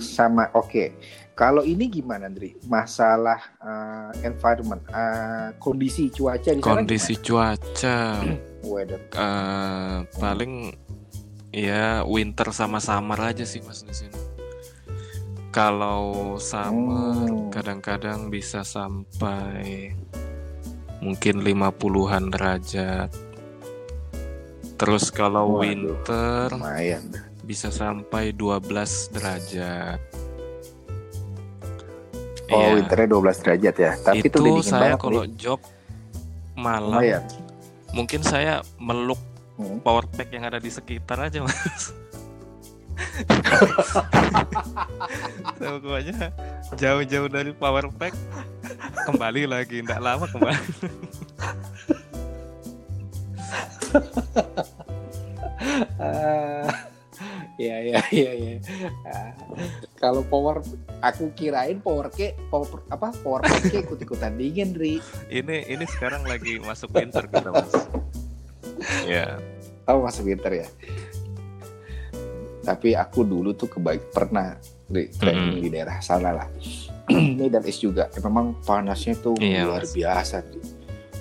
sama 0.00 0.48
oke. 0.52 0.92
Kalau 1.32 1.64
ini 1.64 1.88
gimana, 1.88 2.28
Andri? 2.28 2.52
Masalah 2.68 3.40
eh, 3.58 4.10
environment, 4.22 4.84
eh, 4.86 5.48
kondisi 5.56 6.12
cuaca 6.12 6.52
di 6.52 6.60
sana 6.60 6.76
Kondisi 6.76 7.14
cuaca 7.16 7.96
gimana? 8.20 8.36
weather. 8.68 9.00
eh, 9.10 9.96
paling 10.14 10.52
ya 11.50 12.04
winter 12.04 12.48
sama 12.52 12.78
summer 12.78 13.18
aja 13.18 13.42
sih 13.42 13.60
mas 13.60 13.80
di 13.80 13.92
sini. 13.92 14.20
Kalau 15.50 16.36
summer 16.36 17.28
Hmm. 17.28 17.48
kadang-kadang 17.48 18.28
bisa 18.28 18.60
sampai 18.62 19.92
mungkin 21.00 21.40
50-an 21.40 22.28
derajat. 22.28 23.08
Terus 24.76 25.08
kalau 25.08 25.56
Waduh. 25.56 25.60
winter 25.60 26.46
Lumayan. 26.52 27.04
bisa 27.42 27.68
sampai 27.68 28.32
12 28.32 29.12
derajat. 29.12 30.00
Oh, 32.52 32.60
Iya. 32.60 32.76
winternya 32.76 33.08
12 33.08 33.36
derajat 33.38 33.74
ya. 33.76 33.92
Tapi 33.98 34.16
itu, 34.20 34.28
itu 34.28 34.38
dingin 34.38 34.62
saya 34.62 34.80
banget 34.92 35.00
kalau 35.00 35.22
nih. 35.22 35.32
job 35.34 35.60
malam 36.52 36.92
Lumayan. 36.94 37.22
mungkin 37.90 38.20
saya 38.22 38.54
meluk 38.78 39.18
Hmm. 39.52 39.78
power 39.80 40.04
pack 40.06 40.28
yang 40.30 40.44
ada 40.44 40.56
di 40.56 40.68
sekitar 40.68 41.20
aja 41.22 41.40
mas 41.40 41.92
Saya 45.54 45.76
pokoknya 45.76 46.32
jauh-jauh 46.74 47.28
dari 47.28 47.52
power 47.52 47.88
pack 47.90 48.16
kembali 49.04 49.44
lagi 49.44 49.80
tidak 49.80 50.00
lama 50.00 50.24
kembali 50.24 50.56
Ah, 55.94 56.68
Iya 57.54 57.76
iya 57.78 58.00
iya 58.10 58.32
iya. 58.32 58.54
Ah, 59.04 59.32
Kalau 59.96 60.24
power 60.24 60.64
aku 61.00 61.30
kirain 61.32 61.78
power 61.78 62.08
ke 62.08 62.32
power 62.48 62.80
apa 62.88 63.12
power 63.20 63.40
pack 63.40 63.68
ikut-ikutan 63.68 64.34
dingin, 64.34 64.72
Ri. 64.72 64.98
ini 65.28 65.62
ini 65.66 65.84
sekarang 65.86 66.24
lagi 66.24 66.56
masuk 66.58 66.90
winter 66.90 67.24
kita 67.24 67.52
mas 67.52 67.70
ya 69.04 69.36
Oh 69.84 70.00
masuk 70.00 70.26
winter 70.26 70.52
ya. 70.54 70.68
Tapi 72.62 72.94
aku 72.94 73.26
dulu 73.26 73.50
tuh 73.52 73.66
kebaik 73.68 74.14
pernah 74.14 74.54
di 74.86 75.10
training 75.10 75.58
Mm-mm. 75.58 75.62
di 75.66 75.68
daerah 75.68 75.98
sana 75.98 76.30
lah. 76.32 76.46
Ini 77.10 77.50
dan 77.50 77.66
es 77.66 77.82
juga. 77.82 78.06
Ya, 78.08 78.22
memang 78.22 78.54
panasnya 78.62 79.18
tuh 79.18 79.34
Iya, 79.42 79.66
luar 79.66 79.82
Mas. 79.82 79.90
biasa. 79.90 80.46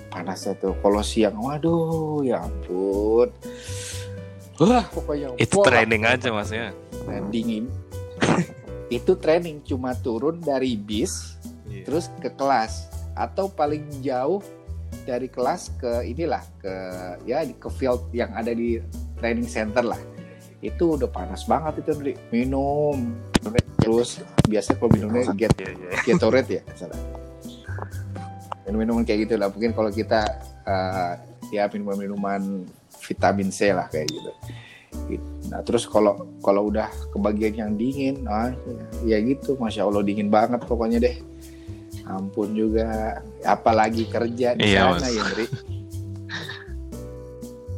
Panasnya 0.07 0.53
tuh 0.55 0.77
kalau 0.77 1.01
siang, 1.01 1.41
waduh, 1.41 2.21
ya 2.21 2.45
ampun. 2.45 3.33
Wah, 4.61 4.85
pokoknya 4.93 5.33
itu 5.41 5.57
wah, 5.57 5.65
training 5.65 6.05
aja 6.05 6.29
mas 6.29 6.53
ya 6.53 6.69
dan 7.09 7.33
dingin. 7.33 7.65
itu 8.93 9.17
training 9.17 9.65
cuma 9.65 9.97
turun 9.97 10.37
dari 10.37 10.77
bis 10.77 11.41
Iya. 11.71 11.87
terus 11.87 12.11
ke 12.19 12.27
kelas 12.35 12.91
atau 13.15 13.47
paling 13.47 13.87
jauh 14.03 14.43
dari 15.07 15.31
kelas 15.31 15.71
ke 15.79 16.03
inilah 16.03 16.43
ke 16.59 16.73
ya 17.23 17.47
ke 17.47 17.69
field 17.71 18.11
yang 18.11 18.27
ada 18.35 18.51
di 18.51 18.83
training 19.23 19.47
center 19.47 19.81
lah 19.87 19.99
itu 20.59 20.99
udah 20.99 21.07
panas 21.09 21.47
banget 21.47 21.81
itu 21.81 21.95
Ndri. 21.95 22.13
minum 22.29 23.15
terus 23.79 24.19
biasa 24.45 24.75
kalau 24.77 24.91
minumnya 24.93 25.31
get 25.33 25.55
Iya, 25.57 25.71
iya. 25.73 25.89
Gatorade 26.05 26.51
ya 26.59 26.61
salah 26.75 26.99
minum-minuman 28.67 29.03
kayak 29.07 29.25
gitu 29.25 29.35
lah 29.39 29.47
mungkin 29.49 29.71
kalau 29.73 29.89
kita 29.89 30.21
eh, 30.67 31.11
ya 31.55 31.65
minuman-minuman 31.71 32.67
vitamin 33.11 33.51
C 33.51 33.71
lah 33.71 33.87
kayak 33.87 34.07
gitu 34.07 34.31
Gitu. 35.07 35.23
nah 35.47 35.63
terus 35.63 35.87
kalau 35.87 36.27
kalau 36.39 36.67
udah 36.67 36.87
kebagian 37.11 37.55
yang 37.55 37.71
dingin 37.75 38.27
ah 38.27 38.51
ya 39.03 39.19
gitu 39.19 39.55
masya 39.55 39.83
allah 39.83 40.03
dingin 40.03 40.27
banget 40.27 40.59
pokoknya 40.63 40.99
deh 40.99 41.15
ampun 42.03 42.51
juga 42.51 43.19
apalagi 43.41 44.03
kerja 44.05 44.51
di 44.51 44.67
Iya, 44.67 44.91
sana 44.91 44.99
Mas. 44.99 45.07
ya 45.09 45.23
Ndri 45.23 45.45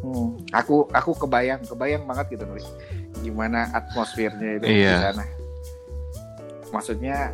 Hmm, 0.04 0.36
aku 0.52 0.90
aku 0.90 1.12
kebayang 1.16 1.64
kebayang 1.64 2.04
banget 2.04 2.34
gitu 2.34 2.44
Ndri 2.44 2.64
gimana 3.22 3.72
atmosfernya 3.72 4.50
itu 4.58 4.66
di 4.68 4.82
Iya. 4.82 5.14
sana 5.14 5.24
maksudnya 6.70 7.30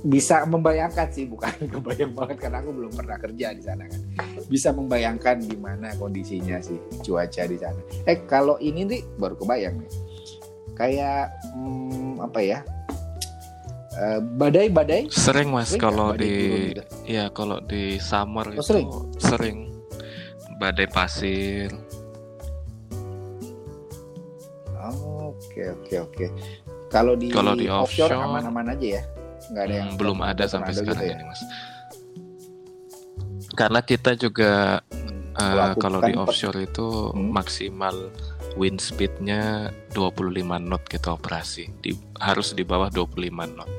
bisa 0.00 0.48
membayangkan 0.48 1.08
sih 1.12 1.28
bukan 1.28 1.52
kebayang 1.76 2.16
banget 2.16 2.36
karena 2.40 2.64
aku 2.64 2.70
belum 2.72 2.92
pernah 2.96 3.16
kerja 3.20 3.52
di 3.52 3.62
sana 3.62 3.84
kan. 3.84 4.00
Bisa 4.48 4.72
membayangkan 4.72 5.44
gimana 5.44 5.92
kondisinya 6.00 6.56
sih 6.64 6.80
cuaca 7.04 7.42
di 7.44 7.56
sana. 7.60 7.80
Eh 8.08 8.24
kalau 8.24 8.56
ini 8.60 8.88
nih 8.88 9.00
baru 9.20 9.36
kebayang 9.36 9.76
nih. 9.84 9.90
Kayak 10.72 11.36
hmm, 11.52 12.24
apa 12.24 12.40
ya? 12.40 12.58
Eh, 14.00 14.20
badai-badai? 14.40 15.12
Sering 15.12 15.52
mas 15.52 15.74
Sering 15.76 15.82
kalau 15.82 16.16
di 16.16 16.72
gitu? 16.72 16.82
ya 17.04 17.28
kalau 17.28 17.60
di 17.60 18.00
summer 18.00 18.48
Oh, 18.48 18.54
itu 18.56 18.64
sering? 18.64 18.88
sering. 19.20 19.58
Badai 20.56 20.88
pasir. 20.88 21.68
Oh, 24.80 25.36
oke 25.36 25.62
oke 25.76 25.94
oke. 26.00 26.26
Kalau 26.88 27.12
di 27.14 27.28
Kalau 27.28 27.52
di 27.52 27.68
offshore, 27.68 28.16
aman-aman 28.16 28.72
aja 28.74 28.86
ya 28.98 29.02
nggak 29.50 29.64
ada 29.66 29.74
yang 29.76 29.90
Hmm, 29.90 29.98
belum 29.98 30.18
ada 30.22 30.44
sampai 30.46 30.72
tornado 30.72 30.80
sekarang 30.86 31.02
gitu 31.02 31.10
ya? 31.10 31.16
ini 31.18 31.24
mas 31.26 31.42
karena 33.52 33.80
kita 33.82 34.10
juga 34.14 34.80
eh, 35.32 35.72
Kalau 35.74 35.98
di 36.00 36.12
per- 36.12 36.20
offshore 36.22 36.58
itu 36.60 36.86
Hmm. 37.10 37.30
maksimal 37.32 37.96
wind 38.54 38.78
speednya 38.78 39.70
25 39.90 40.58
knot 40.58 40.82
kita 40.86 41.14
operasi 41.14 41.70
di, 41.78 41.94
harus 42.18 42.52
di 42.52 42.62
bawah 42.62 42.90
25 42.90 43.14
knot 43.46 43.70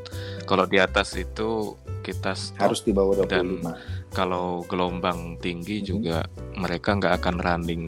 kalau 0.44 0.64
di 0.64 0.80
atas 0.80 1.16
itu 1.16 1.76
kita 2.02 2.34
stop 2.34 2.72
harus 2.72 2.82
di 2.82 2.92
bawah 2.92 3.14
25 3.14 3.30
Dan 3.30 3.48
kalau 4.12 4.64
gelombang 4.66 5.38
tinggi 5.38 5.80
Mhm. 5.80 5.86
juga 5.86 6.18
mereka 6.56 6.96
nggak 6.96 7.14
akan 7.20 7.36
running 7.40 7.84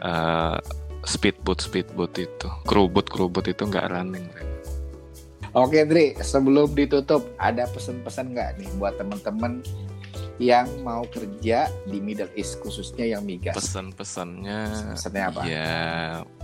eh, 0.00 0.58
speedboat 1.04 1.60
speedboat 1.60 2.12
itu 2.16 2.48
kerubut 2.64 3.04
kerubut 3.04 3.44
itu 3.44 3.64
nggak 3.64 3.88
running 3.88 4.24
mereka. 4.26 4.53
Oke 5.54 5.86
Dri, 5.86 6.18
sebelum 6.18 6.74
ditutup 6.74 7.22
ada 7.38 7.70
pesan-pesan 7.70 8.34
nggak 8.34 8.50
nih 8.58 8.70
buat 8.74 8.98
teman-teman 8.98 9.62
yang 10.42 10.66
mau 10.82 11.06
kerja 11.06 11.70
di 11.86 12.02
Middle 12.02 12.30
East 12.34 12.58
khususnya 12.58 13.06
yang 13.06 13.22
migas? 13.22 13.54
pesan-pesannya 13.54 14.90
Pesannya 14.98 15.22
apa? 15.30 15.40
ya 15.46 15.78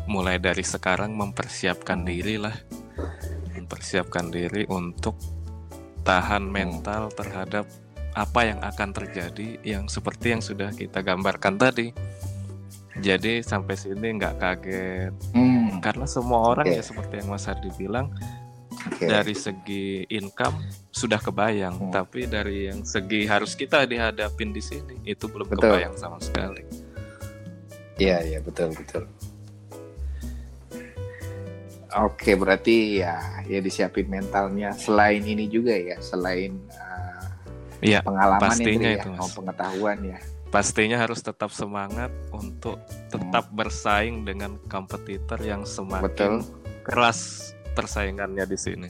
mulai 0.07 0.39
dari 0.39 0.63
sekarang 0.63 1.19
mempersiapkan 1.19 2.07
diri 2.07 2.39
lah 2.39 2.55
mempersiapkan 3.59 4.31
diri 4.31 4.63
untuk 4.71 5.19
tahan 6.07 6.47
mental 6.47 7.11
terhadap 7.11 7.67
apa 8.15 8.41
yang 8.47 8.63
akan 8.63 8.95
terjadi 8.95 9.59
yang 9.67 9.91
seperti 9.91 10.39
yang 10.39 10.43
sudah 10.43 10.71
kita 10.71 11.03
gambarkan 11.03 11.59
tadi 11.59 11.91
jadi 12.99 13.43
sampai 13.43 13.75
sini 13.75 14.19
nggak 14.19 14.39
kaget 14.39 15.13
Hmm, 15.35 15.79
karena 15.83 16.07
semua 16.07 16.47
orang 16.47 16.71
Oke. 16.71 16.79
ya 16.79 16.83
seperti 16.87 17.23
yang 17.23 17.35
Mas 17.35 17.47
Hardi 17.47 17.71
bilang 17.75 18.11
oke. 18.87 19.05
dari 19.05 19.35
segi 19.35 20.07
income 20.09 20.57
sudah 20.89 21.19
kebayang 21.19 21.77
Hmm. 21.77 21.93
tapi 21.93 22.25
dari 22.25 22.71
yang 22.71 22.81
segi 22.83 23.27
harus 23.27 23.53
kita 23.53 23.85
dihadapin 23.85 24.51
di 24.51 24.61
sini 24.61 24.97
itu 25.05 25.29
belum 25.29 25.49
Betul. 25.51 25.77
kebayang 25.77 25.97
sama 25.97 26.17
sekali 26.19 26.65
Iya 28.01 28.25
iya 28.25 28.41
betul 28.41 28.73
betul. 28.73 29.05
Oke 31.91 32.33
berarti 32.33 33.03
ya 33.03 33.19
ya 33.45 33.59
disiapin 33.59 34.07
mentalnya 34.07 34.71
selain 34.73 35.21
ini 35.21 35.51
juga 35.51 35.75
ya 35.75 35.99
selain 35.99 36.55
uh, 36.71 37.27
Iya, 37.83 38.01
pengalaman 38.01 38.41
pastinya 38.41 38.89
ya, 38.93 39.01
itu, 39.05 39.09
ya, 39.11 39.21
Mas. 39.21 39.33
pengetahuan 39.37 39.99
ya. 40.05 40.19
pastinya 40.49 40.97
harus 40.97 41.21
tetap 41.21 41.53
semangat 41.53 42.09
untuk 42.31 42.81
tetap 43.09 43.49
bersaing 43.53 44.25
dengan 44.25 44.57
kompetitor 44.67 45.37
yang 45.41 45.63
Betul. 45.63 45.77
semakin 45.77 46.33
keras 46.83 47.53
persaingannya 47.73 48.45
di 48.45 48.59
sini. 48.59 48.89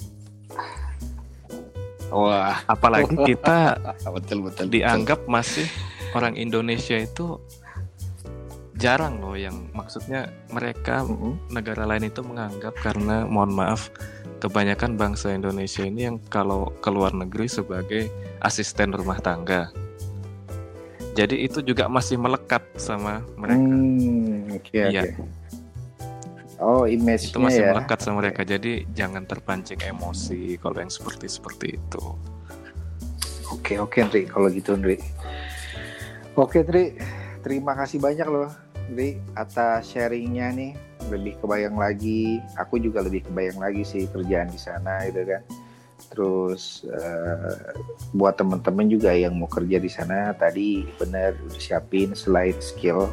Wah, 2.10 2.58
Apalagi 2.66 3.14
kita 3.30 3.78
betul 4.10 4.42
betul. 4.42 4.66
dianggap 4.66 5.30
masih 5.30 5.66
orang 6.12 6.34
Indonesia 6.34 6.98
itu 6.98 7.38
jarang 8.74 9.20
loh 9.20 9.36
yang 9.36 9.68
maksudnya 9.70 10.26
mereka 10.50 11.04
Mm-mm. 11.04 11.36
negara 11.52 11.84
lain 11.84 12.08
itu 12.08 12.24
menganggap 12.24 12.72
karena 12.80 13.28
mohon 13.28 13.52
maaf 13.52 13.92
kebanyakan 14.40 14.96
bangsa 14.96 15.36
Indonesia 15.36 15.84
ini 15.84 16.08
yang 16.08 16.16
kalau 16.32 16.72
keluar 16.80 17.12
negeri 17.12 17.46
sebagai 17.46 18.08
asisten 18.40 18.90
rumah 18.90 19.20
tangga. 19.20 19.68
Jadi 21.12 21.44
itu 21.44 21.60
juga 21.60 21.86
masih 21.86 22.16
melekat 22.16 22.64
sama 22.80 23.20
mereka. 23.36 23.60
Hmm, 23.60 24.56
oke 24.56 24.72
Iya. 24.72 25.02
oke. 25.04 25.39
Oh, 26.60 26.84
itu 26.84 27.00
image-nya 27.00 27.40
masih 27.40 27.62
ya. 27.64 27.72
melekat 27.72 27.98
sama 28.04 28.20
mereka. 28.20 28.44
Jadi 28.44 28.84
jangan 28.92 29.24
terpancing 29.24 29.80
emosi 29.80 30.60
kalau 30.60 30.76
yang 30.76 30.92
seperti 30.92 31.26
seperti 31.26 31.80
itu. 31.80 32.04
Oke 33.50 33.80
oke 33.80 33.98
Ndri, 34.06 34.28
kalau 34.28 34.52
gitu 34.52 34.76
Ndri. 34.76 35.00
Oke 36.36 36.60
Ndri, 36.62 37.00
terima 37.40 37.72
kasih 37.74 37.98
banyak 37.98 38.28
loh 38.28 38.52
Ndri 38.92 39.18
atas 39.32 39.88
sharingnya 39.88 40.52
nih. 40.52 40.72
Lebih 41.08 41.40
kebayang 41.40 41.80
lagi, 41.80 42.38
aku 42.60 42.76
juga 42.76 43.02
lebih 43.02 43.26
kebayang 43.26 43.58
lagi 43.58 43.82
sih 43.82 44.04
kerjaan 44.06 44.52
di 44.52 44.60
sana 44.60 45.02
gitu 45.08 45.26
kan. 45.26 45.42
Terus 46.12 46.84
eh, 46.86 47.72
buat 48.12 48.36
temen-temen 48.36 48.86
juga 48.92 49.16
yang 49.16 49.32
mau 49.32 49.48
kerja 49.48 49.80
di 49.80 49.88
sana 49.88 50.36
tadi 50.36 50.84
bener 51.00 51.40
udah 51.40 51.60
siapin 51.60 52.12
selain 52.12 52.54
skill 52.60 53.08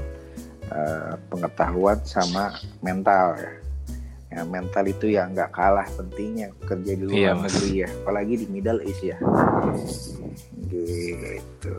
eh, 0.67 1.13
pengetahuan 1.29 1.99
sama 2.03 2.55
mental 2.81 3.35
ya. 3.37 3.51
Ya, 4.27 4.43
mental 4.43 4.83
itu 4.85 5.07
yang 5.07 5.31
nggak 5.31 5.55
kalah 5.55 5.87
pentingnya 5.95 6.51
kerja 6.67 6.99
di 6.99 7.03
luar 7.07 7.15
Iya, 7.15 7.31
negeri 7.39 7.71
ya, 7.79 7.89
apalagi 8.03 8.33
di 8.43 8.45
Middle 8.51 8.83
East 8.83 8.99
ya. 8.99 9.17
Gitu. 10.67 11.73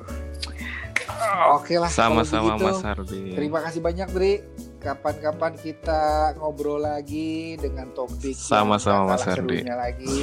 Oke 1.53 1.77
lah. 1.77 1.93
Sama-sama 1.93 2.57
Mas 2.57 2.81
Hardi. 2.81 3.37
Terima 3.37 3.61
kasih 3.61 3.85
banyak 3.85 4.09
Dri. 4.17 4.41
Kapan-kapan 4.79 5.59
kita 5.59 6.33
ngobrol 6.39 6.81
lagi 6.81 7.59
dengan 7.59 7.91
topik 7.93 8.33
Sama-sama, 8.33 9.13
Mas 9.13 9.27
Hardi. 9.27 9.67
lagi. 9.67 10.17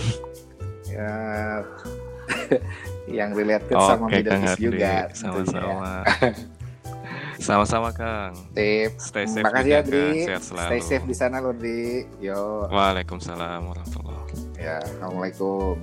Ya, 0.89 1.13
yang 3.22 3.38
related 3.38 3.76
sama 3.76 4.07
Oke 4.07 4.24
Middle 4.24 4.41
East 4.41 4.57
juga. 4.57 5.11
tentunya. 5.11 5.13
sama-sama. 5.13 5.91
Sama-sama 7.40 7.92
Kang. 7.92 8.34
Sip. 8.54 8.92
Stay 8.98 9.26
safe 9.28 9.46
Makasih 9.46 9.72
ya 9.72 9.82
Dri. 9.84 10.24
sehat 10.24 10.44
selalu. 10.44 10.70
Stay 10.70 10.82
safe 10.82 11.06
di 11.06 11.16
sana 11.16 11.38
loh 11.40 11.54
Dri. 11.54 12.08
Yo. 12.20 12.68
Waalaikumsalam 12.72 13.62
warahmatullahi 13.66 14.24
Ya, 14.56 14.80
assalamualaikum. 14.82 15.76